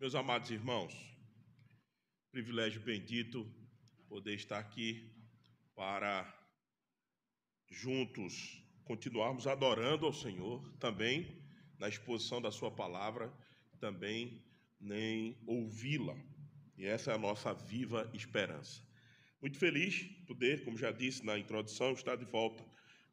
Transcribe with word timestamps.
Meus 0.00 0.14
amados 0.14 0.48
irmãos, 0.52 0.94
privilégio 2.30 2.80
bendito 2.80 3.44
poder 4.08 4.34
estar 4.36 4.56
aqui 4.56 5.12
para 5.74 6.32
juntos 7.68 8.62
continuarmos 8.84 9.48
adorando 9.48 10.06
ao 10.06 10.12
Senhor, 10.12 10.72
também 10.78 11.42
na 11.80 11.88
exposição 11.88 12.40
da 12.40 12.52
Sua 12.52 12.70
palavra, 12.70 13.36
também 13.80 14.40
nem 14.78 15.36
ouvi-la. 15.44 16.16
E 16.76 16.86
essa 16.86 17.10
é 17.10 17.14
a 17.16 17.18
nossa 17.18 17.52
viva 17.52 18.08
esperança. 18.14 18.80
Muito 19.40 19.58
feliz 19.58 20.04
poder, 20.28 20.64
como 20.64 20.78
já 20.78 20.92
disse 20.92 21.26
na 21.26 21.36
introdução, 21.36 21.90
estar 21.90 22.14
de 22.14 22.24
volta 22.24 22.64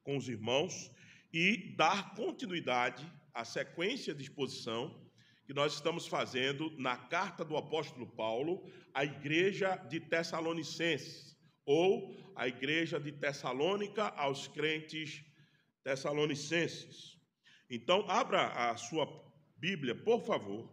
com 0.04 0.16
os 0.18 0.30
irmãos 0.30 0.92
e 1.34 1.76
dar 1.76 2.14
continuidade 2.14 3.12
à 3.34 3.44
sequência 3.44 4.14
de 4.14 4.22
exposição 4.22 5.04
que 5.46 5.54
nós 5.54 5.74
estamos 5.74 6.08
fazendo 6.08 6.72
na 6.78 6.98
carta 6.98 7.46
do 7.46 7.56
apóstolo 7.56 8.08
Paulo 8.08 8.68
à 8.94 9.06
igreja 9.06 9.76
de 9.76 10.00
Tessalonicenses, 10.00 11.36
ou 11.66 12.16
à 12.36 12.48
igreja 12.48 13.00
de 13.00 13.12
Tessalônica 13.12 14.08
aos 14.10 14.48
crentes 14.48 15.24
tessalonicenses. 15.84 17.16
Então, 17.70 18.06
abra 18.10 18.48
a 18.48 18.76
sua 18.76 19.08
Bíblia, 19.58 19.96
por 19.96 20.22
favor, 20.22 20.70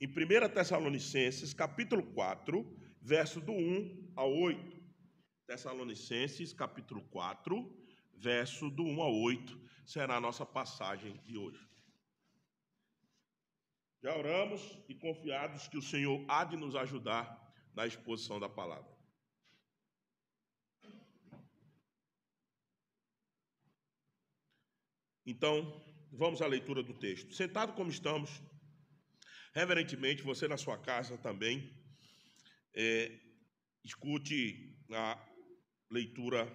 em 0.00 0.06
1 0.06 0.48
Tessalonicenses, 0.52 1.54
capítulo 1.54 2.02
4, 2.14 2.64
verso 3.00 3.40
do 3.40 3.52
1 3.52 4.12
ao 4.16 4.32
8. 4.32 4.82
Tessalonicenses, 5.46 6.52
capítulo 6.52 7.02
4, 7.10 7.84
verso 8.16 8.70
do 8.70 8.82
1 8.84 9.02
ao 9.02 9.14
8, 9.14 9.60
será 9.86 10.16
a 10.16 10.20
nossa 10.20 10.44
passagem 10.46 11.20
de 11.24 11.36
hoje. 11.36 11.73
Já 14.04 14.14
oramos 14.18 14.60
e 14.86 14.94
confiados 14.94 15.66
que 15.66 15.78
o 15.78 15.82
Senhor 15.82 16.22
há 16.28 16.44
de 16.44 16.58
nos 16.58 16.76
ajudar 16.76 17.24
na 17.74 17.86
exposição 17.86 18.38
da 18.38 18.50
palavra. 18.50 18.94
Então, 25.24 25.82
vamos 26.12 26.42
à 26.42 26.46
leitura 26.46 26.82
do 26.82 26.92
texto. 26.92 27.32
Sentado 27.32 27.72
como 27.72 27.88
estamos, 27.88 28.42
reverentemente, 29.54 30.22
você 30.22 30.46
na 30.46 30.58
sua 30.58 30.76
casa 30.76 31.16
também, 31.16 31.74
é, 32.74 33.10
escute 33.82 34.84
a 34.90 35.18
leitura 35.90 36.46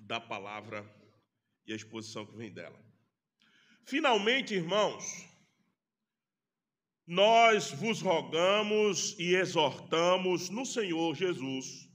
da 0.00 0.20
palavra 0.20 0.84
e 1.66 1.72
a 1.72 1.76
exposição 1.76 2.26
que 2.26 2.36
vem 2.36 2.52
dela. 2.52 2.78
Finalmente, 3.86 4.52
irmãos, 4.52 5.26
nós 7.08 7.70
vos 7.70 8.02
rogamos 8.02 9.16
e 9.18 9.34
exortamos 9.34 10.50
no 10.50 10.66
Senhor 10.66 11.16
Jesus, 11.16 11.88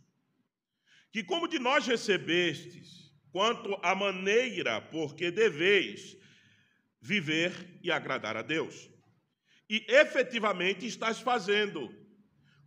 que 1.12 1.24
como 1.24 1.48
de 1.48 1.60
nós 1.60 1.86
recebestes, 1.86 3.14
quanto 3.32 3.76
à 3.84 3.94
maneira 3.94 4.82
por 4.82 5.14
que 5.16 5.30
deveis 5.30 6.18
viver 7.00 7.80
e 7.84 7.92
agradar 7.92 8.36
a 8.36 8.42
Deus, 8.42 8.90
e 9.70 9.86
efetivamente 9.88 10.88
estás 10.88 11.20
fazendo, 11.20 11.96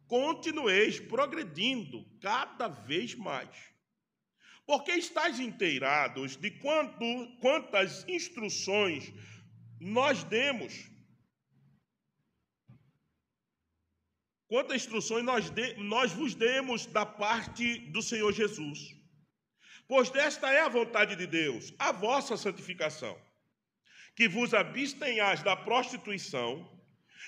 continueis 0.06 1.00
progredindo 1.00 2.06
cada 2.20 2.68
vez 2.68 3.16
mais. 3.16 3.74
Porque 4.64 4.92
estáis 4.92 5.40
inteirados 5.40 6.36
de 6.36 6.52
quanto, 6.52 7.04
quantas 7.40 8.08
instruções 8.08 9.12
nós 9.80 10.22
demos 10.22 10.94
Quantas 14.48 14.76
instruções 14.76 15.24
nós, 15.24 15.50
de, 15.50 15.74
nós 15.74 16.12
vos 16.12 16.34
demos 16.34 16.86
da 16.86 17.04
parte 17.04 17.78
do 17.90 18.00
Senhor 18.00 18.32
Jesus. 18.32 18.94
Pois 19.88 20.08
desta 20.10 20.50
é 20.50 20.60
a 20.60 20.68
vontade 20.68 21.16
de 21.16 21.26
Deus, 21.26 21.72
a 21.78 21.92
vossa 21.92 22.36
santificação, 22.36 23.16
que 24.14 24.28
vos 24.28 24.54
abstenhais 24.54 25.42
da 25.42 25.56
prostituição, 25.56 26.68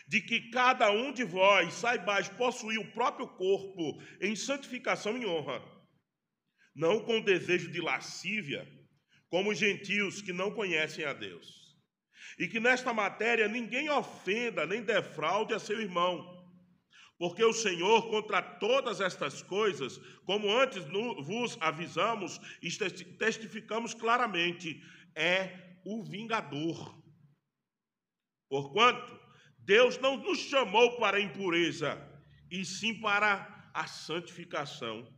de 0.07 0.21
que 0.21 0.51
cada 0.51 0.91
um 0.91 1.13
de 1.13 1.25
vós 1.25 1.75
saibais 1.75 2.29
possuir 2.29 2.79
o 2.79 2.93
próprio 2.93 3.29
corpo 3.29 4.01
em 4.21 4.35
santificação 4.35 5.19
e 5.19 5.27
honra, 5.27 5.63
não 6.75 7.01
com 7.01 7.21
desejo 7.21 7.71
de 7.71 7.81
lascívia, 7.81 8.67
como 9.29 9.51
os 9.51 9.59
gentios 9.59 10.23
que 10.23 10.33
não 10.33 10.53
conhecem 10.53 11.05
a 11.05 11.13
Deus. 11.13 11.77
E 12.39 12.47
que 12.47 12.61
nesta 12.61 12.93
matéria 12.93 13.49
ninguém 13.49 13.91
ofenda 13.91 14.65
nem 14.65 14.83
defraude 14.83 15.53
a 15.53 15.59
seu 15.59 15.81
irmão 15.81 16.38
porque 17.19 17.45
o 17.45 17.53
Senhor, 17.53 18.09
contra 18.09 18.41
todas 18.41 19.01
estas 19.01 19.43
coisas, 19.43 19.99
como 20.25 20.57
antes 20.57 20.85
vos 20.85 21.59
avisamos 21.61 22.41
e 22.63 22.71
testificamos 23.19 23.93
claramente, 23.93 24.81
é 25.17 25.81
o 25.85 26.05
vingador. 26.05 26.97
Porquanto 28.49 29.19
Deus 29.59 29.99
não 29.99 30.17
nos 30.17 30.39
chamou 30.39 30.97
para 30.99 31.17
a 31.17 31.21
impureza, 31.21 32.01
e 32.51 32.65
sim 32.65 32.95
para 32.95 33.71
a 33.75 33.87
santificação. 33.87 35.13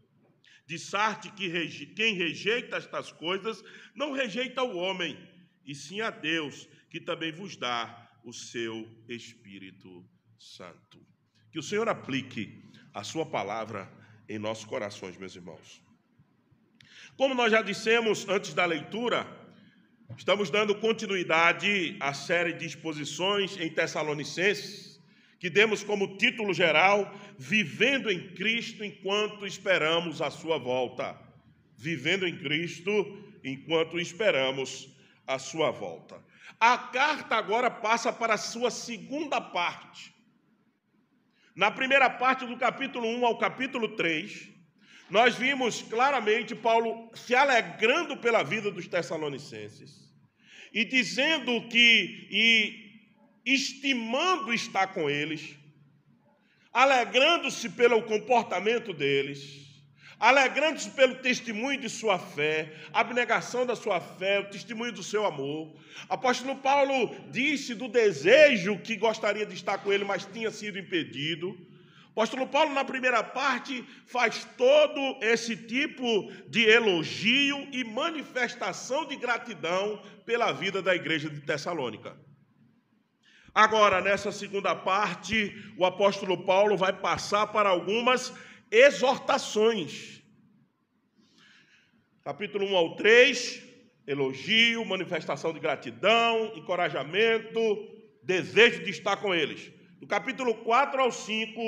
De 0.66 0.78
sorte 0.78 1.30
que 1.32 1.86
quem 1.94 2.14
rejeita 2.14 2.76
estas 2.76 3.12
coisas 3.12 3.62
não 3.94 4.12
rejeita 4.12 4.62
o 4.62 4.76
homem, 4.76 5.18
e 5.64 5.74
sim 5.74 6.00
a 6.00 6.10
Deus, 6.10 6.66
que 6.88 7.00
também 7.00 7.30
vos 7.30 7.56
dá 7.56 8.10
o 8.24 8.32
seu 8.32 8.88
Espírito 9.08 10.08
Santo. 10.38 11.09
Que 11.50 11.58
o 11.58 11.62
Senhor 11.62 11.88
aplique 11.88 12.62
a 12.94 13.02
Sua 13.02 13.26
palavra 13.26 13.90
em 14.28 14.38
nossos 14.38 14.64
corações, 14.64 15.16
meus 15.16 15.34
irmãos. 15.34 15.82
Como 17.16 17.34
nós 17.34 17.50
já 17.50 17.60
dissemos 17.60 18.28
antes 18.28 18.54
da 18.54 18.64
leitura, 18.64 19.26
estamos 20.16 20.48
dando 20.48 20.74
continuidade 20.76 21.96
à 22.00 22.14
série 22.14 22.52
de 22.52 22.66
exposições 22.66 23.56
em 23.58 23.68
Tessalonicenses, 23.68 25.00
que 25.38 25.50
demos 25.50 25.82
como 25.82 26.16
título 26.16 26.54
geral 26.54 27.12
Vivendo 27.38 28.10
em 28.10 28.28
Cristo 28.34 28.84
enquanto 28.84 29.46
esperamos 29.46 30.22
a 30.22 30.30
Sua 30.30 30.58
volta. 30.58 31.18
Vivendo 31.76 32.26
em 32.26 32.38
Cristo 32.38 32.92
enquanto 33.42 33.98
esperamos 33.98 34.88
a 35.26 35.38
Sua 35.38 35.70
volta. 35.70 36.22
A 36.60 36.76
carta 36.76 37.36
agora 37.36 37.70
passa 37.70 38.12
para 38.12 38.34
a 38.34 38.38
sua 38.38 38.70
segunda 38.70 39.40
parte 39.40 40.12
na 41.60 41.71
primeira 41.71 42.09
parte 42.09 42.47
do 42.47 42.56
capítulo 42.56 43.06
1 43.06 43.26
ao 43.26 43.37
capítulo 43.37 43.94
3, 43.94 44.48
nós 45.10 45.34
vimos 45.34 45.82
claramente 45.82 46.54
Paulo 46.54 47.10
se 47.15 47.34
alegrando 47.34 48.16
pela 48.16 48.43
vida 48.43 48.71
dos 48.71 48.88
Tessalonicenses 48.88 50.10
e 50.72 50.87
dizendo 50.87 51.69
que, 51.69 52.28
e 52.31 53.44
estimando 53.44 54.54
estar 54.54 54.87
com 54.94 55.10
eles, 55.10 55.54
alegrando-se 56.72 57.69
pelo 57.69 58.04
comportamento 58.04 58.94
deles, 58.94 59.69
alegrando-se 60.20 60.91
pelo 60.91 61.14
testemunho 61.16 61.81
de 61.81 61.88
sua 61.88 62.19
fé, 62.19 62.75
abnegação 62.92 63.64
da 63.64 63.75
sua 63.75 64.00
fé, 64.00 64.38
o 64.41 64.50
testemunho 64.50 64.92
do 64.92 65.03
seu 65.03 65.25
amor. 65.25 65.75
Apóstolo 66.10 66.56
Paulo 66.56 67.16
disse 67.31 67.75
do 67.75 67.88
desejo 67.88 68.78
que 68.78 68.97
gostaria 68.97 69.47
de 69.47 69.54
estar 69.54 69.78
com 69.78 69.91
ele, 69.91 70.04
mas 70.04 70.26
tinha 70.26 70.50
sido 70.50 70.78
impedido. 70.78 71.59
Apóstolo 72.10 72.47
Paulo, 72.47 72.75
na 72.75 72.84
primeira 72.84 73.22
parte, 73.22 73.82
faz 74.04 74.47
todo 74.59 75.19
esse 75.22 75.56
tipo 75.56 76.30
de 76.48 76.64
elogio 76.69 77.66
e 77.72 77.82
manifestação 77.82 79.06
de 79.06 79.16
gratidão 79.16 80.03
pela 80.26 80.53
vida 80.53 80.82
da 80.82 80.94
igreja 80.94 81.30
de 81.30 81.41
Tessalônica. 81.41 82.14
Agora, 83.54 84.03
nessa 84.03 84.30
segunda 84.30 84.74
parte, 84.74 85.56
o 85.78 85.84
apóstolo 85.84 86.44
Paulo 86.44 86.77
vai 86.77 86.92
passar 86.92 87.47
para 87.47 87.71
algumas 87.71 88.33
exortações. 88.71 90.19
Capítulo 92.22 92.66
1 92.66 92.76
ao 92.76 92.96
3, 92.96 93.62
elogio, 94.06 94.84
manifestação 94.84 95.54
de 95.54 95.60
gratidão, 95.60 96.52
encorajamento, 96.54 97.60
desejo 98.22 98.84
de 98.84 98.90
estar 98.90 99.16
com 99.16 99.34
eles. 99.34 99.72
Do 99.98 100.06
capítulo 100.06 100.54
4 100.56 101.00
ao 101.00 101.10
5, 101.10 101.60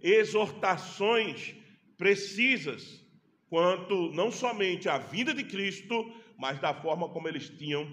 exortações 0.00 1.56
precisas 1.98 3.04
quanto 3.48 4.12
não 4.12 4.30
somente 4.30 4.88
à 4.88 4.96
vinda 4.96 5.34
de 5.34 5.42
Cristo, 5.42 6.14
mas 6.38 6.60
da 6.60 6.72
forma 6.72 7.08
como 7.08 7.26
eles 7.26 7.48
tinham 7.48 7.84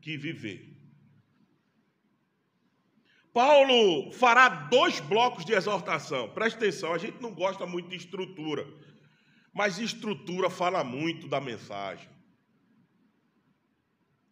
que 0.00 0.16
viver. 0.16 0.72
Paulo 3.32 4.12
fará 4.12 4.48
dois 4.48 5.00
blocos 5.00 5.44
de 5.44 5.52
exortação. 5.52 6.28
Preste 6.30 6.56
atenção, 6.56 6.94
a 6.94 6.98
gente 6.98 7.20
não 7.20 7.34
gosta 7.34 7.66
muito 7.66 7.88
de 7.88 7.96
estrutura, 7.96 8.66
mas 9.56 9.78
estrutura 9.78 10.50
fala 10.50 10.84
muito 10.84 11.26
da 11.26 11.40
mensagem. 11.40 12.10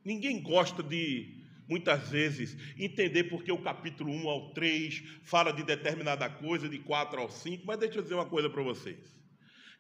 Ninguém 0.04 0.42
gosta 0.42 0.82
de 0.82 1.42
muitas 1.66 2.10
vezes, 2.10 2.54
entender 2.78 3.24
porque 3.24 3.50
o 3.50 3.62
capítulo 3.62 4.12
1 4.12 4.28
ao 4.28 4.52
3 4.52 5.02
fala 5.22 5.50
de 5.50 5.64
determinada 5.64 6.28
coisa, 6.28 6.68
de 6.68 6.78
4 6.78 7.18
ao 7.18 7.30
5, 7.30 7.64
mas 7.64 7.78
deixa 7.78 8.00
eu 8.00 8.02
dizer 8.02 8.14
uma 8.14 8.26
coisa 8.26 8.50
para 8.50 8.62
vocês. 8.62 9.18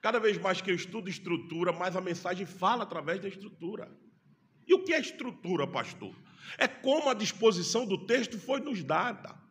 Cada 0.00 0.18
vez 0.18 0.38
mais 0.38 0.62
que 0.62 0.70
eu 0.70 0.74
estudo 0.74 1.10
estrutura, 1.10 1.72
mais 1.72 1.94
a 1.94 2.00
mensagem 2.00 2.46
fala 2.46 2.84
através 2.84 3.20
da 3.20 3.28
estrutura. 3.28 3.94
E 4.66 4.72
o 4.72 4.82
que 4.82 4.94
é 4.94 4.98
estrutura, 4.98 5.66
pastor? 5.66 6.16
É 6.56 6.66
como 6.66 7.10
a 7.10 7.14
disposição 7.14 7.84
do 7.84 8.06
texto 8.06 8.38
foi 8.38 8.60
nos 8.60 8.82
dada. 8.82 9.43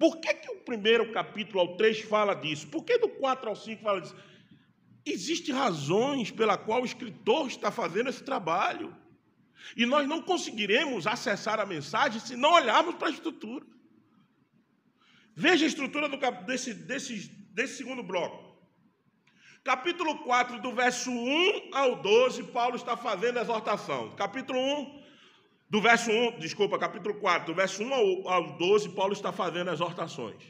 Por 0.00 0.16
que, 0.16 0.32
que 0.32 0.50
o 0.50 0.56
primeiro 0.60 1.12
capítulo 1.12 1.60
ao 1.60 1.76
3 1.76 2.00
fala 2.00 2.32
disso? 2.32 2.66
Por 2.68 2.82
que 2.82 2.96
do 2.96 3.06
4 3.06 3.50
ao 3.50 3.54
5 3.54 3.82
fala 3.82 4.00
disso? 4.00 4.16
Existem 5.04 5.54
razões 5.54 6.30
pela 6.30 6.56
qual 6.56 6.80
o 6.80 6.86
escritor 6.86 7.46
está 7.48 7.70
fazendo 7.70 8.08
esse 8.08 8.24
trabalho. 8.24 8.96
E 9.76 9.84
nós 9.84 10.08
não 10.08 10.22
conseguiremos 10.22 11.06
acessar 11.06 11.60
a 11.60 11.66
mensagem 11.66 12.18
se 12.18 12.34
não 12.34 12.54
olharmos 12.54 12.94
para 12.94 13.08
a 13.08 13.10
estrutura. 13.10 13.66
Veja 15.34 15.66
a 15.66 15.68
estrutura 15.68 16.08
do, 16.08 16.16
desse, 16.46 16.72
desse, 16.72 17.28
desse 17.52 17.76
segundo 17.76 18.02
bloco. 18.02 18.58
Capítulo 19.62 20.20
4, 20.20 20.62
do 20.62 20.72
verso 20.72 21.10
1 21.10 21.74
ao 21.74 21.96
12, 21.96 22.44
Paulo 22.44 22.76
está 22.76 22.96
fazendo 22.96 23.38
a 23.38 23.42
exortação. 23.42 24.16
Capítulo 24.16 24.58
1, 24.58 24.99
do 25.70 25.80
verso 25.80 26.10
1, 26.10 26.40
desculpa, 26.40 26.76
capítulo 26.80 27.14
4, 27.20 27.46
do 27.46 27.54
verso 27.54 27.80
1 27.84 28.28
ao 28.28 28.58
12, 28.58 28.88
Paulo 28.88 29.12
está 29.12 29.32
fazendo 29.32 29.70
exortações. 29.70 30.42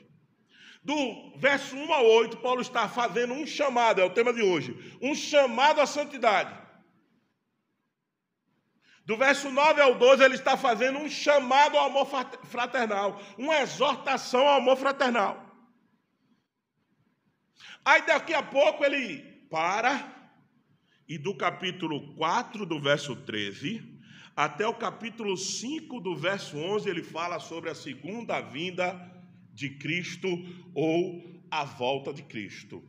Do 0.82 1.36
verso 1.36 1.76
1 1.76 1.92
ao 1.92 2.06
8, 2.06 2.38
Paulo 2.38 2.62
está 2.62 2.88
fazendo 2.88 3.34
um 3.34 3.46
chamado, 3.46 4.00
é 4.00 4.04
o 4.04 4.14
tema 4.14 4.32
de 4.32 4.40
hoje, 4.40 4.74
um 5.02 5.14
chamado 5.14 5.78
à 5.78 5.86
santidade. 5.86 6.58
Do 9.04 9.14
verso 9.14 9.50
9 9.50 9.82
ao 9.82 9.94
12, 9.96 10.24
ele 10.24 10.36
está 10.36 10.56
fazendo 10.56 10.98
um 10.98 11.08
chamado 11.08 11.76
ao 11.76 11.86
amor 11.86 12.06
fraternal, 12.44 13.20
uma 13.36 13.60
exortação 13.60 14.48
ao 14.48 14.56
amor 14.56 14.78
fraternal. 14.78 15.50
Aí 17.84 18.00
daqui 18.06 18.32
a 18.32 18.42
pouco 18.42 18.82
ele 18.84 19.20
para, 19.50 20.16
e 21.06 21.18
do 21.18 21.36
capítulo 21.36 22.14
4, 22.14 22.64
do 22.64 22.80
verso 22.80 23.14
13, 23.14 23.99
até 24.36 24.66
o 24.66 24.74
capítulo 24.74 25.36
5, 25.36 26.00
do 26.00 26.16
verso 26.16 26.56
11, 26.56 26.88
ele 26.88 27.02
fala 27.02 27.38
sobre 27.38 27.70
a 27.70 27.74
segunda 27.74 28.40
vinda 28.40 28.98
de 29.52 29.70
Cristo 29.70 30.28
ou 30.74 31.42
a 31.50 31.64
volta 31.64 32.12
de 32.12 32.22
Cristo. 32.22 32.82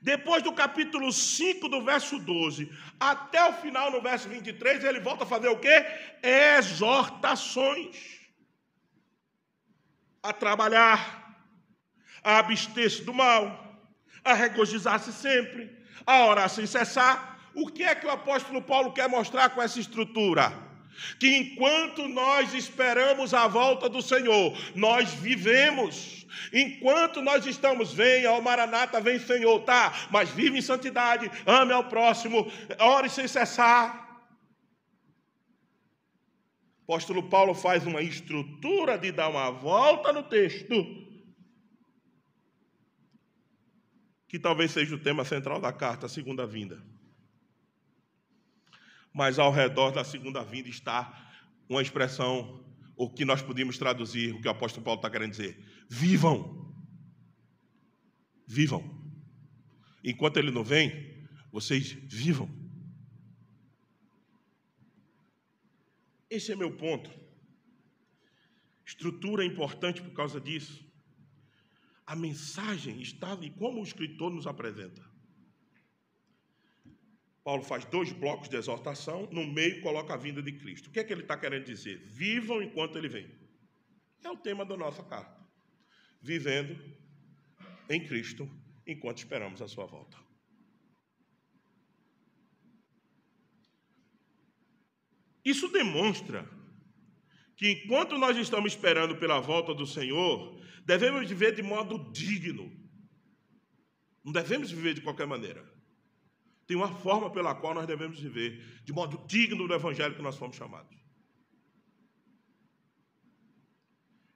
Depois 0.00 0.42
do 0.42 0.52
capítulo 0.52 1.12
5, 1.12 1.68
do 1.68 1.82
verso 1.82 2.18
12, 2.18 2.70
até 3.00 3.42
o 3.48 3.54
final, 3.54 3.90
no 3.90 4.02
verso 4.02 4.28
23, 4.28 4.84
ele 4.84 5.00
volta 5.00 5.24
a 5.24 5.26
fazer 5.26 5.48
o 5.48 5.58
quê? 5.58 5.84
Exortações. 6.22 8.20
A 10.22 10.32
trabalhar, 10.32 11.48
a 12.22 12.38
abster-se 12.38 13.02
do 13.02 13.12
mal, 13.12 13.82
a 14.22 14.32
regozijar-se 14.32 15.12
sempre, 15.12 15.70
a 16.06 16.26
orar 16.26 16.48
sem 16.48 16.66
cessar 16.66 17.33
o 17.54 17.68
que 17.68 17.82
é 17.82 17.94
que 17.94 18.06
o 18.06 18.10
apóstolo 18.10 18.60
Paulo 18.60 18.92
quer 18.92 19.08
mostrar 19.08 19.50
com 19.50 19.62
essa 19.62 19.78
estrutura? 19.78 20.52
Que 21.18 21.36
enquanto 21.36 22.08
nós 22.08 22.54
esperamos 22.54 23.34
a 23.34 23.46
volta 23.46 23.88
do 23.88 24.02
Senhor, 24.02 24.56
nós 24.74 25.12
vivemos. 25.14 26.26
Enquanto 26.52 27.22
nós 27.22 27.46
estamos, 27.46 27.92
venha, 27.92 28.30
ao 28.30 28.42
Maranata, 28.42 29.00
vem 29.00 29.18
Senhor, 29.18 29.60
tá? 29.60 29.92
Mas 30.10 30.30
vive 30.30 30.58
em 30.58 30.62
santidade, 30.62 31.30
ame 31.46 31.72
ao 31.72 31.84
próximo, 31.84 32.50
ore 32.78 33.08
sem 33.08 33.26
cessar. 33.26 34.02
Apóstolo 36.82 37.28
Paulo 37.28 37.54
faz 37.54 37.86
uma 37.86 38.02
estrutura 38.02 38.98
de 38.98 39.10
dar 39.10 39.28
uma 39.28 39.50
volta 39.50 40.12
no 40.12 40.22
texto, 40.22 40.74
que 44.28 44.38
talvez 44.38 44.70
seja 44.72 44.94
o 44.94 44.98
tema 44.98 45.24
central 45.24 45.60
da 45.60 45.72
carta, 45.72 46.06
a 46.06 46.08
segunda 46.08 46.46
vinda 46.46 46.93
mas 49.14 49.38
ao 49.38 49.52
redor 49.52 49.92
da 49.92 50.02
segunda 50.02 50.42
vinda 50.42 50.68
está 50.68 51.30
uma 51.68 51.80
expressão, 51.80 52.64
o 52.96 53.08
que 53.08 53.24
nós 53.24 53.40
podemos 53.40 53.78
traduzir, 53.78 54.34
o 54.34 54.40
que 54.40 54.48
o 54.48 54.50
apóstolo 54.50 54.84
Paulo 54.84 54.98
está 54.98 55.08
querendo 55.08 55.30
dizer: 55.30 55.56
vivam. 55.88 56.74
Vivam. 58.44 58.82
Enquanto 60.02 60.36
ele 60.36 60.50
não 60.50 60.64
vem, 60.64 61.26
vocês 61.52 61.92
vivam. 61.92 62.50
Esse 66.28 66.50
é 66.50 66.56
meu 66.56 66.76
ponto. 66.76 67.08
Estrutura 68.84 69.44
é 69.44 69.46
importante 69.46 70.02
por 70.02 70.12
causa 70.12 70.40
disso. 70.40 70.84
A 72.04 72.16
mensagem 72.16 73.00
está 73.00 73.32
ali, 73.32 73.50
como 73.50 73.80
o 73.80 73.84
escritor 73.84 74.30
nos 74.30 74.46
apresenta. 74.46 75.13
Paulo 77.44 77.62
faz 77.62 77.84
dois 77.84 78.10
blocos 78.10 78.48
de 78.48 78.56
exortação, 78.56 79.28
no 79.30 79.46
meio 79.46 79.82
coloca 79.82 80.14
a 80.14 80.16
vinda 80.16 80.42
de 80.42 80.50
Cristo. 80.52 80.88
O 80.88 80.90
que 80.90 80.98
é 80.98 81.04
que 81.04 81.12
ele 81.12 81.20
está 81.20 81.36
querendo 81.36 81.66
dizer? 81.66 81.98
Vivam 82.06 82.62
enquanto 82.62 82.96
ele 82.96 83.08
vem. 83.08 83.30
É 84.22 84.30
o 84.30 84.36
tema 84.36 84.64
da 84.64 84.74
nossa 84.74 85.02
carta. 85.04 85.46
Vivendo 86.22 86.82
em 87.90 88.02
Cristo 88.02 88.50
enquanto 88.86 89.18
esperamos 89.18 89.60
a 89.60 89.68
sua 89.68 89.84
volta. 89.84 90.16
Isso 95.44 95.68
demonstra 95.68 96.48
que 97.56 97.70
enquanto 97.70 98.16
nós 98.16 98.38
estamos 98.38 98.72
esperando 98.72 99.16
pela 99.18 99.38
volta 99.38 99.74
do 99.74 99.86
Senhor, 99.86 100.58
devemos 100.86 101.28
viver 101.28 101.54
de 101.54 101.62
modo 101.62 102.10
digno. 102.10 102.72
Não 104.24 104.32
devemos 104.32 104.70
viver 104.70 104.94
de 104.94 105.02
qualquer 105.02 105.26
maneira. 105.26 105.62
Tem 106.66 106.76
uma 106.76 106.88
forma 106.88 107.30
pela 107.30 107.54
qual 107.54 107.74
nós 107.74 107.86
devemos 107.86 108.18
viver, 108.18 108.82
de 108.84 108.92
modo 108.92 109.24
digno 109.26 109.68
do 109.68 109.74
evangelho 109.74 110.14
que 110.14 110.22
nós 110.22 110.36
fomos 110.36 110.56
chamados. 110.56 110.96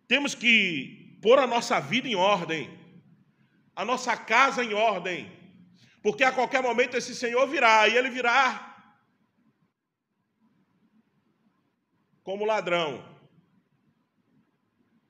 Temos 0.07 0.35
que 0.35 1.19
pôr 1.23 1.39
a 1.39 1.47
nossa 1.47 1.81
vida 1.81 2.09
em 2.09 2.15
ordem, 2.15 2.71
a 3.75 3.85
nossa 3.85 4.17
casa 4.17 4.63
em 4.63 4.75
ordem, 4.75 5.31
porque 6.03 6.23
a 6.23 6.33
qualquer 6.33 6.63
momento 6.63 6.97
esse 6.97 7.15
Senhor 7.15 7.47
virá, 7.47 7.89
e 7.89 7.97
ele 7.97 8.11
virá 8.11 8.65
como 12.23 12.45
ladrão, 12.45 13.03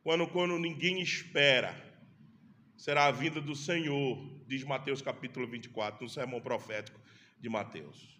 quando, 0.02 0.26
quando 0.28 0.58
ninguém 0.58 1.00
espera. 1.00 1.86
Será 2.76 3.06
a 3.06 3.10
vinda 3.10 3.40
do 3.40 3.56
Senhor, 3.56 4.16
diz 4.46 4.62
Mateus 4.62 5.02
capítulo 5.02 5.48
24, 5.48 6.04
no 6.04 6.08
sermão 6.08 6.40
profético 6.40 7.07
de 7.40 7.48
Mateus. 7.48 8.18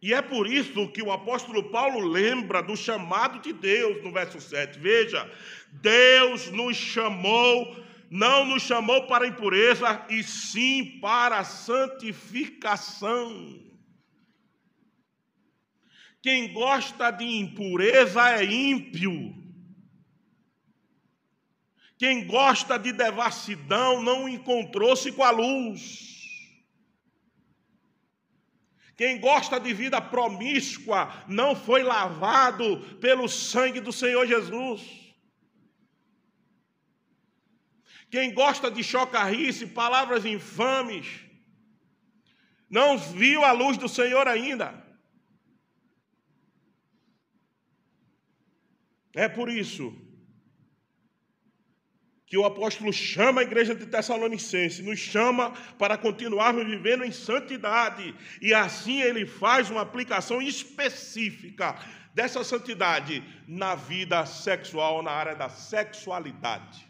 E 0.00 0.14
é 0.14 0.22
por 0.22 0.46
isso 0.46 0.86
que 0.92 1.02
o 1.02 1.10
apóstolo 1.10 1.70
Paulo 1.70 2.06
lembra 2.06 2.62
do 2.62 2.76
chamado 2.76 3.40
de 3.40 3.52
Deus 3.52 4.00
no 4.02 4.12
verso 4.12 4.40
7. 4.40 4.78
Veja, 4.78 5.28
Deus 5.72 6.52
nos 6.52 6.76
chamou, 6.76 7.84
não 8.08 8.44
nos 8.44 8.62
chamou 8.62 9.08
para 9.08 9.26
impureza, 9.26 10.06
e 10.08 10.22
sim 10.22 11.00
para 11.00 11.42
santificação. 11.42 13.60
Quem 16.22 16.52
gosta 16.52 17.10
de 17.10 17.24
impureza 17.24 18.30
é 18.30 18.44
ímpio. 18.44 19.34
Quem 21.96 22.24
gosta 22.24 22.78
de 22.78 22.92
devassidão 22.92 24.00
não 24.00 24.28
encontrou-se 24.28 25.10
com 25.10 25.24
a 25.24 25.32
luz. 25.32 26.07
Quem 28.98 29.20
gosta 29.20 29.60
de 29.60 29.72
vida 29.72 30.00
promíscua 30.02 31.24
não 31.28 31.54
foi 31.54 31.84
lavado 31.84 32.80
pelo 33.00 33.28
sangue 33.28 33.80
do 33.80 33.92
Senhor 33.92 34.26
Jesus. 34.26 34.82
Quem 38.10 38.34
gosta 38.34 38.68
de 38.68 38.82
chocarrice, 38.82 39.68
palavras 39.68 40.24
infames, 40.24 41.20
não 42.68 42.98
viu 42.98 43.44
a 43.44 43.52
luz 43.52 43.78
do 43.78 43.88
Senhor 43.88 44.26
ainda. 44.26 44.84
É 49.14 49.28
por 49.28 49.48
isso 49.48 50.07
que 52.28 52.36
o 52.36 52.44
apóstolo 52.44 52.92
chama 52.92 53.40
a 53.40 53.44
igreja 53.44 53.74
de 53.74 53.86
Tessalonicense, 53.86 54.82
nos 54.82 54.98
chama 54.98 55.52
para 55.78 55.96
continuarmos 55.96 56.66
vivendo 56.66 57.04
em 57.04 57.10
santidade, 57.10 58.14
e 58.42 58.52
assim 58.52 59.00
ele 59.00 59.24
faz 59.26 59.70
uma 59.70 59.80
aplicação 59.80 60.42
específica 60.42 61.78
dessa 62.14 62.44
santidade 62.44 63.24
na 63.46 63.74
vida 63.74 64.26
sexual, 64.26 65.02
na 65.02 65.10
área 65.10 65.34
da 65.34 65.48
sexualidade. 65.48 66.86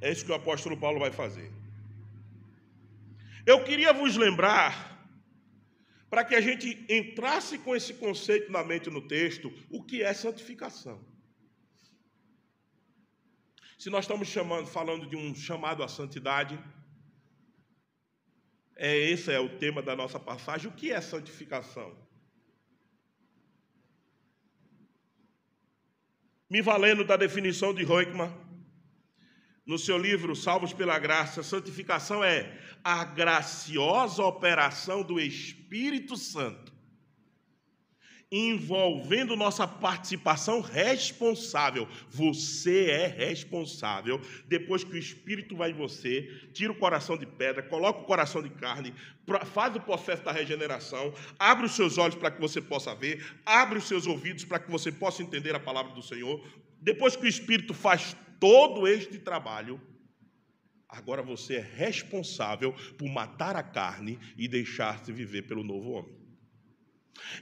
É 0.00 0.10
isso 0.10 0.24
que 0.24 0.32
o 0.32 0.34
apóstolo 0.34 0.76
Paulo 0.76 1.00
vai 1.00 1.10
fazer. 1.10 1.52
Eu 3.44 3.64
queria 3.64 3.92
vos 3.92 4.16
lembrar, 4.16 4.96
para 6.08 6.24
que 6.24 6.34
a 6.34 6.40
gente 6.40 6.86
entrasse 6.88 7.58
com 7.58 7.76
esse 7.76 7.92
conceito 7.94 8.50
na 8.50 8.64
mente 8.64 8.88
no 8.88 9.02
texto, 9.02 9.52
o 9.68 9.82
que 9.82 10.02
é 10.02 10.14
santificação. 10.14 11.17
Se 13.78 13.88
nós 13.90 14.04
estamos 14.04 14.26
chamando, 14.26 14.66
falando 14.66 15.06
de 15.06 15.14
um 15.14 15.32
chamado 15.32 15.84
à 15.84 15.88
santidade, 15.88 16.58
é 18.74 18.96
esse 18.96 19.32
é 19.32 19.38
o 19.38 19.56
tema 19.56 19.80
da 19.80 19.94
nossa 19.94 20.18
passagem. 20.18 20.68
O 20.68 20.74
que 20.74 20.90
é 20.90 21.00
santificação? 21.00 21.96
Me 26.50 26.60
valendo 26.60 27.04
da 27.04 27.16
definição 27.16 27.72
de 27.72 27.84
Reutemann, 27.84 28.34
no 29.64 29.78
seu 29.78 29.96
livro 29.96 30.34
Salvos 30.34 30.72
pela 30.72 30.98
Graça, 30.98 31.44
santificação 31.44 32.24
é 32.24 32.60
a 32.82 33.04
graciosa 33.04 34.24
operação 34.24 35.04
do 35.04 35.20
Espírito 35.20 36.16
Santo 36.16 36.77
envolvendo 38.30 39.34
nossa 39.34 39.66
participação 39.66 40.60
responsável. 40.60 41.88
Você 42.10 42.90
é 42.90 43.06
responsável. 43.06 44.20
Depois 44.46 44.84
que 44.84 44.92
o 44.92 44.98
Espírito 44.98 45.56
vai 45.56 45.70
em 45.70 45.74
você, 45.74 46.30
tira 46.52 46.72
o 46.72 46.76
coração 46.76 47.16
de 47.16 47.26
pedra, 47.26 47.62
coloca 47.62 48.00
o 48.00 48.04
coração 48.04 48.42
de 48.42 48.50
carne, 48.50 48.94
faz 49.52 49.74
o 49.74 49.80
processo 49.80 50.22
da 50.22 50.32
regeneração, 50.32 51.12
abre 51.38 51.66
os 51.66 51.72
seus 51.72 51.96
olhos 51.96 52.14
para 52.14 52.30
que 52.30 52.40
você 52.40 52.60
possa 52.60 52.94
ver, 52.94 53.24
abre 53.44 53.78
os 53.78 53.88
seus 53.88 54.06
ouvidos 54.06 54.44
para 54.44 54.58
que 54.58 54.70
você 54.70 54.92
possa 54.92 55.22
entender 55.22 55.54
a 55.54 55.60
palavra 55.60 55.94
do 55.94 56.02
Senhor. 56.02 56.44
Depois 56.80 57.16
que 57.16 57.24
o 57.24 57.28
Espírito 57.28 57.72
faz 57.72 58.14
todo 58.38 58.86
este 58.86 59.18
trabalho, 59.18 59.80
agora 60.88 61.22
você 61.22 61.56
é 61.56 61.60
responsável 61.60 62.74
por 62.96 63.08
matar 63.08 63.56
a 63.56 63.62
carne 63.62 64.18
e 64.36 64.46
deixar-se 64.46 65.10
viver 65.12 65.42
pelo 65.42 65.64
novo 65.64 65.90
homem. 65.90 66.27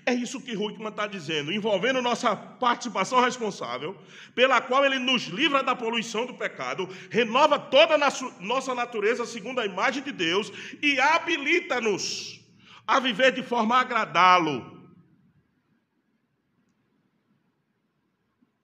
É 0.05 0.13
isso 0.13 0.41
que 0.41 0.55
Ruckman 0.55 0.89
está 0.89 1.07
dizendo, 1.07 1.53
envolvendo 1.53 2.01
nossa 2.03 2.35
participação 2.35 3.21
responsável, 3.21 3.97
pela 4.35 4.61
qual 4.61 4.85
ele 4.85 4.99
nos 4.99 5.25
livra 5.25 5.63
da 5.63 5.75
poluição 5.75 6.27
do 6.27 6.35
pecado, 6.35 6.89
renova 7.11 7.59
toda 7.59 7.95
a 7.95 8.11
nossa 8.41 8.75
natureza 8.75 9.27
segundo 9.27 9.61
a 9.61 9.67
imagem 9.67 10.03
de 10.03 10.13
Deus 10.13 10.51
e 10.83 10.99
habilita-nos 10.99 12.41
a 12.87 13.01
viver 13.01 13.33
de 13.33 13.43
forma 13.43 13.77
a 13.77 13.81
agradá-lo. 13.81 14.77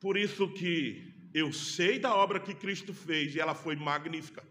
Por 0.00 0.16
isso 0.16 0.48
que 0.48 1.30
eu 1.32 1.52
sei 1.52 1.98
da 1.98 2.14
obra 2.14 2.40
que 2.40 2.54
Cristo 2.54 2.92
fez 2.92 3.34
e 3.34 3.40
ela 3.40 3.54
foi 3.54 3.76
magnífica. 3.76 4.44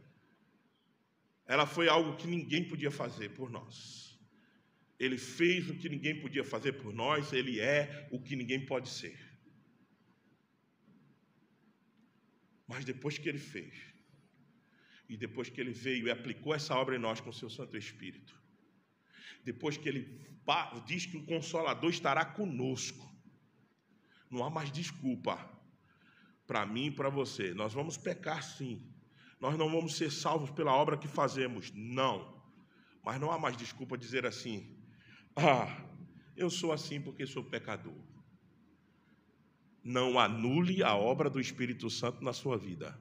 Ela 1.46 1.65
foi 1.65 1.89
algo 1.89 2.15
que 2.15 2.27
ninguém 2.27 2.63
podia 2.68 2.89
fazer 2.89 3.30
por 3.30 3.50
nós. 3.50 4.11
Ele 5.03 5.17
fez 5.17 5.67
o 5.67 5.75
que 5.79 5.89
ninguém 5.89 6.22
podia 6.22 6.43
fazer 6.43 6.74
por 6.74 6.93
nós, 6.93 7.34
ele 7.34 7.60
é 7.60 8.08
o 8.12 8.22
que 8.22 8.36
ninguém 8.36 8.63
pode 8.72 8.88
ser. 8.88 9.17
Mas 12.67 12.86
depois 12.86 13.17
que 13.17 13.27
ele 13.27 13.39
fez, 13.39 13.74
e 15.10 15.17
depois 15.17 15.50
que 15.50 15.60
ele 15.60 15.74
veio 15.74 16.05
e 16.05 16.12
aplicou 16.12 16.53
essa 16.53 16.75
obra 16.75 16.96
em 16.96 17.00
nós 17.00 17.20
com 17.20 17.31
o 17.31 17.34
seu 17.34 17.50
Santo 17.50 17.75
Espírito, 17.75 18.39
depois 19.43 19.75
que 19.75 19.89
ele 19.89 20.03
diz 20.86 21.08
que 21.08 21.17
o 21.17 21.25
Consolador 21.25 21.89
estará 21.89 22.24
conosco, 22.24 23.03
não 24.29 24.43
há 24.43 24.51
mais 24.51 24.72
desculpa 24.72 25.36
para 26.46 26.63
mim 26.63 26.86
e 26.86 26.91
para 26.91 27.10
você. 27.10 27.55
Nós 27.55 27.74
vamos 27.74 27.98
pecar 27.98 28.43
sim, 28.43 28.88
nós 29.39 29.58
não 29.58 29.67
vamos 29.67 29.96
ser 29.98 30.12
salvos 30.12 30.51
pela 30.51 30.75
obra 30.75 30.96
que 30.96 31.08
fazemos, 31.08 31.72
não. 31.74 32.39
Mas 33.03 33.20
não 33.20 33.31
há 33.31 33.39
mais 33.39 33.58
desculpa 33.58 33.98
dizer 33.98 34.27
assim: 34.27 34.79
ah, 35.36 35.86
eu 36.36 36.50
sou 36.50 36.72
assim 36.72 37.00
porque 37.00 37.26
sou 37.26 37.44
pecador. 37.44 37.96
Não 39.84 40.20
anule 40.20 40.84
a 40.84 40.96
obra 40.96 41.30
do 41.30 41.40
Espírito 41.40 41.90
Santo 41.90 42.24
na 42.24 42.34
sua 42.34 42.58
vida. 42.58 43.00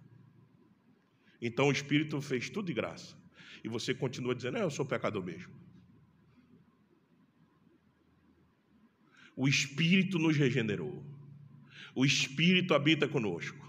Então 1.41 1.69
o 1.69 1.73
Espírito 1.73 2.21
fez 2.21 2.49
tudo 2.49 2.67
de 2.67 2.75
graça. 2.75 3.17
E 3.63 3.69
você 3.69 3.95
continua 3.95 4.35
dizendo, 4.35 4.59
é, 4.59 4.63
eu 4.63 4.71
sou 4.71 4.85
pecador 4.85 5.23
mesmo. 5.23 5.53
O 9.37 9.49
Espírito 9.49 10.19
nos 10.19 10.37
regenerou. 10.37 11.05
O 11.95 12.05
Espírito 12.05 12.75
habita 12.75 13.09
conosco. 13.09 13.69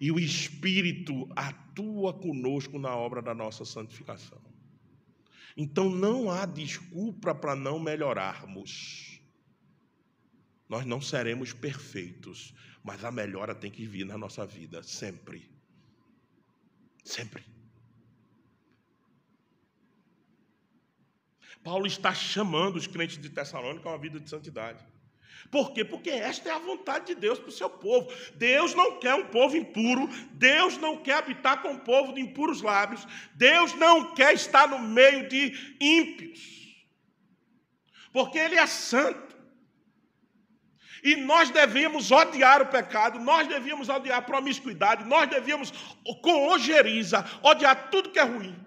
E 0.00 0.10
o 0.10 0.18
Espírito 0.18 1.28
atua 1.34 2.12
conosco 2.12 2.78
na 2.78 2.94
obra 2.94 3.22
da 3.22 3.34
nossa 3.34 3.64
santificação. 3.64 4.40
Então 5.56 5.88
não 5.88 6.30
há 6.30 6.44
desculpa 6.44 7.34
para 7.34 7.56
não 7.56 7.78
melhorarmos. 7.78 9.20
Nós 10.68 10.84
não 10.84 11.00
seremos 11.00 11.52
perfeitos, 11.52 12.52
mas 12.82 13.04
a 13.04 13.10
melhora 13.10 13.54
tem 13.54 13.70
que 13.70 13.86
vir 13.86 14.04
na 14.04 14.18
nossa 14.18 14.44
vida, 14.44 14.82
sempre. 14.82 15.50
Sempre. 17.04 17.44
Paulo 21.62 21.86
está 21.86 22.12
chamando 22.14 22.76
os 22.76 22.86
crentes 22.86 23.18
de 23.18 23.30
Tessalônica 23.30 23.88
a 23.88 23.92
uma 23.92 23.98
vida 23.98 24.20
de 24.20 24.28
santidade. 24.28 24.84
Por 25.50 25.72
quê? 25.72 25.84
Porque 25.84 26.10
esta 26.10 26.48
é 26.48 26.52
a 26.52 26.58
vontade 26.58 27.06
de 27.06 27.14
Deus 27.14 27.38
para 27.38 27.48
o 27.48 27.52
seu 27.52 27.70
povo. 27.70 28.12
Deus 28.34 28.74
não 28.74 28.98
quer 28.98 29.14
um 29.14 29.26
povo 29.26 29.56
impuro, 29.56 30.08
Deus 30.32 30.76
não 30.78 30.96
quer 30.96 31.18
habitar 31.18 31.62
com 31.62 31.70
um 31.70 31.78
povo 31.78 32.12
de 32.12 32.20
impuros 32.20 32.62
lábios, 32.62 33.06
Deus 33.34 33.74
não 33.74 34.14
quer 34.14 34.34
estar 34.34 34.68
no 34.68 34.78
meio 34.78 35.28
de 35.28 35.76
ímpios, 35.80 36.86
porque 38.12 38.38
Ele 38.38 38.56
é 38.56 38.66
santo. 38.66 39.36
E 41.04 41.14
nós 41.14 41.50
devíamos 41.50 42.10
odiar 42.10 42.62
o 42.62 42.66
pecado, 42.66 43.20
nós 43.20 43.46
devíamos 43.46 43.88
odiar 43.88 44.18
a 44.18 44.22
promiscuidade, 44.22 45.04
nós 45.04 45.30
devíamos, 45.30 45.72
com 46.20 46.48
ojeriza, 46.48 47.24
odiar 47.42 47.90
tudo 47.90 48.10
que 48.10 48.18
é 48.18 48.24
ruim. 48.24 48.58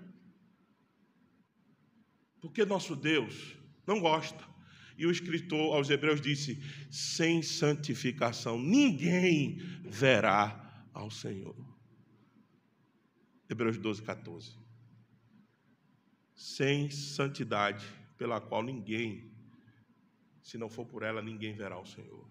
Porque 2.40 2.64
nosso 2.64 2.96
Deus 2.96 3.58
não 3.86 4.00
gosta. 4.00 4.49
E 5.00 5.06
o 5.06 5.12
escritor 5.12 5.74
aos 5.74 5.90
Hebreus 5.90 6.20
disse: 6.20 6.62
sem 6.92 7.42
santificação 7.42 8.62
ninguém 8.62 9.58
verá 9.86 10.86
ao 10.94 11.10
Senhor. 11.10 11.56
Hebreus 13.50 13.78
12, 13.78 14.02
14. 14.04 14.60
Sem 16.36 16.92
santidade, 16.92 17.88
pela 18.18 18.42
qual 18.42 18.62
ninguém, 18.62 19.32
se 20.44 20.58
não 20.58 20.70
for 20.70 20.86
por 20.86 21.02
ela, 21.02 21.22
ninguém 21.22 21.56
verá 21.56 21.80
o 21.80 21.86
Senhor. 21.86 22.30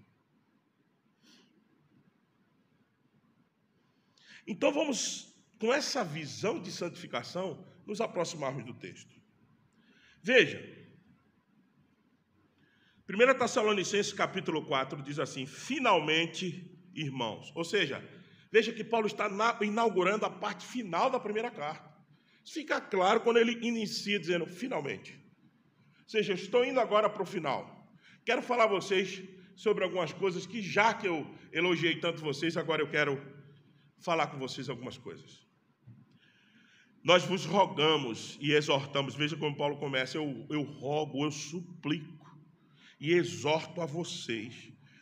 Então 4.47 4.71
vamos, 4.71 5.35
com 5.59 5.73
essa 5.73 6.05
visão 6.05 6.61
de 6.61 6.71
santificação, 6.71 7.67
nos 7.87 8.03
aproximarmos 8.03 8.63
do 8.67 8.75
texto. 8.75 9.19
Veja, 10.23 10.78
1 13.09 13.39
Tessalonicenses 13.39 14.13
capítulo 14.13 14.63
4 14.67 15.03
diz 15.03 15.19
assim: 15.19 15.47
finalmente, 15.47 16.71
irmãos. 16.95 17.51
Ou 17.55 17.65
seja, 17.65 18.07
veja 18.53 18.71
que 18.71 18.85
Paulo 18.85 19.07
está 19.07 19.31
inaugurando 19.63 20.27
a 20.27 20.31
parte 20.31 20.67
final 20.67 21.09
da 21.09 21.19
primeira 21.19 21.51
carta. 21.51 21.89
Isso 22.45 22.55
fica 22.55 22.79
claro 22.81 23.23
quando 23.23 23.39
ele 23.39 23.59
inicia 23.67 24.19
dizendo 24.19 24.47
finalmente. 24.47 25.19
Ou 26.03 26.09
seja, 26.09 26.35
estou 26.35 26.65
indo 26.65 26.81
agora 26.81 27.09
para 27.09 27.23
o 27.23 27.27
final. 27.27 27.91
Quero 28.27 28.43
falar 28.43 28.65
a 28.65 28.69
vocês 28.69 29.23
sobre 29.57 29.85
algumas 29.85 30.13
coisas 30.13 30.47
que, 30.47 30.61
já 30.61 30.93
que 30.93 31.09
eu 31.09 31.27
elogiei 31.51 31.99
tanto 31.99 32.21
vocês, 32.21 32.59
agora 32.59 32.83
eu 32.83 32.91
quero 32.91 33.21
falar 34.01 34.27
com 34.27 34.39
vocês 34.39 34.69
algumas 34.69 34.99
coisas. 34.99 35.47
Nós 37.03 37.25
vos 37.25 37.47
rogamos 37.47 38.37
e 38.39 38.53
exortamos, 38.53 39.15
veja 39.15 39.35
como 39.35 39.57
Paulo 39.57 39.79
começa: 39.79 40.19
eu, 40.19 40.47
eu 40.51 40.63
rogo, 40.63 41.25
eu 41.25 41.31
suplico 41.31 42.18
e 43.01 43.13
exorto 43.13 43.81
a 43.81 43.87
vocês, 43.87 44.55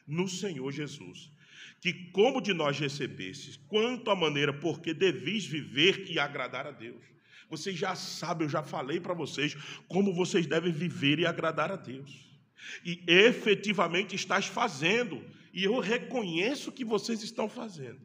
no 0.06 0.28
Senhor 0.28 0.70
Jesus, 0.70 1.30
que 1.80 1.92
como 2.10 2.40
de 2.40 2.52
nós 2.52 2.78
recebestes, 2.78 3.56
quanto 3.68 4.10
à 4.10 4.16
maneira 4.16 4.52
porque 4.52 4.92
devis 4.92 5.44
viver 5.46 6.06
e 6.10 6.18
agradar 6.18 6.66
a 6.66 6.70
Deus. 6.70 7.02
Vocês 7.48 7.76
já 7.76 7.94
sabem, 7.94 8.46
eu 8.46 8.50
já 8.50 8.62
falei 8.62 8.98
para 8.98 9.14
vocês 9.14 9.56
como 9.88 10.12
vocês 10.12 10.46
devem 10.46 10.72
viver 10.72 11.18
e 11.18 11.26
agradar 11.26 11.70
a 11.70 11.76
Deus. 11.76 12.26
E 12.84 13.02
efetivamente 13.06 14.16
estás 14.16 14.46
fazendo, 14.46 15.24
e 15.52 15.64
eu 15.64 15.78
reconheço 15.78 16.72
que 16.72 16.84
vocês 16.84 17.22
estão 17.22 17.48
fazendo. 17.48 18.00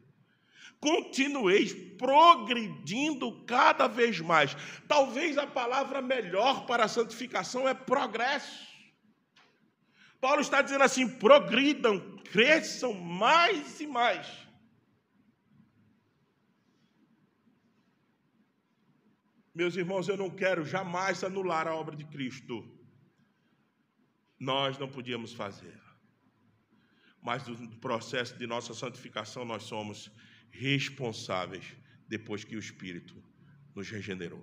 Continueis 0.78 1.72
progredindo 1.96 3.30
cada 3.46 3.86
vez 3.86 4.20
mais. 4.20 4.56
Talvez 4.88 5.38
a 5.38 5.46
palavra 5.46 6.02
melhor 6.02 6.66
para 6.66 6.84
a 6.84 6.88
santificação 6.88 7.68
é 7.68 7.74
progresso. 7.74 8.71
Paulo 10.24 10.40
está 10.40 10.62
dizendo 10.62 10.84
assim: 10.84 11.08
progridam, 11.08 11.98
cresçam 12.32 12.94
mais 12.94 13.80
e 13.80 13.86
mais. 13.88 14.26
Meus 19.52 19.74
irmãos, 19.76 20.08
eu 20.08 20.16
não 20.16 20.30
quero 20.30 20.64
jamais 20.64 21.24
anular 21.24 21.66
a 21.66 21.74
obra 21.74 21.96
de 21.96 22.04
Cristo. 22.04 22.54
Nós 24.38 24.78
não 24.78 24.88
podíamos 24.88 25.32
fazer. 25.32 25.78
Mas 27.20 27.42
do 27.42 27.76
processo 27.78 28.38
de 28.38 28.46
nossa 28.46 28.72
santificação 28.74 29.44
nós 29.44 29.64
somos 29.64 30.10
responsáveis 30.50 31.76
depois 32.08 32.44
que 32.44 32.56
o 32.56 32.60
Espírito 32.60 33.20
nos 33.74 33.90
regenerou. 33.90 34.42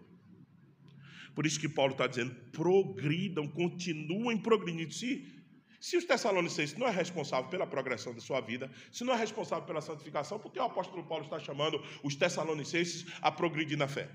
Por 1.33 1.45
isso 1.45 1.59
que 1.59 1.69
Paulo 1.69 1.93
está 1.93 2.05
dizendo: 2.05 2.36
progridam, 2.51 3.48
continuem 3.48 4.38
progredindo. 4.38 4.93
Se, 4.93 5.38
se 5.79 5.95
os 5.95 6.03
Tessalonicenses 6.03 6.77
não 6.77 6.88
é 6.88 6.91
responsável 6.91 7.50
pela 7.50 7.65
progressão 7.65 8.13
da 8.13 8.19
sua 8.19 8.41
vida, 8.41 8.69
se 8.91 9.05
não 9.05 9.13
é 9.13 9.17
responsável 9.17 9.65
pela 9.65 9.79
santificação, 9.79 10.38
por 10.38 10.51
que 10.51 10.59
o 10.59 10.63
apóstolo 10.63 11.05
Paulo 11.05 11.24
está 11.24 11.39
chamando 11.39 11.81
os 12.03 12.15
Tessalonicenses 12.15 13.05
a 13.21 13.31
progredir 13.31 13.77
na 13.77 13.88
fé? 13.88 14.09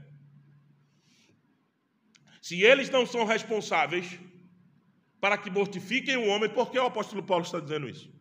Se 2.42 2.62
eles 2.62 2.90
não 2.90 3.06
são 3.06 3.24
responsáveis 3.24 4.18
para 5.18 5.38
que 5.38 5.50
mortifiquem 5.50 6.18
o 6.18 6.26
homem, 6.26 6.50
por 6.50 6.70
que 6.70 6.78
o 6.78 6.84
apóstolo 6.84 7.22
Paulo 7.22 7.44
está 7.44 7.58
dizendo 7.58 7.88
isso? 7.88 8.12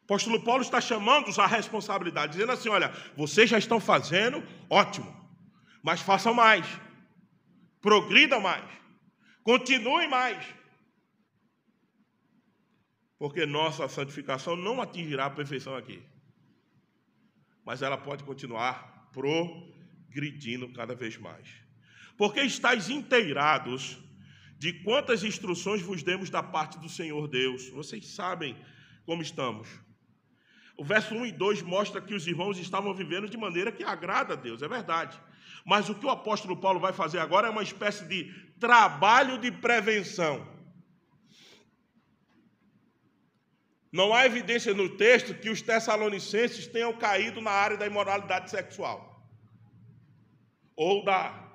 O 0.00 0.04
apóstolo 0.12 0.42
Paulo 0.42 0.62
está 0.62 0.80
chamando-os 0.80 1.38
à 1.38 1.46
responsabilidade, 1.46 2.32
dizendo 2.32 2.50
assim: 2.50 2.68
olha, 2.68 2.92
vocês 3.16 3.48
já 3.48 3.56
estão 3.56 3.78
fazendo, 3.78 4.42
ótimo, 4.68 5.14
mas 5.80 6.00
façam 6.00 6.34
mais, 6.34 6.66
progridam 7.80 8.40
mais, 8.40 8.68
continuem 9.42 10.08
mais, 10.08 10.44
porque 13.18 13.44
nossa 13.44 13.88
santificação 13.88 14.56
não 14.56 14.80
atingirá 14.80 15.26
a 15.26 15.30
perfeição 15.30 15.76
aqui, 15.76 16.02
mas 17.64 17.82
ela 17.82 17.96
pode 17.96 18.24
continuar 18.24 19.10
progredindo 19.12 20.72
cada 20.72 20.94
vez 20.94 21.16
mais. 21.18 21.48
Porque 22.16 22.40
estáis 22.40 22.88
inteirados 22.88 23.98
de 24.58 24.72
quantas 24.82 25.24
instruções 25.24 25.80
vos 25.80 26.02
demos 26.02 26.28
da 26.28 26.42
parte 26.42 26.78
do 26.78 26.88
Senhor 26.88 27.26
Deus. 27.26 27.70
Vocês 27.70 28.08
sabem 28.08 28.54
como 29.06 29.22
estamos. 29.22 29.68
O 30.76 30.84
verso 30.84 31.14
1 31.14 31.26
e 31.26 31.32
2 31.32 31.62
mostra 31.62 32.00
que 32.00 32.14
os 32.14 32.26
irmãos 32.26 32.58
estavam 32.58 32.92
vivendo 32.94 33.28
de 33.28 33.36
maneira 33.36 33.72
que 33.72 33.82
agrada 33.82 34.34
a 34.34 34.36
Deus, 34.36 34.62
é 34.62 34.68
verdade. 34.68 35.20
Mas 35.64 35.88
o 35.88 35.94
que 35.94 36.06
o 36.06 36.10
apóstolo 36.10 36.56
Paulo 36.56 36.80
vai 36.80 36.92
fazer 36.92 37.18
agora 37.18 37.48
é 37.48 37.50
uma 37.50 37.62
espécie 37.62 38.04
de 38.06 38.32
trabalho 38.58 39.38
de 39.38 39.50
prevenção. 39.50 40.46
Não 43.92 44.14
há 44.14 44.24
evidência 44.24 44.72
no 44.72 44.96
texto 44.96 45.34
que 45.34 45.50
os 45.50 45.60
tessalonicenses 45.60 46.66
tenham 46.66 46.92
caído 46.92 47.40
na 47.40 47.50
área 47.50 47.76
da 47.76 47.86
imoralidade 47.86 48.50
sexual 48.50 49.10
ou 50.76 51.04
da 51.04 51.50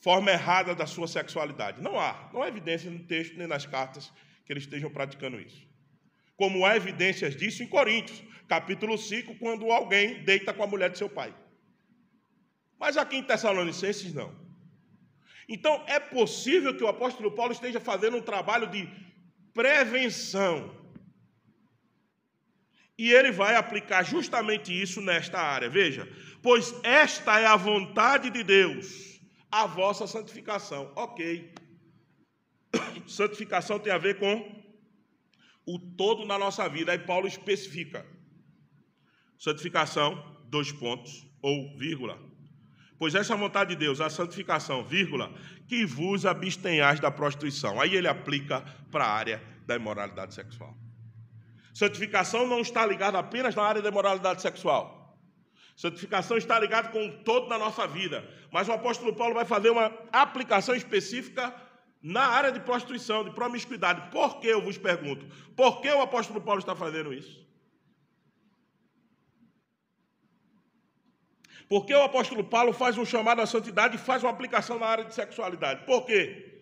forma 0.00 0.32
errada 0.32 0.74
da 0.74 0.86
sua 0.86 1.06
sexualidade. 1.06 1.80
Não 1.80 1.98
há, 1.98 2.28
não 2.32 2.42
há 2.42 2.48
evidência 2.48 2.90
no 2.90 2.98
texto 3.04 3.38
nem 3.38 3.46
nas 3.46 3.64
cartas 3.64 4.12
que 4.44 4.52
eles 4.52 4.64
estejam 4.64 4.90
praticando 4.90 5.40
isso. 5.40 5.66
Como 6.36 6.66
há 6.66 6.76
evidências 6.76 7.36
disso 7.36 7.62
em 7.62 7.68
Coríntios, 7.68 8.20
capítulo 8.48 8.98
5, 8.98 9.36
quando 9.36 9.70
alguém 9.70 10.24
deita 10.24 10.52
com 10.52 10.64
a 10.64 10.66
mulher 10.66 10.90
de 10.90 10.98
seu 10.98 11.08
pai. 11.08 11.32
Mas 12.82 12.96
aqui 12.96 13.14
em 13.18 13.22
Tessalonicenses 13.22 14.12
não. 14.12 14.34
Então 15.48 15.84
é 15.86 16.00
possível 16.00 16.76
que 16.76 16.82
o 16.82 16.88
apóstolo 16.88 17.30
Paulo 17.30 17.52
esteja 17.52 17.78
fazendo 17.78 18.16
um 18.16 18.20
trabalho 18.20 18.66
de 18.66 18.90
prevenção. 19.54 20.56
E 22.98 23.12
ele 23.12 23.30
vai 23.30 23.54
aplicar 23.54 24.02
justamente 24.02 24.72
isso 24.72 25.00
nesta 25.00 25.38
área. 25.40 25.70
Veja, 25.70 26.08
pois 26.42 26.74
esta 26.82 27.38
é 27.38 27.46
a 27.46 27.54
vontade 27.54 28.30
de 28.30 28.42
Deus, 28.42 29.20
a 29.48 29.64
vossa 29.64 30.08
santificação. 30.08 30.92
Ok. 30.96 31.54
Santificação 33.06 33.78
tem 33.78 33.92
a 33.92 33.98
ver 33.98 34.18
com 34.18 34.34
o 35.64 35.78
todo 35.78 36.26
na 36.26 36.36
nossa 36.36 36.68
vida. 36.68 36.90
Aí 36.90 36.98
Paulo 36.98 37.28
especifica. 37.28 38.04
Santificação, 39.38 40.42
dois 40.48 40.72
pontos, 40.72 41.24
ou 41.40 41.78
vírgula 41.78 42.31
Pois 43.02 43.16
essa 43.16 43.34
é 43.34 43.36
vontade 43.36 43.70
de 43.70 43.74
Deus, 43.74 44.00
a 44.00 44.08
santificação, 44.08 44.84
vírgula, 44.84 45.32
que 45.66 45.84
vos 45.84 46.24
abstenhais 46.24 47.00
da 47.00 47.10
prostituição. 47.10 47.80
Aí 47.80 47.96
ele 47.96 48.06
aplica 48.06 48.60
para 48.92 49.04
a 49.04 49.12
área 49.12 49.42
da 49.66 49.74
imoralidade 49.74 50.32
sexual. 50.32 50.72
Santificação 51.74 52.46
não 52.46 52.60
está 52.60 52.86
ligada 52.86 53.18
apenas 53.18 53.56
na 53.56 53.64
área 53.64 53.82
da 53.82 53.88
imoralidade 53.88 54.40
sexual. 54.40 55.18
Santificação 55.76 56.36
está 56.36 56.60
ligada 56.60 56.90
com 56.90 57.10
todo 57.24 57.48
na 57.48 57.58
nossa 57.58 57.88
vida. 57.88 58.24
Mas 58.52 58.68
o 58.68 58.72
apóstolo 58.72 59.12
Paulo 59.12 59.34
vai 59.34 59.44
fazer 59.44 59.70
uma 59.70 59.92
aplicação 60.12 60.72
específica 60.72 61.52
na 62.00 62.22
área 62.22 62.52
de 62.52 62.60
prostituição, 62.60 63.24
de 63.24 63.32
promiscuidade. 63.32 64.12
Por 64.12 64.38
que 64.38 64.46
eu 64.46 64.62
vos 64.62 64.78
pergunto? 64.78 65.26
Por 65.56 65.80
que 65.80 65.90
o 65.90 66.02
apóstolo 66.02 66.40
Paulo 66.40 66.60
está 66.60 66.76
fazendo 66.76 67.12
isso? 67.12 67.41
Porque 71.72 71.94
o 71.94 72.02
apóstolo 72.02 72.44
Paulo 72.44 72.74
faz 72.74 72.98
um 72.98 73.04
chamado 73.06 73.40
à 73.40 73.46
santidade 73.46 73.96
e 73.96 73.98
faz 73.98 74.22
uma 74.22 74.28
aplicação 74.28 74.78
na 74.78 74.84
área 74.84 75.06
de 75.06 75.14
sexualidade. 75.14 75.86
Por 75.86 76.04
quê? 76.04 76.60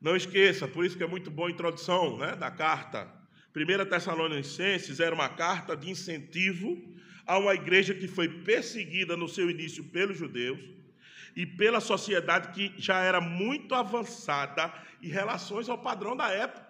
Não 0.00 0.14
esqueça, 0.14 0.68
por 0.68 0.86
isso 0.86 0.96
que 0.96 1.02
é 1.02 1.08
muito 1.08 1.28
boa 1.28 1.48
a 1.48 1.50
introdução 1.50 2.16
né, 2.16 2.36
da 2.36 2.52
carta. 2.52 3.12
1 3.52 3.90
Tessalonicenses 3.90 5.00
era 5.00 5.12
uma 5.12 5.28
carta 5.28 5.76
de 5.76 5.90
incentivo 5.90 6.80
a 7.26 7.36
uma 7.36 7.52
igreja 7.52 7.92
que 7.92 8.06
foi 8.06 8.28
perseguida 8.28 9.16
no 9.16 9.28
seu 9.28 9.50
início 9.50 9.82
pelos 9.82 10.16
judeus 10.16 10.60
e 11.34 11.44
pela 11.44 11.80
sociedade 11.80 12.52
que 12.52 12.80
já 12.80 13.00
era 13.00 13.20
muito 13.20 13.74
avançada 13.74 14.72
em 15.02 15.08
relações 15.08 15.68
ao 15.68 15.78
padrão 15.78 16.16
da 16.16 16.28
época. 16.28 16.64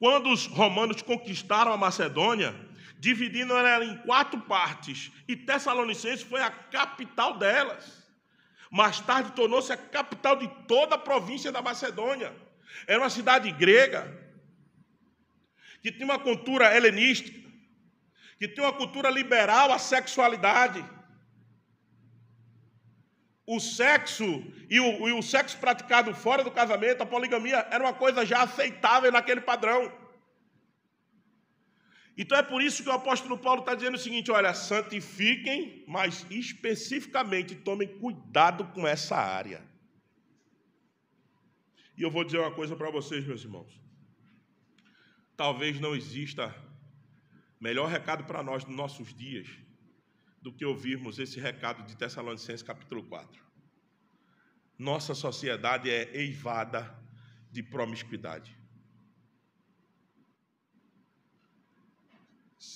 Quando 0.00 0.30
os 0.30 0.46
romanos 0.46 1.00
conquistaram 1.00 1.72
a 1.72 1.76
Macedônia, 1.76 2.52
dividindo 3.04 3.54
ela 3.54 3.84
em 3.84 3.98
quatro 3.98 4.40
partes, 4.40 5.12
e 5.28 5.36
Tessalonicenses 5.36 6.22
foi 6.22 6.40
a 6.40 6.50
capital 6.50 7.36
delas. 7.36 8.02
Mais 8.70 8.98
tarde 8.98 9.32
tornou-se 9.32 9.70
a 9.70 9.76
capital 9.76 10.36
de 10.36 10.48
toda 10.66 10.94
a 10.94 10.98
província 10.98 11.52
da 11.52 11.60
Macedônia. 11.60 12.34
Era 12.86 13.00
uma 13.00 13.10
cidade 13.10 13.52
grega, 13.52 14.02
que 15.82 15.92
tinha 15.92 16.06
uma 16.06 16.18
cultura 16.18 16.74
helenística, 16.74 17.38
que 18.38 18.48
tinha 18.48 18.64
uma 18.66 18.72
cultura 18.72 19.10
liberal 19.10 19.70
à 19.70 19.78
sexualidade. 19.78 20.82
O 23.46 23.60
sexo 23.60 24.24
e 24.70 24.80
o, 24.80 25.08
e 25.10 25.12
o 25.12 25.22
sexo 25.22 25.58
praticado 25.58 26.14
fora 26.14 26.42
do 26.42 26.50
casamento, 26.50 27.02
a 27.02 27.06
poligamia, 27.06 27.68
era 27.70 27.84
uma 27.84 27.92
coisa 27.92 28.24
já 28.24 28.42
aceitável 28.44 29.12
naquele 29.12 29.42
padrão. 29.42 30.03
Então 32.16 32.38
é 32.38 32.42
por 32.42 32.62
isso 32.62 32.82
que 32.82 32.88
o 32.88 32.92
apóstolo 32.92 33.36
Paulo 33.36 33.60
está 33.60 33.74
dizendo 33.74 33.94
o 33.94 33.98
seguinte: 33.98 34.30
olha, 34.30 34.54
santifiquem, 34.54 35.84
mas 35.86 36.26
especificamente 36.30 37.54
tomem 37.54 37.88
cuidado 37.98 38.66
com 38.68 38.86
essa 38.86 39.16
área. 39.16 39.62
E 41.96 42.02
eu 42.02 42.10
vou 42.10 42.24
dizer 42.24 42.38
uma 42.38 42.50
coisa 42.52 42.76
para 42.76 42.90
vocês, 42.90 43.24
meus 43.24 43.42
irmãos. 43.42 43.80
Talvez 45.36 45.80
não 45.80 45.94
exista 45.94 46.54
melhor 47.60 47.88
recado 47.88 48.24
para 48.24 48.42
nós 48.42 48.64
nos 48.64 48.76
nossos 48.76 49.14
dias 49.14 49.48
do 50.40 50.52
que 50.52 50.64
ouvirmos 50.64 51.18
esse 51.18 51.40
recado 51.40 51.84
de 51.84 51.96
Tessalonicenses 51.96 52.62
capítulo 52.62 53.02
4. 53.04 53.42
Nossa 54.78 55.14
sociedade 55.14 55.90
é 55.90 56.14
eivada 56.14 56.94
de 57.50 57.62
promiscuidade. 57.62 58.63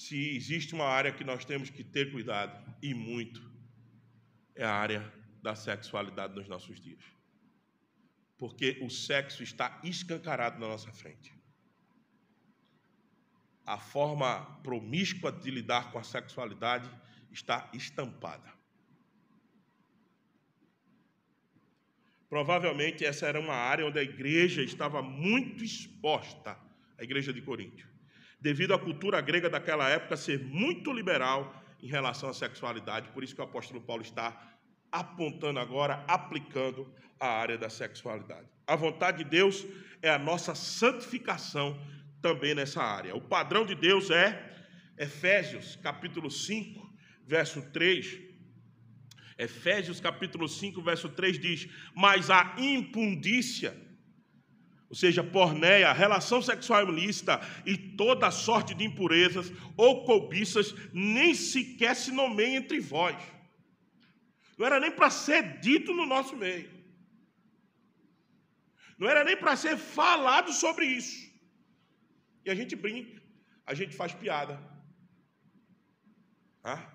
Se 0.09 0.37
existe 0.37 0.75
uma 0.75 0.87
área 0.87 1.13
que 1.13 1.23
nós 1.23 1.45
temos 1.45 1.69
que 1.69 1.85
ter 1.85 2.11
cuidado, 2.11 2.57
e 2.83 2.95
muito, 2.95 3.43
é 4.55 4.65
a 4.65 4.73
área 4.73 5.13
da 5.43 5.55
sexualidade 5.55 6.35
nos 6.35 6.49
nossos 6.49 6.81
dias. 6.81 7.05
Porque 8.39 8.79
o 8.81 8.89
sexo 8.89 9.43
está 9.43 9.79
escancarado 9.85 10.59
na 10.59 10.67
nossa 10.67 10.91
frente. 10.93 11.35
A 13.67 13.77
forma 13.77 14.59
promíscua 14.63 15.31
de 15.31 15.51
lidar 15.51 15.93
com 15.93 15.99
a 15.99 16.05
sexualidade 16.05 16.91
está 17.31 17.69
estampada. 17.75 18.51
Provavelmente 22.31 23.05
essa 23.05 23.27
era 23.27 23.39
uma 23.39 23.55
área 23.55 23.85
onde 23.85 23.99
a 23.99 24.03
igreja 24.03 24.63
estava 24.63 25.03
muito 25.03 25.63
exposta, 25.63 26.59
a 26.97 27.05
igreja 27.05 27.31
de 27.31 27.43
Corinto 27.43 27.98
devido 28.41 28.75
à 28.75 28.79
cultura 28.79 29.21
grega 29.21 29.51
daquela 29.51 29.89
época 29.89 30.17
ser 30.17 30.39
muito 30.45 30.93
liberal 30.93 31.55
em 31.83 31.87
relação 31.87 32.29
à 32.29 32.35
sexualidade. 32.35 33.09
Por 33.11 33.23
isso 33.25 33.35
que 33.35 33.41
o 33.41 33.45
apóstolo 33.45 33.81
Paulo 33.81 34.03
está 34.03 34.57
apontando 34.91 35.59
agora, 35.59 36.05
aplicando 36.07 36.93
a 37.21 37.29
área 37.29 37.59
da 37.59 37.69
sexualidade. 37.69 38.47
A 38.67 38.77
vontade 38.77 39.19
de 39.19 39.25
Deus 39.25 39.67
é 40.01 40.11
a 40.11 40.19
nossa 40.19 40.55
santificação 40.55 41.79
também 42.23 42.55
nessa 42.55 42.83
área. 42.83 43.15
O 43.15 43.21
padrão 43.21 43.67
de 43.67 43.75
Deus 43.75 44.11
é 44.11 44.47
Efésios, 44.97 45.77
capítulo 45.77 46.31
5, 46.31 46.89
verso 47.27 47.63
3, 47.71 48.29
Efésios 49.39 50.01
capítulo 50.01 50.49
5, 50.49 50.83
verso 50.83 51.09
3 51.09 51.39
diz: 51.39 51.69
Mas 51.95 52.29
a 52.29 52.57
impundícia, 52.59 53.77
ou 54.89 54.97
seja, 54.97 55.23
pornéia, 55.23 55.93
relação 55.93 56.41
sexual 56.41 56.89
ilícita 56.89 57.41
e 57.67 57.77
toda 57.77 58.31
sorte 58.31 58.75
de 58.75 58.85
impurezas 58.85 59.53
ou 59.77 60.05
cobiças, 60.05 60.75
nem 60.93 61.35
sequer 61.35 61.95
se 61.95 62.11
nomeia 62.11 62.57
entre 62.57 62.81
vós. 62.81 63.17
Não 64.57 64.65
era 64.65 64.81
nem 64.81 64.91
para 64.91 65.11
ser 65.11 65.61
dito 65.61 65.93
no 65.93 66.07
nosso 66.07 66.35
meio. 66.35 66.71
Não 68.99 69.09
era 69.09 69.23
nem 69.23 69.37
para 69.37 69.55
ser 69.57 69.77
falado 69.77 70.53
sobre 70.53 70.87
isso. 70.87 71.29
E 72.45 72.51
a 72.51 72.55
gente 72.55 72.75
brinca, 72.75 73.23
a 73.67 73.75
gente 73.75 73.95
faz 73.95 74.15
piada. 74.15 74.59
Ah? 76.65 76.95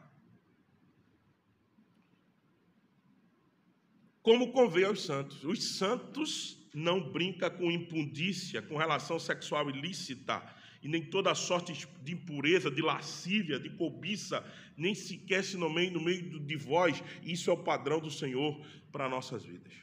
Como 4.24 4.52
convém 4.52 4.86
aos 4.86 5.06
santos. 5.06 5.44
Os 5.44 5.78
santos 5.78 6.63
não 6.74 7.12
brinca 7.12 7.50
com 7.50 7.72
impundícia, 7.72 8.62
com 8.62 8.78
relação 8.78 9.20
sexual 9.20 9.70
ilícita, 9.70 10.42
e 10.82 10.88
nem 10.88 11.02
toda 11.02 11.34
sorte 11.34 11.88
de 12.02 12.14
impureza, 12.14 12.70
de 12.70 12.82
lascívia, 12.82 13.60
de 13.60 13.70
cobiça, 13.70 14.44
nem 14.76 14.94
sequer 14.94 15.44
se 15.44 15.56
nomeia 15.56 15.90
no 15.92 16.02
meio 16.02 16.40
de 16.40 16.56
vós. 16.58 17.02
Isso 17.24 17.50
é 17.50 17.54
o 17.54 17.64
padrão 17.64 18.00
do 18.00 18.12
Senhor 18.12 18.60
para 18.92 19.08
nossas 19.08 19.46
vidas. 19.46 19.74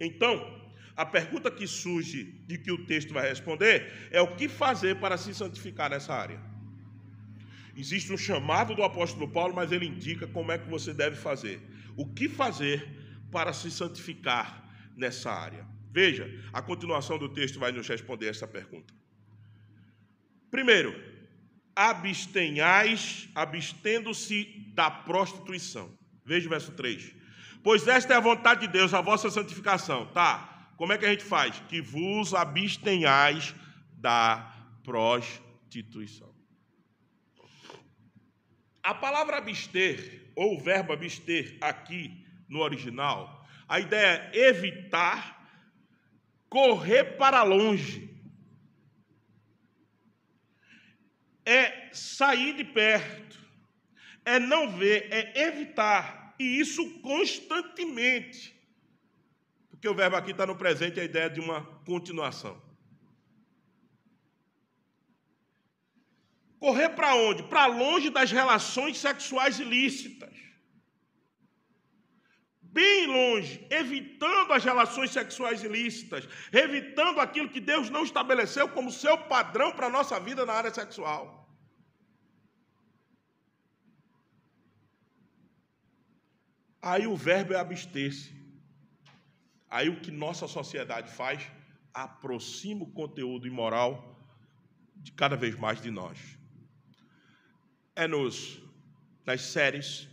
Então, 0.00 0.64
a 0.96 1.04
pergunta 1.04 1.50
que 1.50 1.66
surge 1.66 2.24
de 2.46 2.56
que 2.56 2.72
o 2.72 2.86
texto 2.86 3.12
vai 3.12 3.28
responder 3.28 4.08
é 4.10 4.20
o 4.20 4.34
que 4.34 4.48
fazer 4.48 4.98
para 4.98 5.18
se 5.18 5.34
santificar 5.34 5.90
nessa 5.90 6.14
área. 6.14 6.40
Existe 7.76 8.10
um 8.10 8.16
chamado 8.16 8.74
do 8.74 8.82
apóstolo 8.82 9.28
Paulo, 9.28 9.54
mas 9.54 9.72
ele 9.72 9.84
indica 9.84 10.26
como 10.26 10.52
é 10.52 10.58
que 10.58 10.70
você 10.70 10.94
deve 10.94 11.16
fazer. 11.16 11.60
O 11.94 12.06
que 12.06 12.30
fazer 12.30 12.88
para 13.30 13.52
se 13.52 13.70
santificar 13.70 14.65
nessa 14.96 15.30
área? 15.30 15.66
Veja, 15.92 16.28
a 16.52 16.60
continuação 16.60 17.18
do 17.18 17.28
texto 17.28 17.58
vai 17.58 17.72
nos 17.72 17.86
responder 17.86 18.28
essa 18.28 18.46
pergunta. 18.48 18.92
Primeiro, 20.50 20.94
abstenhais, 21.74 23.28
abstendo-se 23.34 24.44
da 24.74 24.90
prostituição. 24.90 25.96
Veja 26.24 26.46
o 26.46 26.50
verso 26.50 26.72
3. 26.72 27.14
Pois 27.62 27.86
esta 27.86 28.14
é 28.14 28.16
a 28.16 28.20
vontade 28.20 28.62
de 28.62 28.72
Deus, 28.72 28.94
a 28.94 29.00
vossa 29.00 29.30
santificação. 29.30 30.06
Tá, 30.06 30.72
como 30.76 30.92
é 30.92 30.98
que 30.98 31.04
a 31.04 31.10
gente 31.10 31.24
faz? 31.24 31.60
Que 31.68 31.80
vos 31.80 32.32
abstenhais 32.32 33.54
da 33.96 34.54
prostituição. 34.82 36.34
A 38.82 38.94
palavra 38.94 39.38
abster, 39.38 40.30
ou 40.36 40.56
o 40.56 40.60
verbo 40.60 40.92
abster 40.92 41.58
aqui 41.60 42.24
no 42.48 42.60
original, 42.60 43.35
a 43.68 43.80
ideia 43.80 44.30
é 44.32 44.48
evitar, 44.48 45.50
correr 46.48 47.16
para 47.16 47.42
longe. 47.42 48.14
É 51.44 51.90
sair 51.92 52.56
de 52.56 52.64
perto, 52.64 53.38
é 54.24 54.38
não 54.38 54.76
ver, 54.76 55.08
é 55.12 55.42
evitar, 55.42 56.34
e 56.38 56.58
isso 56.58 57.00
constantemente. 57.00 58.54
Porque 59.70 59.88
o 59.88 59.94
verbo 59.94 60.16
aqui 60.16 60.32
está 60.32 60.44
no 60.46 60.56
presente, 60.56 60.98
a 60.98 61.04
ideia 61.04 61.30
de 61.30 61.38
uma 61.38 61.64
continuação. 61.84 62.60
Correr 66.58 66.88
para 66.90 67.14
onde? 67.14 67.42
Para 67.44 67.66
longe 67.66 68.10
das 68.10 68.32
relações 68.32 68.98
sexuais 68.98 69.60
ilícitas. 69.60 70.45
Bem 72.78 73.06
longe, 73.16 73.54
evitando 73.82 74.52
as 74.56 74.64
relações 74.70 75.10
sexuais 75.18 75.62
ilícitas, 75.68 76.22
evitando 76.64 77.18
aquilo 77.24 77.52
que 77.54 77.62
Deus 77.72 77.88
não 77.96 78.04
estabeleceu 78.08 78.66
como 78.76 78.96
seu 79.04 79.16
padrão 79.34 79.70
para 79.76 79.86
a 79.88 79.94
nossa 79.98 80.16
vida 80.28 80.44
na 80.44 80.54
área 80.60 80.72
sexual. 80.80 81.24
Aí 86.90 87.06
o 87.06 87.16
verbo 87.28 87.52
é 87.54 87.58
abster-se. 87.58 88.30
Aí 89.76 89.88
o 89.88 90.00
que 90.02 90.10
nossa 90.24 90.46
sociedade 90.58 91.10
faz? 91.20 91.50
Aproxima 92.06 92.82
o 92.84 92.92
conteúdo 93.00 93.46
imoral 93.52 93.92
de 95.04 95.12
cada 95.12 95.36
vez 95.44 95.54
mais 95.64 95.80
de 95.80 95.90
nós 95.90 96.36
é 97.96 98.06
nos, 98.06 98.60
nas 99.24 99.40
séries 99.40 100.06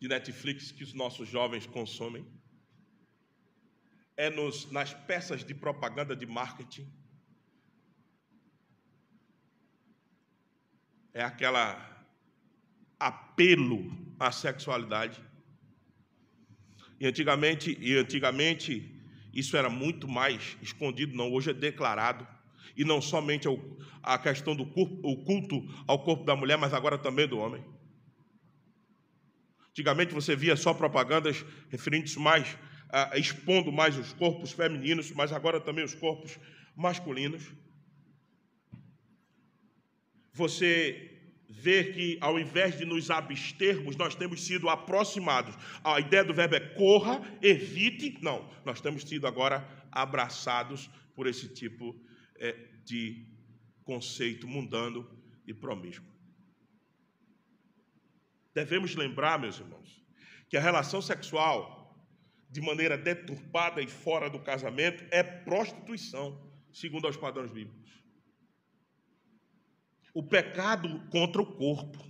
de 0.00 0.08
Netflix 0.08 0.70
que 0.70 0.84
os 0.84 0.92
nossos 0.92 1.28
jovens 1.28 1.66
consomem, 1.66 2.24
é 4.16 4.30
nos, 4.30 4.70
nas 4.70 4.92
peças 4.92 5.44
de 5.44 5.54
propaganda 5.54 6.14
de 6.14 6.26
marketing, 6.26 6.90
é 11.12 11.22
aquela 11.22 12.06
apelo 12.98 13.92
à 14.18 14.30
sexualidade. 14.32 15.22
E 17.00 17.06
antigamente, 17.06 17.76
e 17.80 17.96
antigamente 17.96 18.94
isso 19.32 19.56
era 19.56 19.70
muito 19.70 20.08
mais 20.08 20.56
escondido, 20.60 21.16
não, 21.16 21.32
hoje 21.32 21.50
é 21.50 21.54
declarado 21.54 22.26
e 22.76 22.84
não 22.84 23.00
somente 23.00 23.48
a 24.02 24.18
questão 24.18 24.54
do 24.54 24.66
corpo, 24.66 25.00
o 25.02 25.24
culto 25.24 25.62
ao 25.86 26.02
corpo 26.02 26.24
da 26.24 26.36
mulher, 26.36 26.56
mas 26.56 26.72
agora 26.72 26.98
também 26.98 27.26
do 27.26 27.38
homem. 27.38 27.64
Antigamente 29.78 30.12
você 30.12 30.34
via 30.34 30.56
só 30.56 30.74
propagandas 30.74 31.44
referentes 31.68 32.16
mais, 32.16 32.58
expondo 33.14 33.70
mais 33.70 33.96
os 33.96 34.12
corpos 34.12 34.50
femininos, 34.50 35.12
mas 35.12 35.32
agora 35.32 35.60
também 35.60 35.84
os 35.84 35.94
corpos 35.94 36.38
masculinos. 36.74 37.44
Você 40.32 41.16
vê 41.48 41.84
que 41.84 42.18
ao 42.20 42.40
invés 42.40 42.76
de 42.76 42.84
nos 42.84 43.10
abstermos, 43.10 43.94
nós 43.96 44.14
temos 44.14 44.44
sido 44.44 44.68
aproximados. 44.68 45.54
A 45.84 46.00
ideia 46.00 46.24
do 46.24 46.34
verbo 46.34 46.56
é 46.56 46.60
corra, 46.60 47.22
evite. 47.40 48.18
Não, 48.20 48.50
nós 48.64 48.80
temos 48.80 49.04
sido 49.04 49.26
agora 49.26 49.66
abraçados 49.92 50.90
por 51.14 51.26
esse 51.26 51.48
tipo 51.48 51.92
de 51.92 52.08
é, 52.38 52.56
de 52.84 53.26
conceito 53.84 54.46
mundano 54.46 55.08
e 55.46 55.52
promíscuo. 55.52 56.17
Devemos 58.58 58.96
lembrar, 58.96 59.38
meus 59.38 59.60
irmãos, 59.60 60.04
que 60.48 60.56
a 60.56 60.60
relação 60.60 61.00
sexual, 61.00 61.96
de 62.50 62.60
maneira 62.60 62.98
deturpada 62.98 63.80
e 63.80 63.86
fora 63.86 64.28
do 64.28 64.40
casamento, 64.40 65.04
é 65.12 65.22
prostituição, 65.22 66.26
segundo 66.72 67.06
os 67.06 67.16
padrões 67.16 67.52
bíblicos. 67.52 68.02
O 70.12 70.24
pecado 70.24 71.08
contra 71.08 71.40
o 71.40 71.46
corpo. 71.46 72.04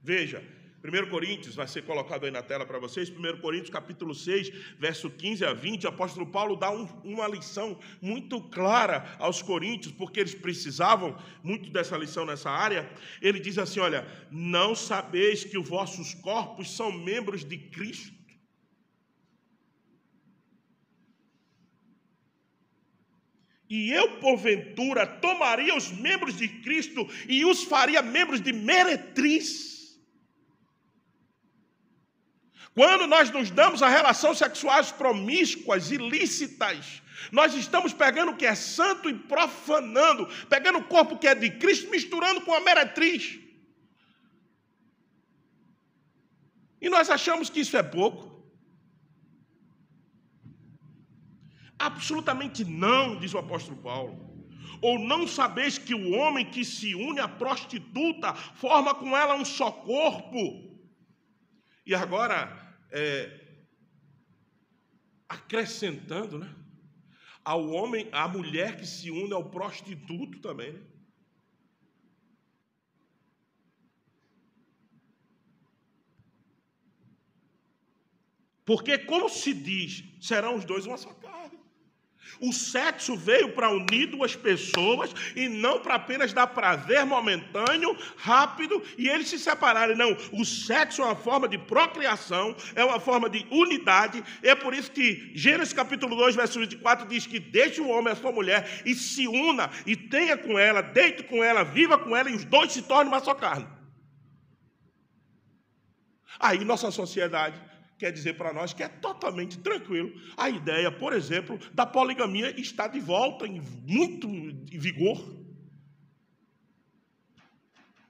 Veja, 0.00 0.40
1 0.88 1.10
Coríntios, 1.10 1.54
vai 1.54 1.68
ser 1.68 1.82
colocado 1.82 2.24
aí 2.24 2.30
na 2.30 2.42
tela 2.42 2.64
para 2.64 2.78
vocês, 2.78 3.10
1 3.10 3.40
Coríntios 3.40 3.70
capítulo 3.70 4.14
6, 4.14 4.50
verso 4.78 5.10
15 5.10 5.44
a 5.44 5.52
20, 5.52 5.84
o 5.84 5.88
apóstolo 5.88 6.26
Paulo 6.26 6.56
dá 6.56 6.70
um, 6.70 6.84
uma 7.04 7.28
lição 7.28 7.78
muito 8.00 8.40
clara 8.40 9.14
aos 9.18 9.42
coríntios, 9.42 9.92
porque 9.92 10.20
eles 10.20 10.34
precisavam 10.34 11.16
muito 11.42 11.70
dessa 11.70 11.96
lição 11.96 12.24
nessa 12.24 12.50
área. 12.50 12.90
Ele 13.20 13.38
diz 13.38 13.58
assim: 13.58 13.80
Olha, 13.80 14.06
não 14.30 14.74
sabeis 14.74 15.44
que 15.44 15.58
os 15.58 15.68
vossos 15.68 16.14
corpos 16.14 16.74
são 16.74 16.90
membros 16.90 17.44
de 17.44 17.58
Cristo? 17.58 18.16
E 23.70 23.90
eu, 23.90 24.18
porventura, 24.18 25.06
tomaria 25.06 25.76
os 25.76 25.92
membros 25.92 26.38
de 26.38 26.48
Cristo 26.48 27.06
e 27.28 27.44
os 27.44 27.64
faria 27.64 28.00
membros 28.00 28.40
de 28.40 28.50
meretriz. 28.50 29.77
Quando 32.78 33.08
nós 33.08 33.28
nos 33.32 33.50
damos 33.50 33.82
a 33.82 33.88
relações 33.88 34.38
sexuais 34.38 34.92
promíscuas, 34.92 35.90
ilícitas, 35.90 37.02
nós 37.32 37.52
estamos 37.52 37.92
pegando 37.92 38.30
o 38.30 38.36
que 38.36 38.46
é 38.46 38.54
santo 38.54 39.10
e 39.10 39.14
profanando, 39.14 40.28
pegando 40.48 40.78
o 40.78 40.84
corpo 40.84 41.18
que 41.18 41.26
é 41.26 41.34
de 41.34 41.50
Cristo, 41.50 41.90
misturando 41.90 42.40
com 42.42 42.54
a 42.54 42.60
meretriz. 42.60 43.40
E 46.80 46.88
nós 46.88 47.10
achamos 47.10 47.50
que 47.50 47.58
isso 47.58 47.76
é 47.76 47.82
pouco. 47.82 48.48
Absolutamente 51.76 52.64
não, 52.64 53.18
diz 53.18 53.34
o 53.34 53.38
apóstolo 53.38 53.78
Paulo. 53.78 54.46
Ou 54.80 55.00
não 55.00 55.26
sabeis 55.26 55.78
que 55.78 55.96
o 55.96 56.12
homem 56.12 56.48
que 56.48 56.64
se 56.64 56.94
une 56.94 57.18
à 57.18 57.26
prostituta 57.26 58.34
forma 58.34 58.94
com 58.94 59.16
ela 59.16 59.34
um 59.34 59.44
só 59.44 59.72
corpo? 59.72 60.78
E 61.84 61.92
agora, 61.92 62.67
é, 62.90 63.48
acrescentando, 65.28 66.38
né? 66.38 66.54
Ao 67.44 67.68
homem, 67.70 68.08
à 68.12 68.28
mulher 68.28 68.76
que 68.76 68.86
se 68.86 69.10
une 69.10 69.32
ao 69.32 69.50
prostituto 69.50 70.40
também, 70.40 70.72
né? 70.72 70.80
Porque, 78.68 78.98
como 78.98 79.30
se 79.30 79.54
diz, 79.54 80.04
serão 80.20 80.56
os 80.56 80.64
dois 80.66 80.84
uma 80.84 80.98
só 80.98 81.10
carne. 81.14 81.57
O 82.40 82.52
sexo 82.52 83.16
veio 83.16 83.52
para 83.52 83.70
unir 83.70 84.06
duas 84.06 84.36
pessoas 84.36 85.12
e 85.34 85.48
não 85.48 85.80
para 85.80 85.94
apenas 85.94 86.32
dar 86.32 86.46
prazer 86.46 87.04
momentâneo, 87.04 87.96
rápido 88.16 88.82
e 88.96 89.08
eles 89.08 89.28
se 89.28 89.38
separarem. 89.38 89.96
Não, 89.96 90.16
o 90.32 90.44
sexo 90.44 91.02
é 91.02 91.04
uma 91.04 91.16
forma 91.16 91.48
de 91.48 91.58
procriação, 91.58 92.54
é 92.74 92.84
uma 92.84 93.00
forma 93.00 93.28
de 93.28 93.46
unidade. 93.50 94.22
É 94.42 94.54
por 94.54 94.72
isso 94.72 94.90
que 94.90 95.32
Gênesis 95.34 95.72
capítulo 95.72 96.14
2, 96.16 96.36
verso 96.36 96.60
24 96.60 97.08
diz 97.08 97.26
que 97.26 97.40
deixe 97.40 97.80
o 97.80 97.88
homem 97.88 98.12
a 98.12 98.16
sua 98.16 98.32
mulher 98.32 98.82
e 98.84 98.94
se 98.94 99.26
una 99.26 99.70
e 99.84 99.96
tenha 99.96 100.36
com 100.36 100.58
ela, 100.58 100.80
deite 100.80 101.24
com 101.24 101.42
ela, 101.42 101.64
viva 101.64 101.98
com 101.98 102.16
ela 102.16 102.30
e 102.30 102.34
os 102.34 102.44
dois 102.44 102.72
se 102.72 102.82
tornem 102.82 103.08
uma 103.08 103.20
só 103.20 103.34
carne. 103.34 103.66
Aí 106.38 106.64
nossa 106.64 106.90
sociedade 106.90 107.67
quer 107.98 108.12
dizer 108.12 108.34
para 108.34 108.52
nós 108.52 108.72
que 108.72 108.82
é 108.82 108.88
totalmente 108.88 109.58
tranquilo. 109.58 110.12
A 110.36 110.48
ideia, 110.48 110.90
por 110.90 111.12
exemplo, 111.12 111.58
da 111.74 111.84
poligamia 111.84 112.58
está 112.58 112.86
de 112.86 113.00
volta 113.00 113.46
em 113.46 113.60
muito 113.86 114.28
vigor. 114.70 115.36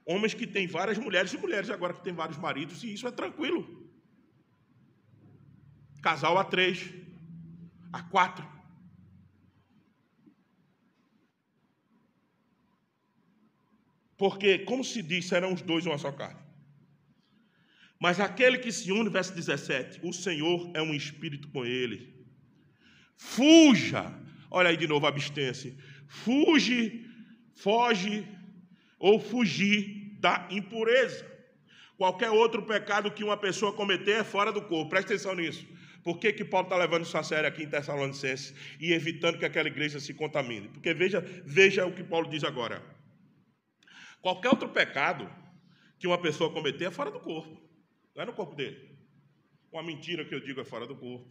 Homens 0.05 0.33
que 0.33 0.47
têm 0.47 0.67
várias 0.67 0.97
mulheres 0.97 1.33
e 1.33 1.37
mulheres 1.37 1.69
agora 1.69 1.93
que 1.93 2.03
têm 2.03 2.13
vários 2.13 2.37
maridos, 2.37 2.83
e 2.83 2.93
isso 2.93 3.07
é 3.07 3.11
tranquilo. 3.11 3.89
Casal 6.01 6.37
a 6.37 6.43
três, 6.43 6.91
a 7.91 8.01
quatro. 8.03 8.47
Porque, 14.17 14.59
como 14.59 14.83
se 14.83 15.01
diz, 15.01 15.27
serão 15.27 15.53
os 15.53 15.61
dois 15.61 15.85
uma 15.85 15.97
só 15.97 16.11
carne. 16.11 16.48
Mas 17.99 18.19
aquele 18.19 18.57
que 18.57 18.71
se 18.71 18.91
une, 18.91 19.09
verso 19.09 19.33
17, 19.33 19.99
o 20.03 20.13
Senhor 20.13 20.71
é 20.73 20.81
um 20.81 20.93
espírito 20.93 21.49
com 21.49 21.65
ele. 21.65 22.13
Fuja, 23.17 24.13
olha 24.49 24.69
aí 24.69 24.77
de 24.77 24.87
novo, 24.87 25.05
abstência. 25.05 25.75
Fuge, 26.07 27.05
foge 27.55 28.25
ou 28.97 29.19
fugir 29.19 30.17
da 30.19 30.47
impureza. 30.49 31.29
Qualquer 31.97 32.29
outro 32.29 32.63
pecado 32.63 33.11
que 33.11 33.25
uma 33.25 33.35
pessoa 33.35 33.73
cometer 33.73 34.11
é 34.11 34.23
fora 34.23 34.53
do 34.53 34.61
corpo. 34.61 34.89
Presta 34.89 35.13
atenção 35.13 35.35
nisso. 35.35 35.67
Por 36.01 36.17
que, 36.17 36.31
que 36.31 36.45
Paulo 36.45 36.67
está 36.67 36.77
levando 36.77 37.03
isso 37.03 37.17
a 37.17 37.23
sério 37.23 37.49
aqui 37.49 37.63
em 37.63 37.69
Tessalonicenses 37.69 38.55
e 38.79 38.93
evitando 38.93 39.37
que 39.37 39.43
aquela 39.43 39.67
igreja 39.67 39.99
se 39.99 40.13
contamine? 40.13 40.69
Porque 40.69 40.93
veja, 40.93 41.19
veja 41.45 41.85
o 41.85 41.91
que 41.91 42.03
Paulo 42.03 42.29
diz 42.29 42.45
agora. 42.45 42.81
Qualquer 44.21 44.47
outro 44.47 44.69
pecado 44.69 45.29
que 45.99 46.07
uma 46.07 46.17
pessoa 46.17 46.53
cometer 46.53 46.85
é 46.85 46.91
fora 46.91 47.11
do 47.11 47.19
corpo. 47.19 47.68
Não 48.19 48.23
é 48.23 48.25
no 48.25 48.33
corpo 48.33 48.53
dele. 48.53 48.99
Uma 49.71 49.81
mentira 49.81 50.25
que 50.25 50.35
eu 50.35 50.41
digo 50.41 50.59
é 50.59 50.65
fora 50.65 50.85
do 50.85 50.93
corpo. 50.93 51.25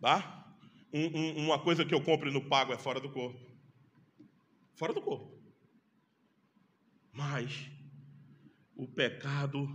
Tá? 0.00 0.46
Um, 0.92 1.06
um, 1.06 1.46
uma 1.46 1.58
coisa 1.58 1.84
que 1.84 1.92
eu 1.92 2.00
compro 2.00 2.30
e 2.30 2.32
não 2.32 2.48
pago 2.48 2.72
é 2.72 2.78
fora 2.78 3.00
do 3.00 3.10
corpo. 3.10 3.40
Fora 4.76 4.92
do 4.92 5.02
corpo. 5.02 5.36
Mas 7.12 7.68
o 8.76 8.86
pecado 8.86 9.68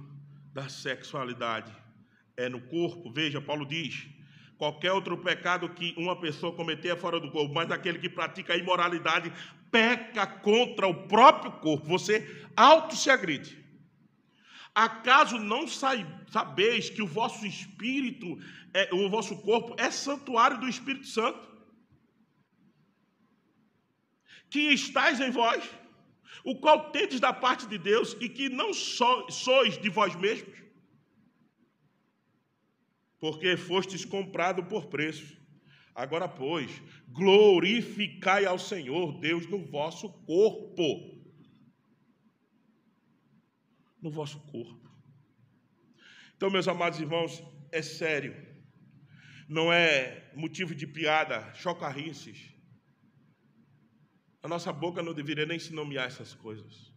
da 0.54 0.69
sexualidade 0.69 1.75
é 2.38 2.47
no 2.47 2.62
corpo. 2.62 3.12
Veja, 3.12 3.41
Paulo 3.41 3.65
diz: 3.65 4.08
qualquer 4.58 4.93
outro 4.93 5.17
pecado 5.17 5.67
que 5.73 5.93
uma 5.97 6.17
pessoa 6.17 6.56
cometer 6.56 6.88
é 6.88 6.95
fora 6.95 7.19
do 7.19 7.30
corpo, 7.32 7.54
mas 7.54 7.69
aquele 7.69 7.99
que 7.99 8.08
pratica 8.08 8.54
a 8.54 8.58
imoralidade 8.58 9.30
peca 9.69 10.25
contra 10.25 10.88
o 10.88 11.06
próprio 11.06 11.51
corpo. 11.60 11.86
Você 11.86 12.47
auto 12.56 12.95
se 12.95 13.10
agride. 13.10 13.64
Acaso 14.75 15.39
não 15.39 15.65
sabeis 15.69 16.89
que 16.89 17.01
o 17.01 17.07
vosso 17.07 17.45
espírito, 17.45 18.38
é, 18.73 18.93
o 18.93 19.09
vosso 19.09 19.38
corpo 19.38 19.73
é 19.79 19.89
santuário 19.89 20.59
do 20.59 20.67
Espírito 20.67 21.07
Santo? 21.07 21.49
Que 24.49 24.73
estáis 24.73 25.21
em 25.21 25.31
vós, 25.31 25.63
o 26.43 26.57
qual 26.59 26.91
tendes 26.91 27.21
da 27.21 27.31
parte 27.31 27.65
de 27.67 27.77
Deus 27.77 28.17
e 28.19 28.27
que 28.27 28.49
não 28.49 28.73
so, 28.73 29.29
sois 29.29 29.77
de 29.77 29.88
vós 29.88 30.13
mesmos? 30.13 30.59
Porque 33.17 33.55
fostes 33.55 34.03
comprado 34.03 34.61
por 34.65 34.88
preço. 34.88 35.38
Agora, 35.95 36.27
pois, 36.27 36.69
glorificai 37.07 38.43
ao 38.43 38.59
Senhor 38.59 39.17
Deus 39.21 39.47
no 39.47 39.59
vosso 39.59 40.09
corpo 40.25 41.14
no 44.05 44.11
vosso 44.11 44.39
corpo. 44.51 44.87
Então, 46.35 46.51
meus 46.51 46.67
amados 46.67 46.99
irmãos, 46.99 47.41
é 47.71 47.81
sério. 47.81 48.33
Não 49.49 49.73
é 49.73 50.31
motivo 50.35 50.75
de 50.75 50.85
piada, 50.85 51.37
chocarrices. 51.55 52.39
A 54.43 54.47
nossa 54.47 54.71
boca 54.71 55.01
não 55.01 55.13
deveria 55.21 55.47
nem 55.51 55.57
se 55.57 55.73
nomear 55.73 56.05
essas 56.05 56.35
coisas. 56.35 56.93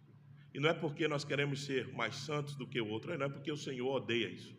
E 0.53 0.61
não 0.61 0.69
é 0.69 0.75
porque 0.75 1.09
nós 1.09 1.25
queremos 1.25 1.65
ser 1.65 1.89
mais 1.95 2.15
santos 2.15 2.55
do 2.57 2.67
que 2.67 2.79
o 2.79 2.89
outro, 2.89 3.17
não 3.17 3.27
é 3.27 3.31
porque 3.31 3.51
o 3.51 3.57
Senhor 3.57 3.91
odeia 3.91 4.29
isso. 4.29 4.55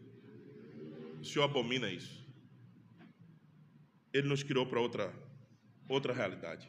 O 1.21 1.25
Senhor 1.25 1.45
abomina 1.45 1.91
isso. 1.91 2.17
Ele 4.11 4.27
nos 4.27 4.41
criou 4.41 4.65
para 4.65 4.81
outra, 4.81 5.13
outra 5.87 6.13
realidade. 6.13 6.67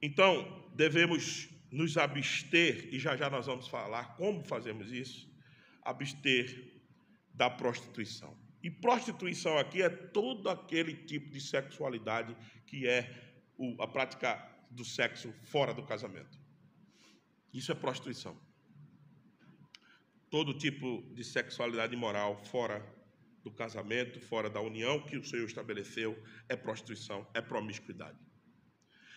Então, 0.00 0.30
devemos 0.74 1.55
nos 1.70 1.96
abster, 1.96 2.88
e 2.92 2.98
já 2.98 3.16
já 3.16 3.28
nós 3.28 3.46
vamos 3.46 3.68
falar 3.68 4.16
como 4.16 4.42
fazemos 4.44 4.92
isso, 4.92 5.28
abster 5.82 6.72
da 7.34 7.50
prostituição. 7.50 8.36
E 8.62 8.70
prostituição 8.70 9.58
aqui 9.58 9.82
é 9.82 9.88
todo 9.88 10.48
aquele 10.48 10.94
tipo 10.94 11.30
de 11.30 11.40
sexualidade 11.40 12.36
que 12.66 12.86
é 12.86 13.32
a 13.78 13.86
prática 13.86 14.36
do 14.70 14.84
sexo 14.84 15.32
fora 15.44 15.72
do 15.72 15.82
casamento. 15.82 16.38
Isso 17.52 17.70
é 17.70 17.74
prostituição. 17.74 18.36
Todo 20.30 20.58
tipo 20.58 21.02
de 21.14 21.22
sexualidade 21.22 21.94
imoral 21.94 22.36
fora 22.44 22.84
do 23.44 23.50
casamento, 23.50 24.20
fora 24.20 24.50
da 24.50 24.60
união 24.60 25.00
que 25.00 25.16
o 25.16 25.24
Senhor 25.24 25.46
estabeleceu, 25.46 26.20
é 26.48 26.56
prostituição, 26.56 27.26
é 27.32 27.40
promiscuidade. 27.40 28.18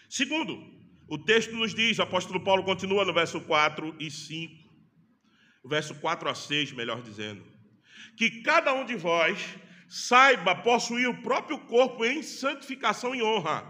Segundo, 0.07 0.79
o 1.09 1.17
texto 1.17 1.55
nos 1.55 1.73
diz, 1.73 1.97
o 1.97 2.03
apóstolo 2.03 2.39
Paulo 2.39 2.63
continua 2.63 3.03
no 3.03 3.11
verso 3.11 3.41
4 3.41 3.95
e 3.99 4.11
5, 4.11 4.53
o 5.63 5.67
verso 5.67 5.95
4 5.95 6.29
a 6.29 6.35
6, 6.35 6.71
melhor 6.73 7.01
dizendo, 7.01 7.43
que 8.15 8.41
cada 8.41 8.73
um 8.73 8.85
de 8.85 8.95
vós 8.95 9.39
saiba 9.87 10.53
possuir 10.55 11.09
o 11.09 11.21
próprio 11.23 11.57
corpo 11.57 12.05
em 12.05 12.21
santificação 12.21 13.15
e 13.15 13.23
honra, 13.23 13.65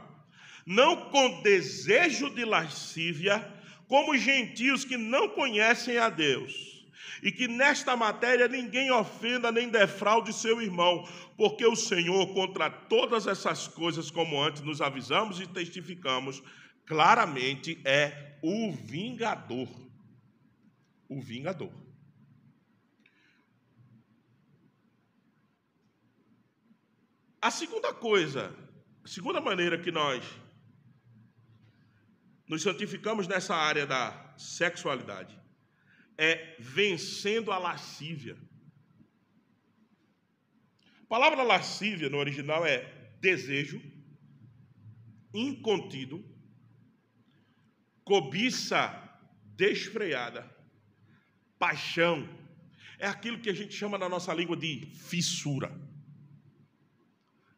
não 0.65 1.09
com 1.09 1.41
desejo 1.41 2.29
de 2.29 2.43
lascívia, 2.43 3.57
como 3.87 4.11
os 4.11 4.21
gentios 4.21 4.83
que 4.83 4.97
não 4.97 5.29
conhecem 5.29 5.97
a 5.97 6.09
Deus, 6.09 6.85
e 7.23 7.31
que 7.31 7.47
nesta 7.47 7.95
matéria 7.95 8.49
ninguém 8.49 8.91
ofenda 8.91 9.49
nem 9.49 9.69
defraude 9.69 10.33
seu 10.33 10.61
irmão, 10.61 11.07
porque 11.37 11.65
o 11.65 11.75
Senhor, 11.75 12.33
contra 12.33 12.69
todas 12.69 13.27
essas 13.27 13.65
coisas, 13.67 14.11
como 14.11 14.41
antes 14.43 14.61
nos 14.61 14.81
avisamos 14.81 15.39
e 15.39 15.47
testificamos, 15.47 16.43
claramente 16.89 17.79
é 17.85 18.39
o 18.41 18.71
vingador. 18.71 19.69
O 21.07 21.21
vingador. 21.21 21.71
A 27.39 27.51
segunda 27.51 27.93
coisa, 27.93 28.53
a 29.03 29.07
segunda 29.07 29.39
maneira 29.39 29.79
que 29.79 29.91
nós 29.91 30.25
nos 32.47 32.63
santificamos 32.63 33.27
nessa 33.27 33.55
área 33.55 33.85
da 33.85 34.35
sexualidade 34.35 35.39
é 36.17 36.57
vencendo 36.59 37.51
a 37.51 37.59
lascívia. 37.59 38.35
A 41.03 41.05
palavra 41.07 41.43
lascívia 41.43 42.09
no 42.09 42.17
original 42.17 42.65
é 42.65 43.13
desejo 43.21 43.79
incontido 45.31 46.28
cobiça 48.09 48.81
desfreada, 49.55 50.41
paixão, 51.59 52.27
é 52.97 53.05
aquilo 53.05 53.39
que 53.39 53.51
a 53.51 53.53
gente 53.53 53.75
chama 53.75 53.99
na 53.99 54.09
nossa 54.09 54.33
língua 54.33 54.57
de 54.57 54.87
fissura. 55.09 55.71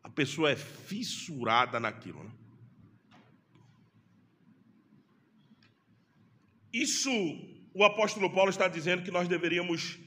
A 0.04 0.10
pessoa 0.10 0.52
é 0.52 0.58
fissurada 0.58 1.80
naquilo. 1.80 2.22
Né? 2.26 2.32
Isso 6.74 7.10
o 7.74 7.86
apóstolo 7.86 8.30
Paulo 8.30 8.50
está 8.50 8.68
dizendo 8.68 9.04
que 9.04 9.12
nós 9.12 9.30
deveríamos 9.30 9.98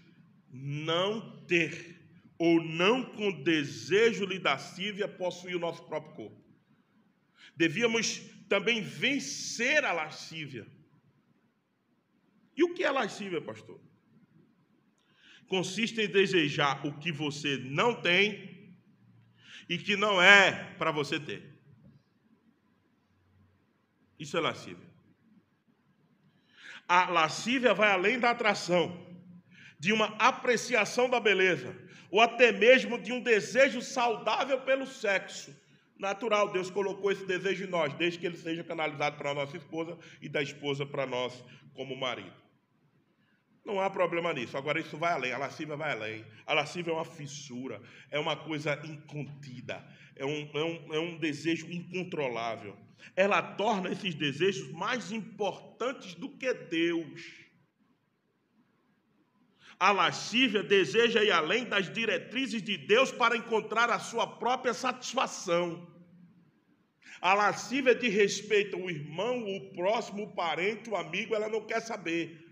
não 0.53 1.43
ter, 1.47 2.07
ou 2.37 2.63
não 2.63 3.03
com 3.03 3.43
desejo 3.43 4.27
de 4.27 4.39
lascívia, 4.39 5.09
possuir 5.09 5.57
o 5.57 5.61
nosso 5.67 5.83
próprio 5.85 6.15
corpo. 6.15 6.45
Devíamos 7.57 8.34
também 8.49 8.83
vencer 8.83 9.85
a 9.85 9.93
lascívia. 9.93 10.67
E 12.57 12.63
o 12.63 12.73
que 12.75 12.85
é 12.85 12.91
lascívia, 12.91 13.41
pastor? 13.41 13.81
consiste 15.55 16.01
em 16.01 16.09
desejar 16.09 16.85
o 16.87 16.93
que 16.99 17.13
você 17.13 17.59
não 17.59 17.95
tem 17.95 18.75
e 19.69 19.79
que 19.79 19.97
não 19.97 20.21
é 20.21 20.75
para 20.79 20.91
você 20.91 21.19
ter. 21.19 21.43
Isso 24.19 24.37
é 24.37 24.41
lascívia. 24.41 24.89
A 26.87 27.09
lascívia 27.11 27.73
vai 27.73 27.91
além 27.91 28.19
da 28.19 28.31
atração, 28.31 29.07
de 29.79 29.93
uma 29.93 30.07
apreciação 30.19 31.09
da 31.09 31.19
beleza, 31.19 31.75
ou 32.11 32.21
até 32.21 32.53
mesmo 32.53 32.99
de 32.99 33.13
um 33.13 33.21
desejo 33.21 33.81
saudável 33.81 34.61
pelo 34.63 34.87
sexo. 34.87 35.55
Natural, 35.99 36.51
Deus 36.51 36.71
colocou 36.71 37.11
esse 37.13 37.25
desejo 37.25 37.65
em 37.65 37.69
nós, 37.69 37.95
desde 37.95 38.19
que 38.19 38.27
ele 38.27 38.37
seja 38.37 38.65
canalizado 38.65 39.17
para 39.17 39.31
a 39.31 39.35
nossa 39.35 39.57
esposa 39.57 39.97
e 40.21 40.29
da 40.29 40.43
esposa 40.43 40.85
para 40.85 41.07
nós 41.07 41.45
como 41.73 41.97
marido. 41.97 42.45
Não 43.65 43.81
há 43.81 43.89
problema 43.89 44.33
nisso. 44.33 44.57
Agora, 44.57 44.79
isso 44.79 44.99
vai 44.99 45.13
além. 45.13 45.33
A 45.33 45.39
lascívia 45.39 45.77
vai 45.77 45.93
além. 45.93 46.25
A 46.47 46.53
lascívia 46.53 46.91
é 46.91 46.95
uma 46.95 47.05
fissura, 47.05 47.81
é 48.11 48.19
uma 48.19 48.37
coisa 48.37 48.79
incontida, 48.85 49.83
é 50.15 50.27
um, 50.27 50.51
é 50.53 50.65
um, 50.65 50.95
é 50.95 50.99
um 50.99 51.19
desejo 51.19 51.67
incontrolável. 51.71 52.77
Ela 53.17 53.41
torna 53.41 53.91
esses 53.91 54.15
desejos 54.15 54.71
mais 54.73 55.13
importantes 55.13 56.15
do 56.15 56.29
que 56.29 56.53
Deus. 56.53 57.44
A 59.79 59.91
lascívia 59.93 60.63
deseja 60.63 61.23
ir 61.23 61.31
além 61.31 61.65
das 61.65 61.93
diretrizes 61.93 62.63
de 62.63 62.77
Deus 62.77 63.11
para 63.11 63.37
encontrar 63.37 63.91
a 63.91 63.99
sua 63.99 64.27
própria 64.27 64.73
satisfação. 64.73 65.93
A 67.21 67.35
lascívia 67.35 67.95
de 67.95 68.09
respeito 68.09 68.77
ao 68.77 68.91
irmão, 68.91 69.45
o 69.57 69.73
próximo, 69.73 70.25
o 70.25 70.35
parente, 70.35 70.91
o 70.91 70.97
amigo, 70.97 71.35
ela 71.35 71.49
não 71.49 71.67
quer 71.67 71.81
saber. 71.81 72.45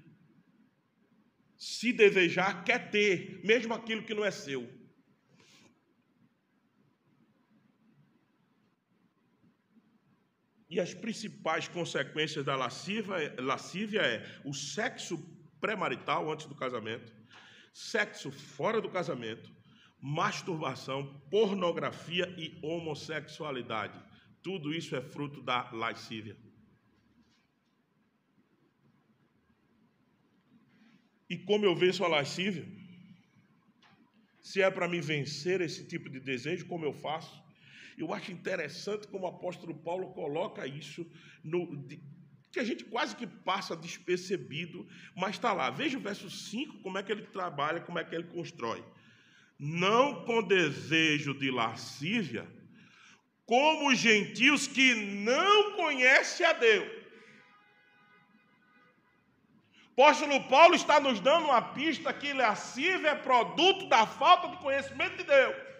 Se 1.57 1.93
desejar, 1.93 2.65
quer 2.65 2.91
ter, 2.91 3.41
mesmo 3.45 3.73
aquilo 3.75 4.03
que 4.03 4.15
não 4.15 4.25
é 4.25 4.31
seu. 4.31 4.69
E 10.69 10.81
as 10.81 10.95
principais 10.95 11.69
consequências 11.69 12.45
da 12.47 12.57
lascívia, 12.57 13.35
lascívia 13.39 14.01
é 14.01 14.41
o 14.43 14.55
sexo 14.55 15.23
pré-marital 15.62 16.31
antes 16.31 16.46
do 16.46 16.57
casamento, 16.57 17.11
sexo 17.72 18.31
fora 18.33 18.81
do 18.81 18.90
casamento, 18.90 19.48
masturbação, 20.01 21.01
pornografia 21.31 22.27
e 22.37 22.59
homossexualidade. 22.62 23.98
Tudo 24.42 24.75
isso 24.75 24.96
é 24.96 25.01
fruto 25.01 25.40
da 25.40 25.70
lascívia. 25.70 26.37
E 31.31 31.38
como 31.38 31.64
eu 31.64 31.75
venço 31.75 32.05
a 32.05 32.09
lascívia? 32.09 32.66
Se 34.40 34.61
é 34.61 34.68
para 34.68 34.88
me 34.88 35.01
vencer 35.01 35.61
esse 35.61 35.87
tipo 35.87 36.11
de 36.11 36.18
desejo, 36.18 36.66
como 36.66 36.85
eu 36.85 36.92
faço? 36.92 37.40
Eu 37.96 38.12
acho 38.12 38.33
interessante 38.33 39.07
como 39.07 39.25
o 39.25 39.29
apóstolo 39.29 39.75
Paulo 39.75 40.12
coloca 40.12 40.66
isso 40.66 41.09
no, 41.44 41.87
que 42.53 42.61
a 42.61 42.65
gente 42.65 42.85
quase 42.85 43.17
que 43.17 43.27
passa 43.27 43.75
despercebido, 43.75 44.87
mas 45.17 45.31
está 45.31 45.53
lá. 45.53 45.71
Veja 45.71 45.97
o 45.97 46.01
verso 46.01 46.31
5, 46.31 46.81
como 46.83 46.99
é 46.99 47.03
que 47.03 47.11
ele 47.11 47.23
trabalha, 47.23 47.81
como 47.81 47.99
é 47.99 48.05
que 48.05 48.15
ele 48.15 48.25
constrói. 48.25 48.85
Não 49.59 50.25
com 50.27 50.43
desejo 50.43 51.33
de 51.33 51.51
lascívia, 51.51 52.47
como 53.47 53.88
os 53.91 53.99
gentios 53.99 54.67
que 54.67 54.95
não 54.95 55.77
conhecem 55.77 56.45
a 56.45 56.53
Deus. 56.53 57.03
Apóstolo 59.93 60.43
Paulo 60.49 60.75
está 60.75 60.99
nos 61.01 61.21
dando 61.21 61.47
uma 61.47 61.61
pista 61.61 62.12
que 62.12 62.33
lascívia 62.33 63.11
é 63.11 63.15
produto 63.15 63.87
da 63.88 64.07
falta 64.07 64.49
de 64.49 64.57
conhecimento 64.59 65.19
de 65.19 65.25
Deus. 65.25 65.72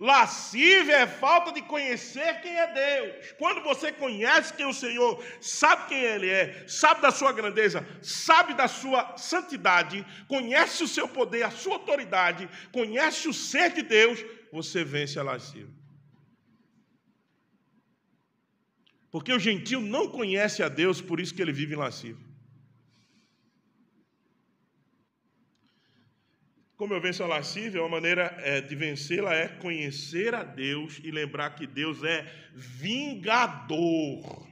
Lascívia 0.00 1.00
é 1.00 1.06
falta 1.06 1.52
de 1.52 1.60
conhecer 1.60 2.40
quem 2.40 2.56
é 2.58 2.72
Deus. 2.72 3.34
Quando 3.36 3.62
você 3.62 3.92
conhece 3.92 4.54
quem 4.54 4.64
é 4.64 4.68
o 4.68 4.72
Senhor, 4.72 5.22
sabe 5.42 5.88
quem 5.88 6.02
Ele 6.02 6.30
é, 6.30 6.64
sabe 6.66 7.02
da 7.02 7.10
sua 7.10 7.32
grandeza, 7.32 7.86
sabe 8.00 8.54
da 8.54 8.66
sua 8.66 9.14
santidade, 9.18 10.06
conhece 10.26 10.82
o 10.82 10.88
seu 10.88 11.06
poder, 11.06 11.42
a 11.42 11.50
sua 11.50 11.74
autoridade, 11.74 12.48
conhece 12.72 13.28
o 13.28 13.34
ser 13.34 13.74
de 13.74 13.82
Deus, 13.82 14.24
você 14.50 14.82
vence 14.82 15.18
a 15.18 15.22
lascívia. 15.22 15.68
Porque 19.10 19.34
o 19.34 19.38
gentio 19.38 19.82
não 19.82 20.08
conhece 20.08 20.62
a 20.62 20.68
Deus, 20.70 21.02
por 21.02 21.20
isso 21.20 21.34
que 21.34 21.42
ele 21.42 21.52
vive 21.52 21.74
em 21.74 21.78
lascívia. 21.78 22.29
Como 26.80 26.94
eu 26.94 27.00
venço 27.00 27.22
a 27.22 27.26
lascívia, 27.26 27.82
uma 27.82 27.90
maneira 27.90 28.34
é, 28.38 28.58
de 28.62 28.74
vencê-la 28.74 29.34
é 29.34 29.48
conhecer 29.48 30.34
a 30.34 30.42
Deus 30.42 30.98
e 31.04 31.10
lembrar 31.10 31.50
que 31.50 31.66
Deus 31.66 32.02
é 32.02 32.24
vingador. 32.54 34.48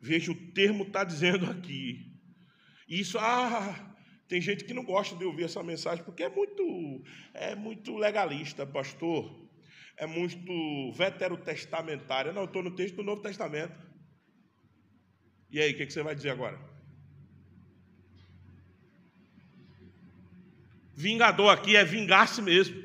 Veja, 0.00 0.32
o 0.32 0.34
termo 0.34 0.82
está 0.82 1.04
dizendo 1.04 1.48
aqui. 1.48 2.12
Isso, 2.88 3.20
ah, 3.20 3.94
tem 4.26 4.40
gente 4.40 4.64
que 4.64 4.74
não 4.74 4.82
gosta 4.82 5.14
de 5.14 5.24
ouvir 5.24 5.44
essa 5.44 5.62
mensagem 5.62 6.04
porque 6.04 6.24
é 6.24 6.28
muito, 6.28 7.04
é 7.32 7.54
muito 7.54 7.96
legalista, 7.96 8.66
pastor. 8.66 9.48
É 9.96 10.08
muito 10.08 10.90
veterotestamentária. 10.90 12.32
Não, 12.32 12.46
estou 12.46 12.64
no 12.64 12.74
texto 12.74 12.96
do 12.96 13.04
Novo 13.04 13.22
Testamento. 13.22 13.80
E 15.52 15.60
aí, 15.60 15.70
o 15.70 15.76
que, 15.76 15.86
que 15.86 15.92
você 15.92 16.02
vai 16.02 16.16
dizer 16.16 16.30
agora? 16.30 16.71
Vingador 20.94 21.50
aqui 21.50 21.76
é 21.76 21.84
vingar-se 21.84 22.42
mesmo. 22.42 22.80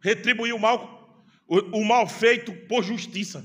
Retribuir 0.00 0.54
o 0.54 0.58
mal, 0.58 1.24
o, 1.46 1.80
o 1.80 1.84
mal 1.84 2.08
feito 2.08 2.52
por 2.66 2.82
justiça. 2.82 3.44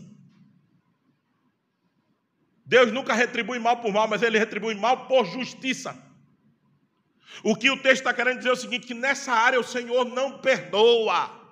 Deus 2.66 2.92
nunca 2.92 3.14
retribui 3.14 3.60
mal 3.60 3.82
por 3.82 3.92
mal, 3.92 4.08
mas 4.08 4.24
ele 4.24 4.40
retribui 4.40 4.76
mal 4.76 5.08
por 5.08 5.26
justiça. 5.26 6.02
O 7.44 7.56
que 7.56 7.70
o 7.70 7.78
texto 7.78 8.02
está 8.02 8.14
querendo 8.14 8.38
dizer 8.38 8.50
é 8.50 8.54
o 8.54 8.58
seguinte: 8.58 8.88
que 8.88 8.94
nessa 8.94 9.34
área 9.34 9.60
o 9.60 9.64
Senhor 9.64 10.06
não 10.06 10.40
perdoa. 10.40 11.43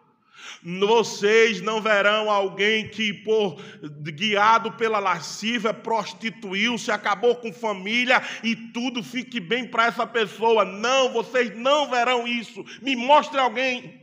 Vocês 0.63 1.61
não 1.61 1.81
verão 1.81 2.29
alguém 2.29 2.87
que, 2.87 3.13
por 3.13 3.61
guiado 4.01 4.71
pela 4.73 4.99
lascívia, 4.99 5.73
prostituiu-se, 5.73 6.91
acabou 6.91 7.35
com 7.35 7.51
família 7.51 8.21
e 8.43 8.55
tudo 8.55 9.03
fique 9.03 9.39
bem 9.39 9.67
para 9.67 9.85
essa 9.85 10.05
pessoa. 10.05 10.63
Não, 10.65 11.11
vocês 11.13 11.55
não 11.55 11.89
verão 11.89 12.27
isso. 12.27 12.63
Me 12.81 12.95
mostre 12.95 13.39
alguém. 13.39 14.01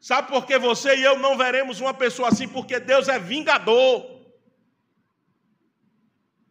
Sabe 0.00 0.28
por 0.28 0.44
que 0.44 0.58
você 0.58 0.96
e 0.96 1.02
eu 1.02 1.18
não 1.18 1.36
veremos 1.36 1.80
uma 1.80 1.94
pessoa 1.94 2.28
assim? 2.28 2.46
Porque 2.46 2.78
Deus 2.78 3.08
é 3.08 3.18
vingador. 3.18 4.14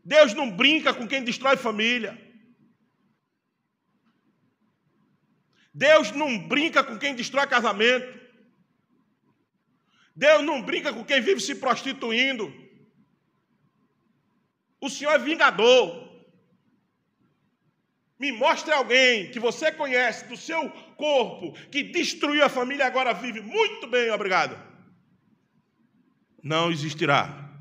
Deus 0.04 0.34
não 0.34 0.50
brinca 0.50 0.94
com 0.94 1.08
quem 1.08 1.24
destrói 1.24 1.56
família. 1.56 2.20
Deus 5.74 6.12
não 6.12 6.38
brinca 6.38 6.84
com 6.84 6.98
quem 6.98 7.16
destrói 7.16 7.48
casamento. 7.48 8.22
Deus 10.16 10.44
não 10.44 10.62
brinca 10.62 10.94
com 10.94 11.04
quem 11.04 11.20
vive 11.20 11.42
se 11.42 11.56
prostituindo. 11.56 12.54
O 14.80 14.90
Senhor 14.90 15.14
é 15.14 15.18
vingador. 15.18 16.04
Me 18.20 18.32
mostre 18.32 18.72
alguém 18.72 19.32
que 19.32 19.40
você 19.40 19.72
conhece 19.72 20.28
do 20.28 20.38
seu 20.38 20.70
corpo 20.96 21.54
que 21.70 21.84
destruiu 21.84 22.46
a 22.46 22.50
família 22.50 22.84
e 22.84 22.88
agora 22.88 23.12
vive 23.14 23.42
muito 23.42 23.88
bem, 23.88 24.12
obrigado. 24.12 24.58
Não 26.42 26.72
existirá. 26.72 27.52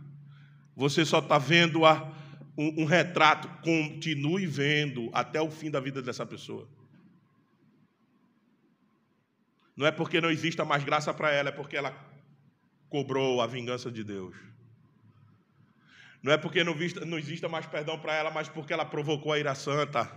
Você 0.76 1.04
só 1.04 1.20
está 1.20 1.38
vendo 1.38 1.86
a, 1.86 2.12
um, 2.56 2.82
um 2.82 2.84
retrato. 2.84 3.48
Continue 3.62 4.46
vendo 4.46 5.08
até 5.12 5.40
o 5.40 5.50
fim 5.50 5.70
da 5.70 5.80
vida 5.80 6.02
dessa 6.02 6.26
pessoa. 6.26 6.68
Não 9.82 9.88
é 9.88 9.90
porque 9.90 10.20
não 10.20 10.30
exista 10.30 10.64
mais 10.64 10.84
graça 10.84 11.12
para 11.12 11.32
ela, 11.32 11.48
é 11.48 11.52
porque 11.52 11.76
ela 11.76 11.92
cobrou 12.88 13.40
a 13.40 13.48
vingança 13.48 13.90
de 13.90 14.04
Deus. 14.04 14.36
Não 16.22 16.30
é 16.30 16.38
porque 16.38 16.62
não, 16.62 16.72
vista, 16.72 17.04
não 17.04 17.18
exista 17.18 17.48
mais 17.48 17.66
perdão 17.66 17.98
para 17.98 18.14
ela, 18.14 18.30
mas 18.30 18.48
porque 18.48 18.72
ela 18.72 18.84
provocou 18.84 19.32
a 19.32 19.40
ira 19.40 19.56
santa. 19.56 20.08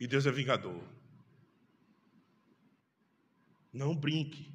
E 0.00 0.06
Deus 0.06 0.24
é 0.24 0.32
vingador. 0.32 0.82
Não 3.70 3.94
brinque 3.94 4.50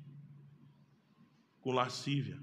com 1.62 1.74
lascívia, 1.74 2.40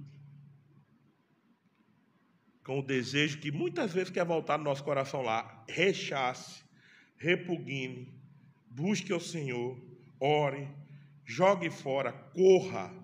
com 2.63 2.79
o 2.79 2.87
desejo 2.87 3.41
que 3.41 3.51
muitas 3.51 3.93
vezes 3.93 4.11
quer 4.11 4.25
voltar 4.25 4.59
no 4.59 4.63
nosso 4.63 4.85
coração 4.85 5.23
lá. 5.23 5.65
Rechace, 5.69 6.63
repugne, 7.17 8.20
busque 8.71 9.13
ao 9.13 9.21
Senhor, 9.21 9.79
ore, 10.21 10.69
jogue 11.25 11.69
fora, 11.71 12.13
corra. 12.13 12.95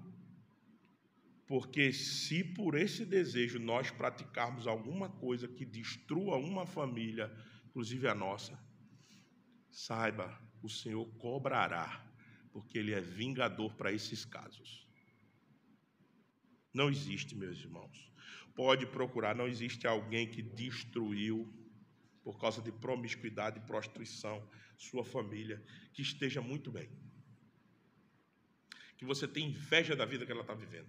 Porque 1.46 1.92
se 1.92 2.42
por 2.42 2.76
esse 2.76 3.04
desejo 3.04 3.58
nós 3.58 3.90
praticarmos 3.90 4.66
alguma 4.66 5.08
coisa 5.08 5.46
que 5.46 5.64
destrua 5.64 6.36
uma 6.36 6.66
família, 6.66 7.32
inclusive 7.68 8.08
a 8.08 8.14
nossa, 8.14 8.58
saiba, 9.70 10.40
o 10.62 10.68
Senhor 10.68 11.06
cobrará, 11.18 12.04
porque 12.52 12.78
Ele 12.78 12.92
é 12.94 13.00
vingador 13.00 13.74
para 13.74 13.92
esses 13.92 14.24
casos. 14.24 14.86
Não 16.72 16.90
existe, 16.90 17.34
meus 17.34 17.58
irmãos. 17.58 18.12
Pode 18.54 18.86
procurar, 18.86 19.34
não 19.34 19.46
existe 19.46 19.86
alguém 19.86 20.28
que 20.28 20.42
destruiu 20.42 21.46
por 22.24 22.38
causa 22.38 22.60
de 22.60 22.72
promiscuidade 22.72 23.58
e 23.58 23.62
prostituição 23.62 24.42
sua 24.76 25.04
família, 25.04 25.62
que 25.92 26.02
esteja 26.02 26.40
muito 26.40 26.70
bem. 26.70 26.88
Que 28.96 29.04
você 29.04 29.26
tem 29.26 29.48
inveja 29.50 29.94
da 29.94 30.04
vida 30.04 30.24
que 30.24 30.32
ela 30.32 30.42
está 30.42 30.54
vivendo. 30.54 30.88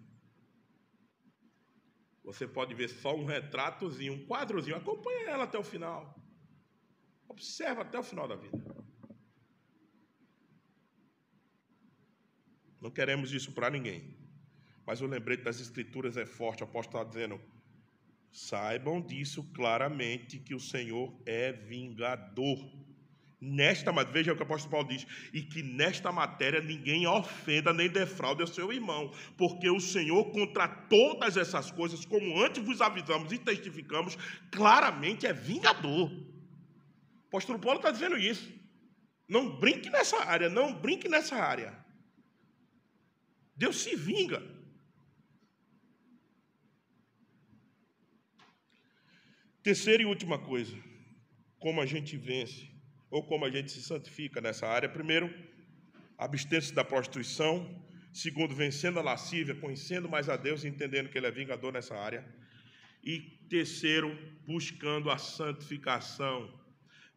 Você 2.24 2.48
pode 2.48 2.74
ver 2.74 2.90
só 2.90 3.16
um 3.16 3.26
retratozinho, 3.26 4.14
um 4.14 4.26
quadrozinho, 4.26 4.76
acompanha 4.76 5.30
ela 5.30 5.46
até 5.46 5.58
o 5.58 5.64
final. 5.64 6.22
Observa 7.28 7.82
até 7.82 7.98
o 7.98 8.04
final 8.04 8.28
da 8.28 8.36
vida. 8.36 8.58
Não 12.82 12.92
queremos 12.92 13.32
isso 13.32 13.52
para 13.54 13.70
ninguém. 13.70 14.16
Mas 14.86 15.02
o 15.02 15.06
lembrete 15.06 15.44
das 15.44 15.60
Escrituras 15.60 16.16
é 16.16 16.26
forte. 16.26 16.64
O 16.64 16.66
apóstolo 16.66 17.04
está 17.04 17.10
dizendo: 17.14 17.42
saibam 18.32 19.02
disso 19.02 19.44
claramente 19.54 20.40
que 20.40 20.56
o 20.56 20.60
Senhor 20.60 21.14
é 21.26 21.52
vingador. 21.52 22.58
Nesta, 23.40 23.92
veja 24.04 24.34
o 24.34 24.36
que 24.36 24.42
o 24.42 24.46
apóstolo 24.46 24.72
Paulo 24.72 24.88
diz, 24.88 25.06
e 25.32 25.44
que 25.44 25.62
nesta 25.62 26.12
matéria 26.12 26.60
ninguém 26.60 27.06
ofenda 27.06 27.72
nem 27.72 27.88
defraude 27.88 28.42
o 28.42 28.48
seu 28.48 28.74
irmão, 28.74 29.14
porque 29.38 29.70
o 29.70 29.80
Senhor, 29.80 30.32
contra 30.32 30.68
todas 30.68 31.38
essas 31.38 31.70
coisas, 31.70 32.04
como 32.04 32.42
antes 32.42 32.64
vos 32.64 32.82
avisamos 32.82 33.32
e 33.32 33.38
testificamos, 33.38 34.18
claramente 34.52 35.28
é 35.28 35.34
vingador. 35.34 36.12
O 36.12 37.28
apóstolo 37.28 37.60
Paulo 37.60 37.78
está 37.78 37.92
dizendo 37.92 38.18
isso. 38.18 38.52
Não 39.30 39.60
brinque 39.60 39.90
nessa 39.92 40.18
área, 40.24 40.50
não 40.50 40.74
brinque 40.74 41.08
nessa 41.08 41.36
área. 41.36 41.78
Deus 43.56 43.78
se 43.78 43.96
vinga. 43.96 44.42
Terceira 49.62 50.02
e 50.02 50.06
última 50.08 50.40
coisa, 50.40 50.76
como 51.60 51.82
a 51.82 51.86
gente 51.86 52.18
vence 52.18 52.76
ou 53.10 53.24
como 53.24 53.45
a 53.45 53.49
gente 53.49 53.72
se 53.72 53.82
santifica 53.82 54.41
nessa 54.41 54.68
área. 54.68 54.89
Primeiro, 54.89 55.34
abstendo-se 56.18 56.74
da 56.74 56.84
prostituição. 56.84 57.86
Segundo, 58.12 58.55
vencendo 58.55 58.99
a 58.99 59.03
lascívia, 59.03 59.55
conhecendo 59.55 60.10
mais 60.10 60.28
a 60.28 60.36
Deus 60.36 60.64
e 60.64 60.68
entendendo 60.68 61.10
que 61.10 61.18
Ele 61.18 61.28
é 61.28 61.32
vingador 61.32 61.72
nessa 61.72 61.95
área. 61.95 62.26
E 63.03 63.20
terceiro, 63.49 64.18
buscando 64.45 65.10
a 65.10 65.18
santificação. 65.18 66.53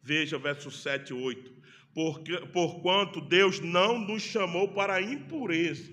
Veja 0.03 0.37
o 0.37 0.41
verso 0.41 0.71
7 0.71 1.11
e 1.11 1.13
8. 1.15 1.61
Porque, 1.95 2.39
porquanto 2.49 3.21
Deus 3.21 3.61
não 3.61 3.99
nos 3.99 4.23
chamou 4.23 4.69
para 4.69 4.95
a 4.95 5.03
impureza, 5.03 5.91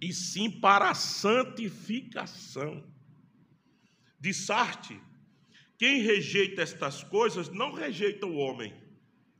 e 0.00 0.12
sim 0.12 0.50
para 0.50 0.90
a 0.90 0.94
santificação. 0.94 2.84
De 4.18 4.32
Sarte, 4.32 5.00
quem 5.82 6.00
rejeita 6.00 6.62
estas 6.62 7.02
coisas 7.02 7.48
não 7.48 7.72
rejeita 7.72 8.24
o 8.24 8.36
homem, 8.36 8.72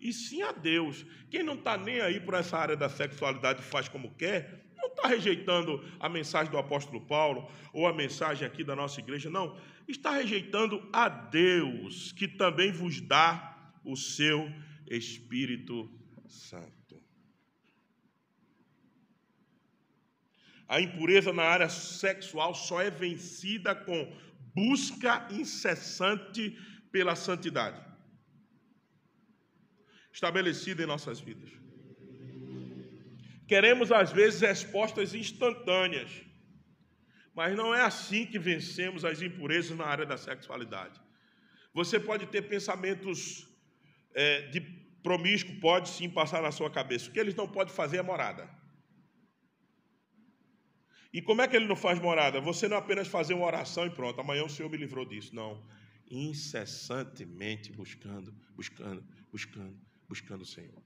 e 0.01 0.12
sim 0.12 0.43
a 0.43 0.51
Deus. 0.51 1.07
Quem 1.30 1.40
não 1.40 1.55
está 1.55 1.78
nem 1.78 2.01
aí 2.01 2.18
por 2.18 2.34
essa 2.34 2.59
área 2.59 2.76
da 2.76 2.88
sexualidade 2.88 3.62
faz 3.62 3.88
como 3.88 4.12
quer, 4.16 4.72
não 4.76 4.88
está 4.88 5.07
rejeitando 5.07 5.80
a 6.01 6.09
mensagem 6.09 6.51
do 6.51 6.59
apóstolo 6.59 7.01
Paulo 7.07 7.49
ou 7.72 7.86
a 7.86 7.93
mensagem 7.93 8.45
aqui 8.45 8.64
da 8.64 8.74
nossa 8.74 8.99
igreja, 8.99 9.30
não. 9.30 9.57
Está 9.86 10.16
rejeitando 10.16 10.82
a 10.93 11.09
Deus, 11.09 12.11
que 12.11 12.26
também 12.26 12.72
vos 12.72 13.01
dá 13.01 13.72
o 13.84 13.95
seu 13.95 14.53
Espírito 14.88 15.88
Santo. 16.26 17.01
A 20.66 20.80
impureza 20.80 21.32
na 21.32 21.45
área 21.45 21.68
sexual 21.68 22.53
só 22.53 22.80
é 22.80 22.90
vencida 22.90 23.76
com 23.76 24.12
busca 24.55 25.26
incessante 25.30 26.59
pela 26.90 27.16
santidade 27.16 27.92
estabelecida 30.12 30.82
em 30.82 30.86
nossas 30.86 31.20
vidas. 31.20 31.50
Queremos, 33.48 33.90
às 33.90 34.12
vezes, 34.12 34.40
respostas 34.40 35.14
instantâneas, 35.14 36.11
mas 37.34 37.57
não 37.57 37.74
é 37.74 37.80
assim 37.80 38.26
que 38.26 38.38
vencemos 38.38 39.05
as 39.05 39.22
impurezas 39.22 39.76
na 39.76 39.86
área 39.86 40.05
da 40.05 40.18
sexualidade. 40.18 41.00
Você 41.72 41.98
pode 41.98 42.26
ter 42.26 42.42
pensamentos 42.42 43.48
é, 44.14 44.42
de 44.48 44.61
promíscuo, 45.03 45.59
pode 45.61 45.88
sim 45.88 46.09
passar 46.09 46.42
na 46.42 46.53
sua 46.53 46.70
cabeça. 46.70 47.09
O 47.09 47.12
que 47.12 47.18
eles 47.18 47.34
não 47.34 47.48
podem 47.48 47.74
fazer 47.74 47.96
é 47.96 48.03
morada. 48.03 48.48
E 51.13 51.21
como 51.21 51.43
é 51.43 51.49
que 51.49 51.55
ele 51.55 51.67
não 51.67 51.77
faz 51.77 52.01
morada? 52.01 52.41
Você 52.41 52.67
não 52.67 52.77
apenas 52.77 53.07
fazer 53.07 53.35
uma 53.35 53.45
oração 53.45 53.87
e 53.87 53.91
pronto, 53.91 54.21
amanhã 54.21 54.45
o 54.45 54.49
Senhor 54.49 54.71
me 54.71 54.79
livrou 54.79 55.05
disso. 55.05 55.35
Não. 55.35 55.63
Incessantemente 56.11 57.71
buscando, 57.71 58.35
buscando, 58.57 59.05
buscando, 59.31 59.77
buscando 60.09 60.43
o 60.43 60.47
Senhor. 60.47 60.83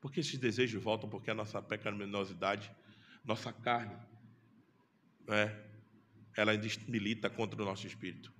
Porque 0.00 0.20
esses 0.20 0.38
desejos 0.38 0.82
voltam 0.82 1.08
porque 1.08 1.30
a 1.30 1.34
nossa 1.34 1.62
pecaminosidade, 1.62 2.70
nossa 3.24 3.52
carne, 3.52 3.96
é, 5.28 5.56
ela 6.36 6.52
milita 6.88 7.30
contra 7.30 7.62
o 7.62 7.64
nosso 7.64 7.86
espírito. 7.86 8.32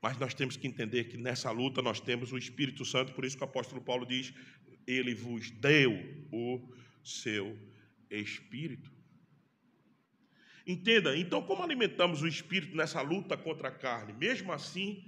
Mas 0.00 0.16
nós 0.18 0.32
temos 0.32 0.56
que 0.56 0.66
entender 0.66 1.04
que 1.04 1.18
nessa 1.18 1.50
luta 1.50 1.82
nós 1.82 2.00
temos 2.00 2.32
o 2.32 2.38
Espírito 2.38 2.84
Santo, 2.84 3.12
por 3.12 3.24
isso 3.24 3.36
que 3.36 3.42
o 3.42 3.46
apóstolo 3.46 3.82
Paulo 3.82 4.06
diz: 4.06 4.32
Ele 4.86 5.14
vos 5.14 5.50
deu 5.50 5.92
o 6.30 6.72
seu 7.04 7.58
espírito. 8.10 8.90
Entenda, 10.66 11.16
então, 11.16 11.42
como 11.42 11.62
alimentamos 11.62 12.22
o 12.22 12.26
espírito 12.26 12.76
nessa 12.76 13.00
luta 13.00 13.36
contra 13.36 13.68
a 13.68 13.72
carne? 13.72 14.12
Mesmo 14.12 14.52
assim, 14.52 15.04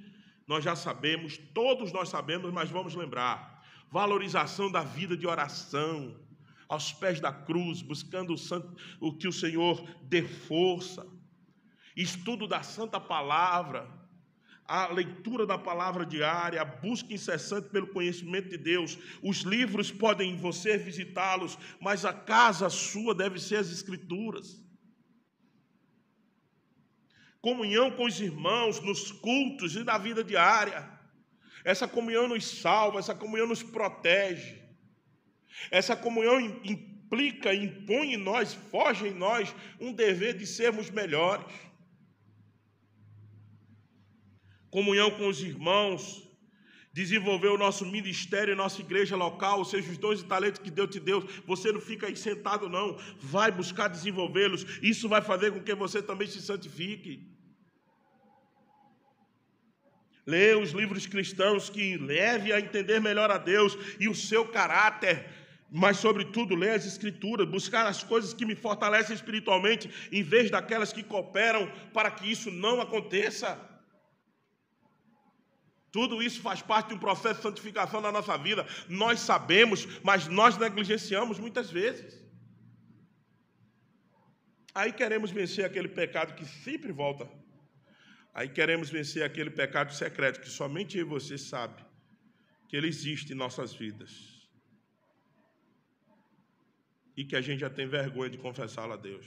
nós 0.47 0.63
já 0.63 0.77
sabemos, 0.77 1.37
todos 1.53 1.93
nós 1.93 2.09
sabemos, 2.09 2.53
mas 2.53 2.71
vamos 2.71 2.95
lembrar: 2.95 3.65
valorização 3.91 4.71
da 4.71 4.83
vida 4.83 5.17
de 5.17 5.27
oração, 5.27 6.17
aos 6.69 6.93
pés 6.93 7.21
da 7.21 7.33
cruz, 7.33 7.83
buscando 7.83 8.35
o, 8.35 8.39
santo, 8.39 8.77
o 9.01 9.13
que 9.13 9.27
o 9.27 9.33
Senhor 9.33 9.85
dê 10.03 10.23
força, 10.23 11.05
estudo 11.97 12.47
da 12.47 12.63
Santa 12.63 13.01
Palavra, 13.01 13.89
a 14.69 14.87
leitura 14.89 15.47
da 15.47 15.57
palavra 15.57 16.05
diária, 16.05 16.61
a 16.61 16.64
busca 16.64 17.14
incessante 17.14 17.71
pelo 17.71 17.87
conhecimento 17.87 18.51
de 18.51 18.59
Deus. 18.59 18.99
Os 19.23 19.39
livros 19.39 19.91
podem 19.91 20.37
você 20.37 20.77
visitá-los, 20.77 21.59
mas 21.81 22.05
a 22.05 22.12
casa 22.12 22.69
sua 22.69 23.14
deve 23.14 23.41
ser 23.41 23.57
as 23.57 23.73
Escrituras. 23.73 24.62
Comunhão 27.41 27.91
com 27.93 28.05
os 28.05 28.21
irmãos 28.21 28.79
nos 28.81 29.11
cultos 29.11 29.75
e 29.75 29.83
na 29.83 29.97
vida 29.97 30.23
diária. 30.23 30.87
Essa 31.64 31.89
comunhão 31.89 32.29
nos 32.29 32.45
salva, 32.45 32.99
essa 32.99 33.14
comunhão 33.14 33.47
nos 33.47 33.62
protege. 33.62 34.62
Essa 35.71 35.97
comunhão 35.97 36.39
implica, 36.41 37.55
impõe 37.55 38.12
em 38.12 38.16
nós, 38.19 38.53
foge 38.53 39.09
em 39.09 39.14
nós 39.14 39.55
um 39.81 39.93
dever 39.93 40.37
de 40.37 40.47
sermos 40.47 40.91
melhores 40.91 41.47
comunhão 44.71 45.11
com 45.11 45.29
os 45.29 45.41
irmãos, 45.43 46.29
desenvolver 46.93 47.49
o 47.49 47.59
nosso 47.59 47.87
ministério, 47.87 48.57
nossa 48.57 48.81
igreja 48.81 49.14
local, 49.14 49.59
ou 49.59 49.64
seja, 49.64 49.91
os 49.91 49.99
dons 49.99 50.21
e 50.21 50.25
talentos 50.25 50.61
que 50.61 50.71
Deus 50.71 50.91
te 50.91 50.99
deu. 50.99 51.27
Você 51.47 51.71
não 51.71 51.81
fica 51.81 52.07
aí 52.07 52.16
sentado, 52.16 52.69
não. 52.69 52.99
Vai 53.21 53.51
buscar 53.51 53.89
desenvolvê-los. 53.89 54.66
Isso 54.83 55.09
vai 55.09 55.23
fazer 55.23 55.53
com 55.53 55.62
que 55.62 55.75
você 55.75 56.03
também 56.03 56.27
se 56.27 56.43
santifique. 56.43 57.27
Leia 60.27 60.59
os 60.59 60.73
livros 60.73 61.07
cristãos 61.07 61.71
que 61.71 61.97
leve 61.97 62.53
a 62.53 62.61
entender 62.61 63.01
melhor 63.01 63.31
a 63.31 63.39
Deus 63.39 63.79
e 63.99 64.09
o 64.09 64.14
seu 64.14 64.45
caráter. 64.47 65.25
Mas, 65.71 65.99
sobretudo, 65.99 66.55
leia 66.55 66.75
as 66.75 66.87
Escrituras, 66.87 67.49
buscar 67.49 67.87
as 67.87 68.03
coisas 68.03 68.35
que 68.35 68.45
me 68.45 68.55
fortalecem 68.55 69.14
espiritualmente, 69.14 69.91
em 70.11 70.23
vez 70.23 70.51
daquelas 70.51 70.93
que 70.93 71.03
cooperam 71.03 71.71
para 71.95 72.11
que 72.11 72.31
isso 72.31 72.51
não 72.51 72.81
aconteça. 72.81 73.59
Tudo 75.91 76.22
isso 76.22 76.41
faz 76.41 76.61
parte 76.62 76.89
de 76.89 76.95
um 76.95 76.99
processo 76.99 77.36
de 77.36 77.43
santificação 77.43 78.01
na 78.01 78.12
nossa 78.12 78.36
vida. 78.36 78.66
Nós 78.89 79.20
sabemos, 79.20 79.86
mas 80.03 80.26
nós 80.28 80.57
negligenciamos 80.59 81.39
muitas 81.39 81.70
vezes. 81.70 82.22
Aí 84.74 84.93
queremos 84.93 85.30
vencer 85.30 85.64
aquele 85.64 85.89
pecado 85.89 86.34
que 86.34 86.45
sempre 86.45 86.93
volta. 86.93 87.28
Aí 88.34 88.49
queremos 88.49 88.91
vencer 88.91 89.24
aquele 89.24 89.51
pecado 89.51 89.93
secreto 89.93 90.41
que 90.41 90.49
somente 90.49 90.97
eu 90.99 91.07
e 91.07 91.09
você 91.09 91.36
sabe 91.36 91.82
que 92.68 92.76
ele 92.76 92.86
existe 92.86 93.32
em 93.32 93.36
nossas 93.36 93.72
vidas. 93.72 94.39
e 97.18 97.24
que 97.24 97.34
a 97.34 97.41
gente 97.41 97.59
já 97.59 97.68
tem 97.68 97.84
vergonha 97.84 98.30
de 98.30 98.39
confessá-la 98.39 98.95
a 98.95 98.97
Deus. 98.97 99.26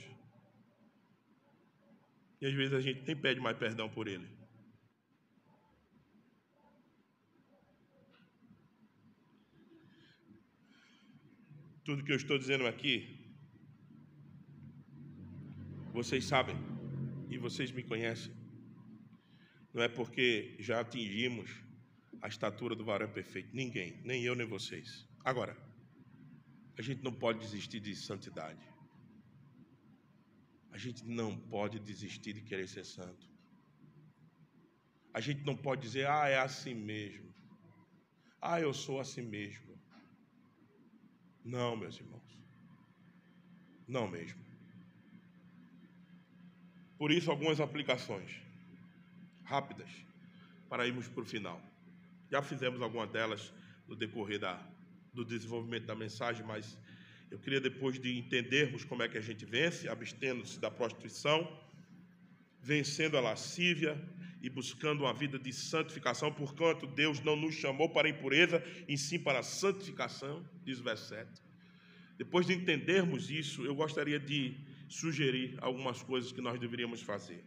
E 2.40 2.46
às 2.46 2.54
vezes 2.54 2.72
a 2.72 2.80
gente 2.80 3.02
nem 3.06 3.14
pede 3.14 3.38
mais 3.38 3.54
perdão 3.58 3.86
por 3.86 4.08
ele. 4.08 4.26
Tudo 11.84 12.04
que 12.04 12.12
eu 12.12 12.16
estou 12.16 12.38
dizendo 12.38 12.64
aqui, 12.64 13.18
vocês 15.92 16.24
sabem 16.24 16.56
e 17.28 17.36
vocês 17.36 17.72
me 17.72 17.82
conhecem. 17.82 18.32
Não 19.74 19.82
é 19.82 19.88
porque 19.88 20.54
já 20.60 20.78
atingimos 20.80 21.50
a 22.20 22.28
estatura 22.28 22.76
do 22.76 22.84
varão 22.84 23.10
perfeito. 23.10 23.50
Ninguém, 23.52 24.00
nem 24.04 24.22
eu 24.22 24.36
nem 24.36 24.46
vocês. 24.46 25.08
Agora, 25.24 25.56
a 26.78 26.82
gente 26.82 27.02
não 27.02 27.12
pode 27.12 27.40
desistir 27.40 27.80
de 27.80 27.96
santidade. 27.96 28.64
A 30.70 30.78
gente 30.78 31.04
não 31.04 31.36
pode 31.36 31.80
desistir 31.80 32.32
de 32.34 32.42
querer 32.42 32.68
ser 32.68 32.84
santo. 32.84 33.28
A 35.12 35.20
gente 35.20 35.44
não 35.44 35.56
pode 35.56 35.82
dizer, 35.82 36.06
ah, 36.06 36.28
é 36.28 36.38
assim 36.38 36.74
mesmo. 36.74 37.34
Ah, 38.40 38.60
eu 38.60 38.72
sou 38.72 39.00
assim 39.00 39.22
mesmo. 39.22 39.71
Não, 41.44 41.76
meus 41.76 41.98
irmãos. 41.98 42.22
Não 43.86 44.08
mesmo. 44.08 44.40
Por 46.96 47.10
isso, 47.10 47.30
algumas 47.30 47.60
aplicações 47.60 48.40
rápidas 49.42 49.90
para 50.68 50.86
irmos 50.86 51.08
para 51.08 51.22
o 51.22 51.26
final. 51.26 51.60
Já 52.30 52.40
fizemos 52.40 52.80
algumas 52.80 53.10
delas 53.10 53.52
no 53.88 53.96
decorrer 53.96 54.38
da, 54.38 54.64
do 55.12 55.24
desenvolvimento 55.24 55.84
da 55.84 55.94
mensagem, 55.94 56.46
mas 56.46 56.78
eu 57.30 57.38
queria, 57.38 57.60
depois 57.60 57.98
de 57.98 58.18
entendermos 58.18 58.84
como 58.84 59.02
é 59.02 59.08
que 59.08 59.18
a 59.18 59.20
gente 59.20 59.44
vence, 59.44 59.88
abstendo-se 59.88 60.60
da 60.60 60.70
prostituição, 60.70 61.60
vencendo 62.60 63.16
a 63.16 63.20
lascívia 63.20 64.00
e 64.42 64.50
buscando 64.50 65.04
uma 65.04 65.14
vida 65.14 65.38
de 65.38 65.52
santificação, 65.52 66.32
porquanto 66.32 66.84
Deus 66.84 67.20
não 67.20 67.36
nos 67.36 67.54
chamou 67.54 67.88
para 67.88 68.08
impureza, 68.08 68.62
e 68.88 68.98
sim 68.98 69.18
para 69.18 69.38
a 69.38 69.42
santificação, 69.42 70.44
diz 70.64 70.80
o 70.80 70.82
verso 70.82 71.08
7. 71.10 71.30
Depois 72.18 72.44
de 72.44 72.52
entendermos 72.52 73.30
isso, 73.30 73.64
eu 73.64 73.74
gostaria 73.74 74.18
de 74.18 74.56
sugerir 74.88 75.56
algumas 75.60 76.02
coisas 76.02 76.32
que 76.32 76.40
nós 76.40 76.58
deveríamos 76.58 77.00
fazer. 77.00 77.44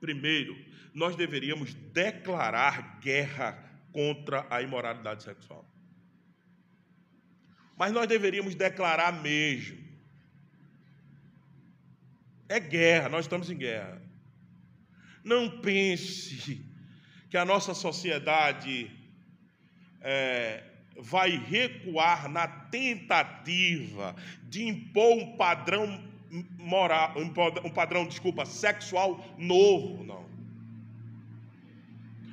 Primeiro, 0.00 0.56
nós 0.94 1.16
deveríamos 1.16 1.74
declarar 1.74 3.00
guerra 3.00 3.64
contra 3.90 4.46
a 4.48 4.62
imoralidade 4.62 5.24
sexual. 5.24 5.68
Mas 7.76 7.92
nós 7.92 8.06
deveríamos 8.06 8.54
declarar 8.54 9.20
mesmo. 9.20 9.78
É 12.48 12.60
guerra, 12.60 13.08
nós 13.08 13.24
estamos 13.24 13.50
em 13.50 13.56
guerra. 13.56 14.07
Não 15.28 15.60
pense 15.60 16.64
que 17.28 17.36
a 17.36 17.44
nossa 17.44 17.74
sociedade 17.74 18.90
é, 20.00 20.62
vai 20.98 21.36
recuar 21.36 22.30
na 22.30 22.48
tentativa 22.48 24.16
de 24.44 24.66
impor 24.66 25.18
um 25.18 25.36
padrão 25.36 26.02
moral, 26.58 27.14
um 27.62 27.70
padrão, 27.70 28.06
desculpa, 28.06 28.46
sexual 28.46 29.22
novo, 29.36 30.02
não. 30.02 30.24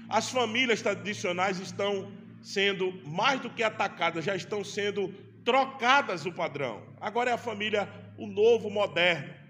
As 0.08 0.30
famílias 0.30 0.82
tradicionais 0.82 1.60
estão 1.60 2.10
sendo 2.42 2.94
mais 3.06 3.42
do 3.42 3.50
que 3.50 3.64
atacadas, 3.64 4.24
já 4.24 4.38
estão 4.38 4.64
sendo 4.64 5.14
trocadas 5.44 6.26
o 6.26 6.32
padrão. 6.32 6.82
Agora 7.02 7.30
é 7.30 7.34
a 7.34 7.38
família, 7.38 7.90
o 8.18 8.26
novo 8.26 8.70
moderno. 8.70 9.45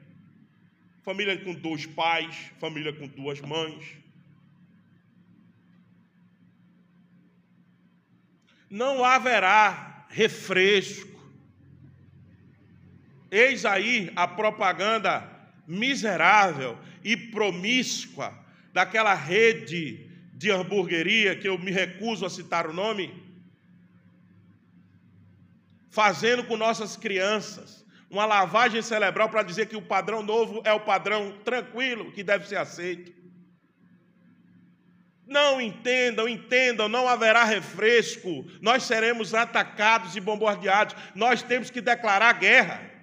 Família 1.05 1.37
com 1.37 1.53
dois 1.53 1.85
pais, 1.85 2.35
família 2.59 2.91
com 2.91 3.07
duas 3.07 3.39
mães. 3.39 3.85
Não 8.69 9.05
haverá 9.05 10.07
refresco 10.09 11.15
Eis 13.35 13.65
aí 13.65 14.11
a 14.15 14.27
propaganda 14.27 15.29
miserável 15.67 16.77
e 17.03 17.17
promíscua 17.17 18.33
daquela 18.71 19.13
rede 19.13 20.09
de 20.33 20.51
hamburgueria 20.51 21.35
que 21.35 21.47
eu 21.47 21.57
me 21.57 21.69
recuso 21.69 22.25
a 22.25 22.29
citar 22.29 22.65
o 22.65 22.73
nome, 22.73 23.13
fazendo 25.89 26.45
com 26.45 26.55
nossas 26.55 26.95
crianças 26.95 27.84
uma 28.15 28.25
lavagem 28.25 28.81
cerebral 28.81 29.27
para 29.27 29.43
dizer 29.43 29.65
que 29.65 29.75
o 29.75 29.81
padrão 29.81 30.23
novo 30.23 30.61
é 30.63 30.71
o 30.71 30.79
padrão 30.79 31.37
tranquilo 31.43 32.13
que 32.13 32.23
deve 32.23 32.47
ser 32.47 32.55
aceito. 32.55 33.13
Não 35.27 35.59
entendam, 35.59 36.29
entendam, 36.29 36.87
não 36.87 37.09
haverá 37.09 37.43
refresco, 37.43 38.45
nós 38.61 38.83
seremos 38.83 39.33
atacados 39.33 40.15
e 40.15 40.21
bombardeados, 40.21 40.95
nós 41.13 41.43
temos 41.43 41.69
que 41.69 41.81
declarar 41.81 42.31
guerra. 42.33 42.94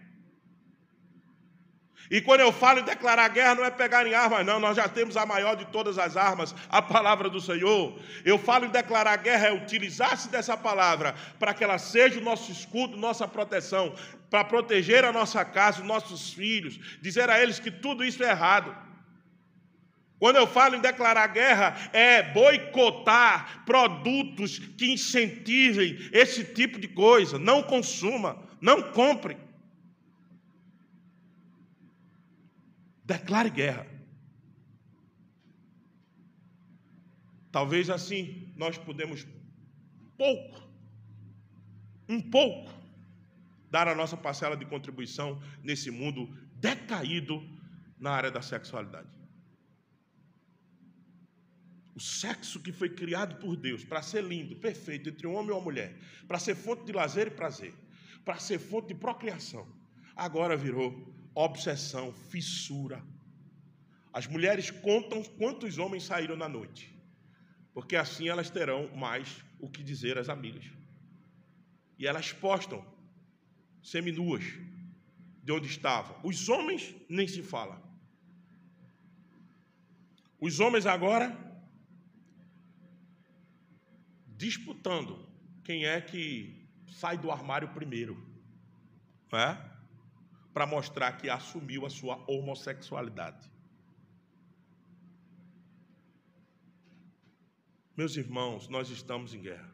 E 2.12 2.20
quando 2.20 2.40
eu 2.40 2.52
falo 2.52 2.80
em 2.80 2.84
declarar 2.84 3.26
guerra, 3.28 3.54
não 3.54 3.64
é 3.64 3.70
pegar 3.70 4.06
em 4.06 4.12
armas, 4.12 4.44
não. 4.44 4.60
Nós 4.60 4.76
já 4.76 4.86
temos 4.86 5.16
a 5.16 5.24
maior 5.24 5.56
de 5.56 5.64
todas 5.64 5.98
as 5.98 6.14
armas, 6.14 6.54
a 6.68 6.82
palavra 6.82 7.30
do 7.30 7.40
Senhor. 7.40 7.98
Eu 8.22 8.38
falo 8.38 8.66
em 8.66 8.68
declarar 8.68 9.16
guerra, 9.16 9.46
é 9.46 9.52
utilizar-se 9.54 10.28
dessa 10.28 10.54
palavra 10.54 11.14
para 11.38 11.54
que 11.54 11.64
ela 11.64 11.78
seja 11.78 12.20
o 12.20 12.22
nosso 12.22 12.52
escudo, 12.52 12.98
nossa 12.98 13.26
proteção, 13.26 13.94
para 14.28 14.44
proteger 14.44 15.06
a 15.06 15.10
nossa 15.10 15.42
casa, 15.42 15.80
os 15.80 15.86
nossos 15.86 16.34
filhos, 16.34 16.78
dizer 17.00 17.30
a 17.30 17.42
eles 17.42 17.58
que 17.58 17.70
tudo 17.70 18.04
isso 18.04 18.22
é 18.22 18.28
errado. 18.28 18.76
Quando 20.18 20.36
eu 20.36 20.46
falo 20.46 20.76
em 20.76 20.80
declarar 20.80 21.28
guerra, 21.28 21.74
é 21.94 22.22
boicotar 22.22 23.64
produtos 23.64 24.58
que 24.58 24.92
incentivem 24.92 26.10
esse 26.12 26.44
tipo 26.44 26.78
de 26.78 26.88
coisa. 26.88 27.38
Não 27.38 27.62
consuma, 27.62 28.36
não 28.60 28.82
compre. 28.82 29.34
Declare 33.12 33.50
guerra. 33.50 33.86
Talvez 37.50 37.90
assim 37.90 38.50
nós 38.56 38.78
podemos 38.78 39.26
pouco, 40.16 40.58
um 42.08 42.20
pouco, 42.22 42.72
dar 43.70 43.86
a 43.86 43.94
nossa 43.94 44.16
parcela 44.16 44.56
de 44.56 44.64
contribuição 44.64 45.42
nesse 45.62 45.90
mundo 45.90 46.26
decaído 46.54 47.36
na 47.98 48.12
área 48.12 48.30
da 48.30 48.40
sexualidade. 48.40 49.10
O 51.94 52.00
sexo 52.00 52.60
que 52.60 52.72
foi 52.72 52.88
criado 52.88 53.36
por 53.36 53.56
Deus 53.56 53.84
para 53.84 54.00
ser 54.00 54.24
lindo, 54.24 54.56
perfeito 54.56 55.10
entre 55.10 55.26
um 55.26 55.34
homem 55.34 55.50
e 55.50 55.52
uma 55.52 55.60
mulher, 55.60 55.98
para 56.26 56.38
ser 56.38 56.54
fonte 56.54 56.86
de 56.86 56.92
lazer 56.92 57.26
e 57.26 57.30
prazer, 57.30 57.74
para 58.24 58.38
ser 58.38 58.58
fonte 58.58 58.88
de 58.88 58.94
procriação, 58.94 59.66
agora 60.16 60.56
virou 60.56 61.21
obsessão, 61.34 62.12
fissura. 62.12 63.04
As 64.12 64.26
mulheres 64.26 64.70
contam 64.70 65.22
quantos 65.22 65.78
homens 65.78 66.04
saíram 66.04 66.36
na 66.36 66.48
noite, 66.48 66.94
porque 67.72 67.96
assim 67.96 68.28
elas 68.28 68.50
terão 68.50 68.94
mais 68.94 69.42
o 69.58 69.68
que 69.68 69.82
dizer 69.82 70.18
às 70.18 70.28
amigas. 70.28 70.64
E 71.98 72.06
elas 72.06 72.32
postam 72.32 72.84
seminuas 73.82 74.44
de 75.42 75.52
onde 75.52 75.66
estavam. 75.66 76.18
Os 76.22 76.48
homens 76.48 76.94
nem 77.08 77.26
se 77.26 77.42
fala. 77.42 77.82
Os 80.40 80.60
homens 80.60 80.86
agora 80.86 81.36
disputando 84.36 85.24
quem 85.62 85.86
é 85.86 86.00
que 86.00 86.68
sai 86.88 87.16
do 87.16 87.30
armário 87.30 87.68
primeiro. 87.68 88.14
Não 89.30 89.38
é? 89.38 89.71
Para 90.52 90.66
mostrar 90.66 91.12
que 91.18 91.30
assumiu 91.30 91.86
a 91.86 91.90
sua 91.90 92.22
homossexualidade. 92.28 93.50
Meus 97.96 98.16
irmãos, 98.16 98.68
nós 98.68 98.90
estamos 98.90 99.34
em 99.34 99.40
guerra. 99.40 99.70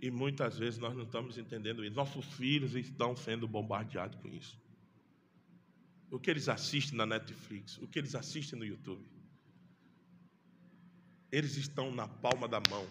E 0.00 0.10
muitas 0.10 0.58
vezes 0.58 0.78
nós 0.78 0.94
não 0.94 1.04
estamos 1.04 1.36
entendendo 1.36 1.84
isso. 1.84 1.94
Nossos 1.94 2.24
filhos 2.32 2.74
estão 2.74 3.14
sendo 3.14 3.46
bombardeados 3.46 4.16
com 4.16 4.28
isso. 4.28 4.58
O 6.10 6.18
que 6.18 6.30
eles 6.30 6.48
assistem 6.48 6.96
na 6.96 7.06
Netflix, 7.06 7.78
o 7.78 7.86
que 7.86 7.98
eles 7.98 8.14
assistem 8.14 8.58
no 8.58 8.64
YouTube. 8.64 9.06
Eles 11.30 11.56
estão 11.56 11.92
na 11.92 12.08
palma 12.08 12.48
da 12.48 12.60
mão. 12.68 12.86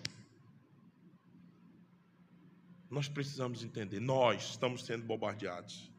Nós 2.89 3.09
precisamos 3.09 3.63
entender, 3.63 3.99
nós 3.99 4.51
estamos 4.51 4.86
sendo 4.86 5.03
bombardeados. 5.05 5.91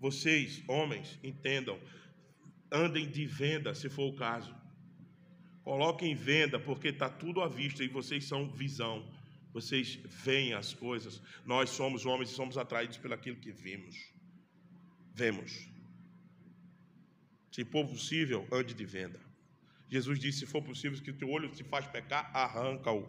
Vocês, 0.00 0.62
homens, 0.66 1.18
entendam, 1.22 1.78
andem 2.72 3.08
de 3.08 3.26
venda, 3.26 3.74
se 3.74 3.88
for 3.88 4.08
o 4.08 4.16
caso. 4.16 4.54
Coloquem 5.62 6.14
venda, 6.14 6.58
porque 6.58 6.88
está 6.88 7.08
tudo 7.08 7.42
à 7.42 7.48
vista 7.48 7.84
e 7.84 7.88
vocês 7.88 8.24
são 8.24 8.50
visão. 8.50 9.06
Vocês 9.52 9.96
veem 10.06 10.54
as 10.54 10.72
coisas. 10.72 11.22
Nós 11.44 11.70
somos 11.70 12.06
homens 12.06 12.30
e 12.30 12.34
somos 12.34 12.56
atraídos 12.56 12.96
pelo 12.96 13.14
aquilo 13.14 13.36
que 13.36 13.52
vimos. 13.52 13.96
vemos. 15.12 15.68
Se 17.52 17.64
for 17.64 17.86
possível, 17.86 18.46
ande 18.50 18.72
de 18.72 18.86
venda. 18.86 19.20
Jesus 19.88 20.18
disse: 20.18 20.40
se 20.40 20.46
for 20.46 20.62
possível 20.62 21.00
que 21.02 21.10
o 21.10 21.18
teu 21.18 21.28
olho 21.28 21.50
te 21.50 21.64
faz 21.64 21.86
pecar, 21.86 22.30
arranca-o. 22.34 23.06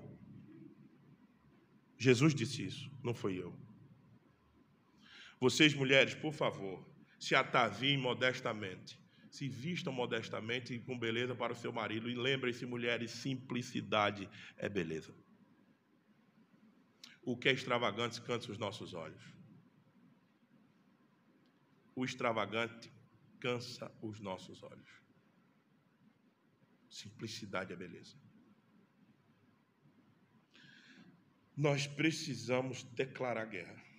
Jesus 1.98 2.34
disse 2.34 2.66
isso, 2.66 2.92
não 3.04 3.14
foi 3.14 3.40
eu. 3.40 3.56
Vocês, 5.42 5.74
mulheres, 5.74 6.14
por 6.14 6.34
favor, 6.34 6.88
se 7.20 7.34
ataviem 7.34 7.98
modestamente. 7.98 9.02
Se 9.32 9.50
vistam 9.50 9.92
modestamente 9.92 10.72
e 10.76 10.80
com 10.80 11.00
beleza 11.00 11.34
para 11.34 11.54
o 11.54 11.56
seu 11.56 11.74
marido. 11.74 12.08
E 12.08 12.14
lembrem-se, 12.14 12.64
mulheres, 12.64 13.10
simplicidade 13.10 14.30
é 14.56 14.70
beleza. 14.70 15.16
O 17.24 17.36
que 17.36 17.50
é 17.50 17.54
extravagante 17.54 18.22
cansa 18.22 18.52
os 18.52 18.60
nossos 18.60 18.94
olhos. 18.94 19.24
O 21.96 22.06
extravagante 22.06 22.92
cansa 23.40 23.92
os 24.00 24.20
nossos 24.20 24.62
olhos. 24.62 24.92
Simplicidade 26.88 27.74
é 27.74 27.76
beleza. 27.76 28.16
Nós 31.58 31.88
precisamos 31.88 32.84
declarar 32.84 33.46
guerra 33.46 33.91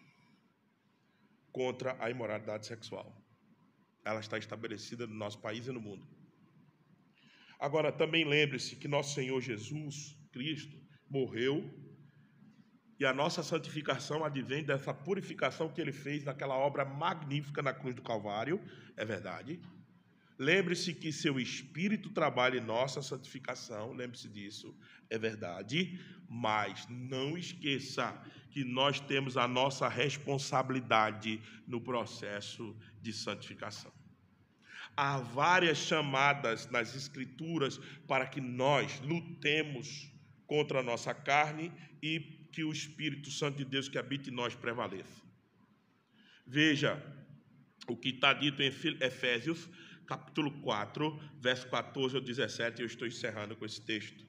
contra 1.52 1.96
a 2.00 2.10
imoralidade 2.10 2.66
sexual. 2.66 3.14
Ela 4.04 4.20
está 4.20 4.38
estabelecida 4.38 5.06
no 5.06 5.14
nosso 5.14 5.38
país 5.38 5.66
e 5.66 5.72
no 5.72 5.80
mundo. 5.80 6.06
Agora, 7.60 7.92
também 7.92 8.24
lembre-se 8.24 8.74
que 8.74 8.88
nosso 8.88 9.14
Senhor 9.14 9.40
Jesus 9.40 10.18
Cristo 10.32 10.76
morreu 11.08 11.72
e 12.98 13.04
a 13.04 13.12
nossa 13.12 13.42
santificação 13.42 14.24
advém 14.24 14.64
dessa 14.64 14.94
purificação 14.94 15.68
que 15.68 15.80
ele 15.80 15.92
fez 15.92 16.24
naquela 16.24 16.56
obra 16.56 16.84
magnífica 16.84 17.60
na 17.62 17.72
cruz 17.72 17.94
do 17.94 18.02
Calvário, 18.02 18.60
é 18.96 19.04
verdade. 19.04 19.60
Lembre-se 20.38 20.94
que 20.94 21.12
seu 21.12 21.38
Espírito 21.38 22.10
trabalha 22.10 22.58
em 22.58 22.64
nossa 22.64 23.02
santificação, 23.02 23.92
lembre-se 23.92 24.28
disso, 24.28 24.76
é 25.10 25.18
verdade, 25.18 26.00
mas 26.28 26.86
não 26.88 27.36
esqueça 27.36 28.20
que 28.52 28.64
nós 28.64 29.00
temos 29.00 29.36
a 29.36 29.48
nossa 29.48 29.88
responsabilidade 29.88 31.40
no 31.66 31.80
processo 31.80 32.76
de 33.00 33.12
santificação. 33.12 33.90
Há 34.94 35.18
várias 35.18 35.78
chamadas 35.78 36.70
nas 36.70 36.94
Escrituras 36.94 37.78
para 38.06 38.26
que 38.26 38.42
nós 38.42 39.00
lutemos 39.00 40.12
contra 40.46 40.80
a 40.80 40.82
nossa 40.82 41.14
carne 41.14 41.72
e 42.02 42.20
que 42.52 42.62
o 42.62 42.70
Espírito 42.70 43.30
Santo 43.30 43.56
de 43.56 43.64
Deus 43.64 43.88
que 43.88 43.96
habita 43.96 44.28
em 44.28 44.34
nós 44.34 44.54
prevaleça. 44.54 45.22
Veja 46.46 47.02
o 47.88 47.96
que 47.96 48.10
está 48.10 48.34
dito 48.34 48.62
em 48.62 48.66
Efésios, 49.00 49.66
capítulo 50.06 50.50
4, 50.60 51.18
verso 51.40 51.66
14 51.70 52.16
ao 52.16 52.22
17, 52.22 52.82
eu 52.82 52.86
estou 52.86 53.08
encerrando 53.08 53.56
com 53.56 53.64
esse 53.64 53.80
texto. 53.80 54.26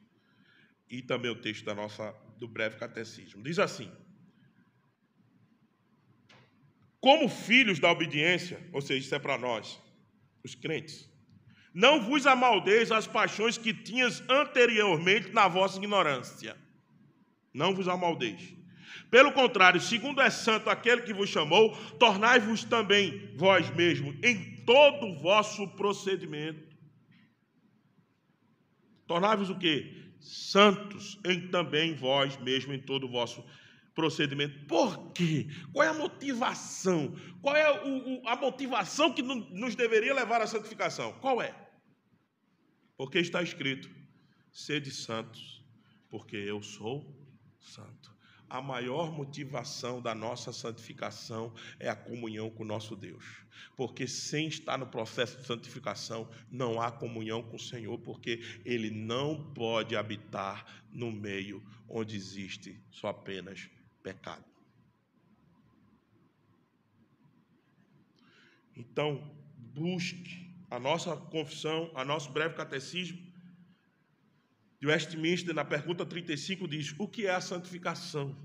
E 0.89 1.01
também 1.01 1.29
o 1.29 1.35
texto 1.35 1.65
da 1.65 1.75
nossa 1.75 2.15
do 2.37 2.47
breve 2.47 2.77
catecismo. 2.77 3.43
Diz 3.43 3.59
assim: 3.59 3.91
Como 7.03 7.27
filhos 7.27 7.79
da 7.79 7.91
obediência, 7.91 8.65
ou 8.71 8.79
seja, 8.79 9.01
isso 9.01 9.13
é 9.13 9.19
para 9.19 9.37
nós, 9.37 9.77
os 10.41 10.55
crentes, 10.55 11.11
não 11.73 12.01
vos 12.01 12.25
amaldeis 12.25 12.93
as 12.93 13.05
paixões 13.05 13.57
que 13.57 13.73
tinhas 13.73 14.23
anteriormente 14.29 15.33
na 15.33 15.49
vossa 15.49 15.77
ignorância. 15.77 16.55
Não 17.53 17.75
vos 17.75 17.89
amaldeis. 17.89 18.55
Pelo 19.11 19.33
contrário, 19.33 19.81
segundo 19.81 20.21
é 20.21 20.29
santo 20.29 20.69
aquele 20.69 21.01
que 21.01 21.13
vos 21.13 21.29
chamou, 21.29 21.75
tornai-vos 21.99 22.63
também 22.63 23.35
vós 23.35 23.69
mesmos 23.71 24.15
em 24.23 24.63
todo 24.63 25.07
o 25.07 25.19
vosso 25.19 25.67
procedimento. 25.75 26.73
Tornai-vos 29.05 29.49
o 29.49 29.59
quê? 29.59 29.93
Santos 30.21 31.19
em 31.25 31.49
também 31.49 31.95
vós 31.95 32.37
mesmos 32.37 32.77
em 32.77 32.79
todo 32.79 33.07
o 33.07 33.11
vosso 33.11 33.41
procedimento. 33.41 33.62
Por 34.67 35.11
quê? 35.13 35.47
Qual 35.71 35.85
é 35.85 35.89
a 35.89 35.93
motivação? 35.93 37.15
Qual 37.41 37.55
é 37.55 37.83
o, 37.83 38.21
o, 38.21 38.27
a 38.27 38.35
motivação 38.35 39.13
que 39.13 39.21
nos 39.21 39.75
deveria 39.75 40.13
levar 40.13 40.41
à 40.41 40.47
santificação? 40.47 41.13
Qual 41.13 41.41
é? 41.41 41.55
Porque 42.97 43.19
está 43.19 43.41
escrito: 43.41 43.89
sede 44.51 44.91
santos, 44.91 45.63
porque 46.09 46.35
eu 46.35 46.61
sou 46.61 47.05
santo. 47.59 48.13
A 48.49 48.61
maior 48.61 49.11
motivação 49.11 49.99
da 49.99 50.13
nossa 50.13 50.53
santificação 50.53 51.53
é 51.79 51.89
a 51.89 51.95
comunhão 51.95 52.51
com 52.51 52.61
o 52.61 52.67
nosso 52.67 52.95
Deus. 52.95 53.25
Porque 53.75 54.07
sem 54.07 54.47
estar 54.47 54.77
no 54.77 54.85
processo 54.85 55.37
de 55.37 55.47
santificação, 55.47 56.29
não 56.51 56.79
há 56.79 56.91
comunhão 56.91 57.41
com 57.41 57.55
o 57.55 57.59
Senhor, 57.59 57.97
porque 57.99 58.41
Ele 58.63 58.91
não 58.91 59.51
pode 59.53 59.95
habitar 59.95 60.83
no 60.91 61.11
meio 61.11 61.63
onde 61.89 62.15
existe 62.15 62.79
só 62.91 63.07
apenas 63.07 63.69
pecado. 64.03 64.43
Então, 68.75 69.31
busque 69.57 70.51
a 70.69 70.79
nossa 70.79 71.15
confissão, 71.15 71.89
a 71.95 72.03
nosso 72.03 72.31
breve 72.31 72.55
catecismo 72.55 73.19
de 74.79 74.87
Westminster, 74.87 75.55
na 75.55 75.63
pergunta 75.63 76.05
35, 76.05 76.67
diz: 76.67 76.93
O 76.97 77.07
que 77.07 77.25
é 77.25 77.31
a 77.31 77.39
santificação? 77.39 78.35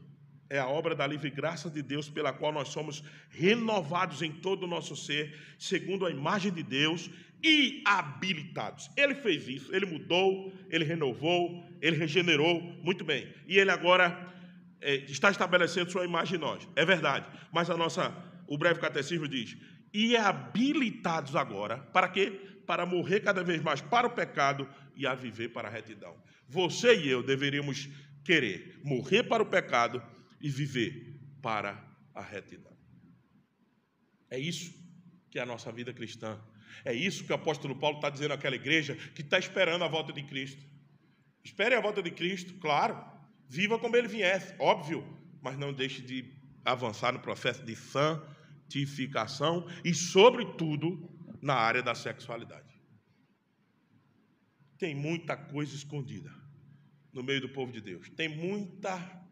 É 0.50 0.58
a 0.58 0.68
obra 0.68 0.94
da 0.94 1.06
livre 1.06 1.30
graça 1.30 1.68
de 1.68 1.82
Deus 1.82 2.08
pela 2.08 2.32
qual 2.32 2.52
nós 2.52 2.68
somos 2.68 3.02
renovados 3.28 4.22
em 4.22 4.32
todo 4.32 4.62
o 4.62 4.66
nosso 4.66 4.96
ser, 4.96 5.36
segundo 5.58 6.06
a 6.06 6.10
imagem 6.10 6.52
de 6.52 6.62
Deus 6.62 7.10
e 7.42 7.82
habilitados. 7.84 8.90
Ele 8.96 9.14
fez 9.14 9.46
isso, 9.48 9.74
ele 9.74 9.84
mudou, 9.84 10.52
ele 10.70 10.84
renovou, 10.84 11.62
ele 11.82 11.96
regenerou, 11.96 12.62
muito 12.82 13.04
bem. 13.04 13.28
E 13.46 13.58
ele 13.58 13.70
agora 13.70 14.37
é, 14.80 14.96
está 14.96 15.30
estabelecendo 15.30 15.90
sua 15.90 16.04
imagem 16.04 16.36
em 16.36 16.40
nós. 16.40 16.68
É 16.76 16.84
verdade. 16.84 17.26
Mas 17.52 17.70
a 17.70 17.76
nossa, 17.76 18.14
o 18.46 18.56
breve 18.56 18.80
catecismo 18.80 19.26
diz: 19.26 19.56
e 19.92 20.16
habilitados 20.16 21.34
agora, 21.34 21.78
para 21.78 22.08
quê? 22.08 22.30
Para 22.66 22.84
morrer 22.84 23.20
cada 23.20 23.42
vez 23.42 23.62
mais 23.62 23.80
para 23.80 24.06
o 24.06 24.10
pecado 24.10 24.68
e 24.94 25.06
a 25.06 25.14
viver 25.14 25.48
para 25.48 25.68
a 25.68 25.70
retidão. 25.70 26.16
Você 26.46 26.94
e 26.96 27.08
eu 27.08 27.22
deveríamos 27.22 27.88
querer 28.24 28.80
morrer 28.84 29.22
para 29.24 29.42
o 29.42 29.46
pecado 29.46 30.02
e 30.40 30.48
viver 30.50 31.18
para 31.40 31.82
a 32.14 32.22
retidão. 32.22 32.76
É 34.30 34.38
isso 34.38 34.74
que 35.30 35.38
é 35.38 35.42
a 35.42 35.46
nossa 35.46 35.72
vida 35.72 35.92
cristã. 35.92 36.38
É 36.84 36.92
isso 36.92 37.24
que 37.24 37.32
o 37.32 37.34
apóstolo 37.34 37.76
Paulo 37.76 37.96
está 37.96 38.10
dizendo 38.10 38.34
àquela 38.34 38.54
igreja 38.54 38.94
que 39.14 39.22
está 39.22 39.38
esperando 39.38 39.84
a 39.84 39.88
volta 39.88 40.12
de 40.12 40.22
Cristo. 40.22 40.62
Espere 41.42 41.74
a 41.74 41.80
volta 41.80 42.02
de 42.02 42.10
Cristo, 42.10 42.54
claro. 42.54 43.02
Viva 43.48 43.78
como 43.78 43.96
ele 43.96 44.08
viesse, 44.08 44.54
óbvio, 44.58 45.02
mas 45.40 45.58
não 45.58 45.72
deixe 45.72 46.02
de 46.02 46.32
avançar 46.64 47.12
no 47.12 47.20
processo 47.20 47.64
de 47.64 47.74
santificação 47.74 49.66
e, 49.82 49.94
sobretudo, 49.94 51.08
na 51.40 51.54
área 51.54 51.82
da 51.82 51.94
sexualidade. 51.94 52.78
Tem 54.78 54.94
muita 54.94 55.36
coisa 55.36 55.74
escondida 55.74 56.30
no 57.12 57.22
meio 57.22 57.40
do 57.40 57.48
povo 57.48 57.72
de 57.72 57.80
Deus. 57.80 58.10
Tem 58.10 58.28
muita. 58.28 59.26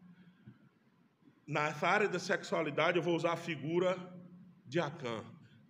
Nessa 1.45 1.87
área 1.87 2.09
da 2.09 2.19
sexualidade, 2.19 2.97
eu 2.97 3.03
vou 3.03 3.15
usar 3.15 3.33
a 3.33 3.37
figura 3.37 3.95
de 4.65 4.79
Acã. 4.79 5.23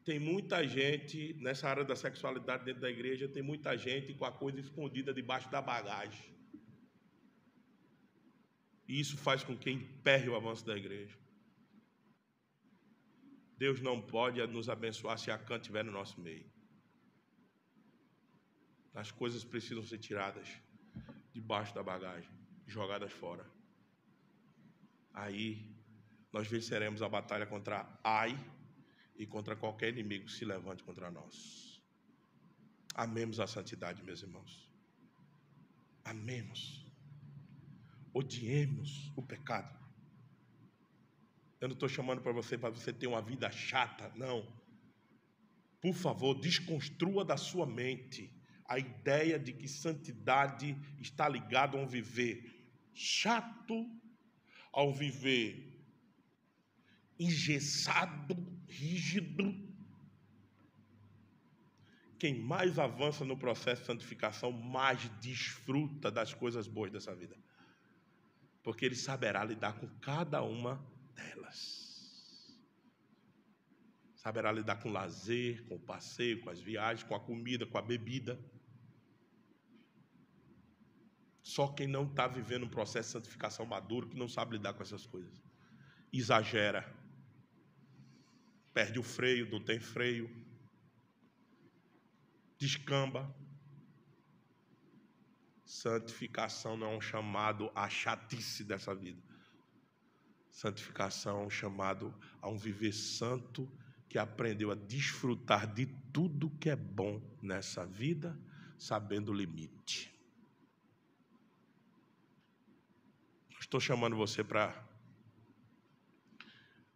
Tem 0.04 0.18
muita 0.18 0.66
gente 0.66 1.36
nessa 1.42 1.70
área 1.70 1.84
da 1.84 1.96
sexualidade 1.96 2.64
dentro 2.64 2.82
da 2.82 2.90
igreja, 2.90 3.28
tem 3.28 3.44
muita 3.44 3.78
gente 3.78 4.14
com 4.14 4.26
a 4.26 4.32
coisa 4.32 4.60
escondida 4.60 5.14
debaixo 5.14 5.52
da 5.52 5.62
bagagem. 5.62 6.37
E 8.88 9.00
isso 9.00 9.18
faz 9.18 9.44
com 9.44 9.56
que 9.58 9.70
emperre 9.70 10.30
o 10.30 10.36
avanço 10.36 10.66
da 10.66 10.78
igreja. 10.78 11.18
Deus 13.58 13.82
não 13.82 14.02
pode 14.02 14.46
nos 14.48 14.70
abençoar 14.70 15.18
se 15.18 15.32
a 15.32 15.36
Acã 15.36 15.58
estiver 15.58 15.84
no 15.84 15.92
nosso 15.92 16.22
meio. 16.22 16.46
As 18.94 19.12
coisas 19.12 19.44
precisam 19.44 19.84
ser 19.84 19.98
tiradas 19.98 20.48
debaixo 21.34 21.74
da 21.74 21.84
bagagem, 21.84 22.32
jogadas 22.66 23.12
fora. 23.12 23.46
Aí 25.14 25.76
nós 26.32 26.48
venceremos 26.48 27.02
a 27.02 27.10
batalha 27.10 27.46
contra 27.46 27.88
Ai 28.04 28.38
e 29.16 29.26
contra 29.26 29.56
qualquer 29.56 29.90
inimigo 29.90 30.26
que 30.26 30.32
se 30.32 30.46
levante 30.46 30.84
contra 30.84 31.10
nós. 31.12 31.82
Amemos 32.94 33.40
a 33.40 33.48
santidade, 33.48 34.04
meus 34.04 34.22
irmãos. 34.22 34.72
Amemos. 36.04 36.87
Odiemos 38.18 39.12
o 39.16 39.22
pecado. 39.22 39.78
Eu 41.62 41.68
não 41.68 41.76
estou 41.76 41.88
chamando 41.88 42.22
para 42.22 42.32
você 42.32 42.58
para 42.58 42.72
você 42.72 42.92
ter 42.92 43.06
uma 43.06 43.22
vida 43.22 43.52
chata, 43.52 44.12
não. 44.16 44.40
Por 45.80 45.94
favor, 45.94 46.34
desconstrua 46.34 47.24
da 47.24 47.38
sua 47.38 47.68
mente 47.68 48.34
a 48.66 48.80
ideia 48.80 49.38
de 49.38 49.54
que 49.54 49.68
santidade 49.68 50.76
está 51.00 51.30
ligada 51.30 51.78
a 51.78 51.82
um 51.82 51.86
viver 51.86 52.38
chato, 52.92 53.86
a 54.74 54.82
um 54.84 54.94
viver 54.94 55.80
engessado, 57.20 58.36
rígido. 58.68 59.46
quem 62.18 62.34
mais 62.34 62.80
avança 62.80 63.24
no 63.24 63.38
processo 63.38 63.82
de 63.82 63.88
santificação, 63.88 64.52
mais 64.52 65.08
desfruta 65.22 66.10
das 66.10 66.34
coisas 66.34 66.68
boas 66.68 66.92
dessa 66.92 67.14
vida. 67.16 67.38
Porque 68.68 68.86
ele 68.86 68.96
saberá 68.96 69.46
lidar 69.46 69.80
com 69.80 69.88
cada 70.02 70.44
uma 70.44 70.76
delas. 71.16 71.64
Saberá 74.18 74.52
lidar 74.52 74.76
com 74.82 74.90
o 74.90 74.92
lazer, 74.92 75.66
com 75.70 75.76
o 75.76 75.80
passeio, 75.80 76.42
com 76.42 76.50
as 76.50 76.60
viagens, 76.60 77.08
com 77.08 77.16
a 77.16 77.20
comida, 77.22 77.66
com 77.66 77.78
a 77.78 77.82
bebida. 77.82 78.38
Só 81.42 81.70
quem 81.70 81.88
não 81.88 82.04
está 82.08 82.28
vivendo 82.28 82.66
um 82.66 82.70
processo 82.70 83.08
de 83.08 83.14
santificação 83.14 83.66
maduro, 83.66 84.10
que 84.10 84.18
não 84.18 84.28
sabe 84.28 84.58
lidar 84.58 84.74
com 84.74 84.84
essas 84.84 85.06
coisas. 85.06 85.42
Exagera. 86.12 86.94
Perde 88.74 89.00
o 89.00 89.04
freio, 89.04 89.50
não 89.50 89.64
tem 89.64 89.80
freio 89.80 90.30
descamba. 92.60 93.34
Santificação 95.68 96.78
não 96.78 96.94
é 96.94 96.96
um 96.96 97.02
chamado 97.02 97.70
à 97.76 97.90
chatice 97.90 98.64
dessa 98.64 98.96
vida. 98.96 99.22
Santificação 100.50 101.42
é 101.42 101.46
um 101.46 101.50
chamado 101.50 102.16
a 102.42 102.48
um 102.48 102.58
viver 102.58 102.94
santo 102.94 103.70
que 104.08 104.18
aprendeu 104.18 104.72
a 104.72 104.76
desfrutar 104.76 105.72
de 105.74 105.86
tudo 106.14 106.50
que 106.52 106.70
é 106.70 106.76
bom 106.76 107.22
nessa 107.42 107.86
vida, 107.86 108.40
sabendo 108.78 109.34
o 109.34 109.36
limite. 109.36 110.18
Estou 113.60 113.82
chamando 113.82 114.16
você 114.16 114.46
para 114.46 114.88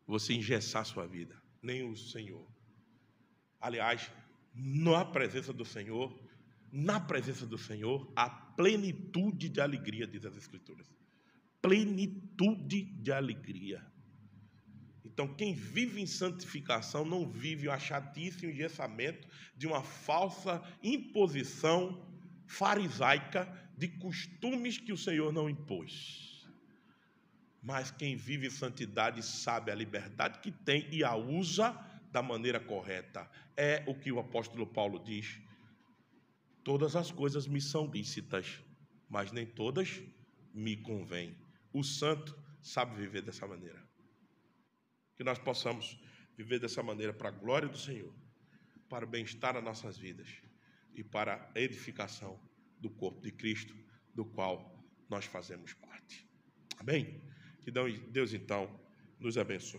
você 0.07 0.33
engessar 0.33 0.85
sua 0.85 1.05
vida, 1.05 1.37
nem 1.61 1.83
o 1.83 1.97
Senhor. 1.97 2.47
Aliás, 3.59 4.09
na 4.55 5.03
presença 5.03 5.51
do 5.51 5.65
Senhor, 5.65 6.17
na 6.71 6.99
presença 6.99 7.45
do 7.45 7.57
Senhor, 7.57 8.11
a 8.15 8.29
plenitude 8.29 9.49
de 9.49 9.59
alegria, 9.59 10.07
diz 10.07 10.25
as 10.25 10.37
Escrituras. 10.37 10.87
Plenitude 11.61 12.83
de 12.83 13.11
alegria. 13.11 13.85
Então, 15.03 15.27
quem 15.27 15.53
vive 15.53 16.01
em 16.01 16.07
santificação 16.07 17.03
não 17.03 17.27
vive 17.27 17.67
o 17.67 17.71
achatice 17.71 18.45
e 18.45 18.47
o 18.47 18.51
engessamento 18.51 19.27
de 19.55 19.67
uma 19.67 19.83
falsa 19.83 20.63
imposição 20.81 22.07
farisaica 22.45 23.47
de 23.77 23.87
costumes 23.87 24.77
que 24.77 24.93
o 24.93 24.97
Senhor 24.97 25.33
não 25.33 25.49
impôs. 25.49 26.47
Mas 27.61 27.91
quem 27.91 28.15
vive 28.15 28.47
em 28.47 28.51
santidade 28.51 29.23
sabe 29.23 29.71
a 29.71 29.75
liberdade 29.75 30.39
que 30.39 30.51
tem 30.51 30.87
e 30.91 31.03
a 31.03 31.15
usa 31.15 31.77
da 32.11 32.21
maneira 32.21 32.59
correta. 32.59 33.29
É 33.55 33.83
o 33.87 33.93
que 33.93 34.11
o 34.11 34.19
apóstolo 34.19 34.65
Paulo 34.65 34.99
diz. 35.03 35.39
Todas 36.63 36.95
as 36.95 37.11
coisas 37.11 37.47
me 37.47 37.59
são 37.59 37.89
lícitas, 37.89 38.63
mas 39.09 39.31
nem 39.31 39.45
todas 39.45 40.01
me 40.53 40.77
convêm. 40.77 41.35
O 41.73 41.83
santo 41.83 42.37
sabe 42.61 42.95
viver 42.95 43.21
dessa 43.21 43.47
maneira. 43.47 43.81
Que 45.15 45.23
nós 45.23 45.39
possamos 45.39 45.99
viver 46.37 46.59
dessa 46.59 46.83
maneira 46.83 47.13
para 47.13 47.29
a 47.29 47.31
glória 47.31 47.67
do 47.67 47.77
Senhor, 47.77 48.13
para 48.89 49.05
o 49.05 49.07
bem-estar 49.07 49.53
das 49.53 49.63
nossas 49.63 49.97
vidas 49.97 50.27
e 50.93 51.03
para 51.03 51.51
a 51.55 51.59
edificação 51.59 52.39
do 52.79 52.89
corpo 52.89 53.21
de 53.21 53.31
Cristo, 53.31 53.75
do 54.13 54.25
qual 54.25 54.83
nós 55.09 55.25
fazemos 55.25 55.73
parte. 55.73 56.27
Amém? 56.77 57.21
Que 57.61 57.71
Deus 57.71 58.33
então 58.33 58.79
nos 59.19 59.37
abençoe. 59.37 59.69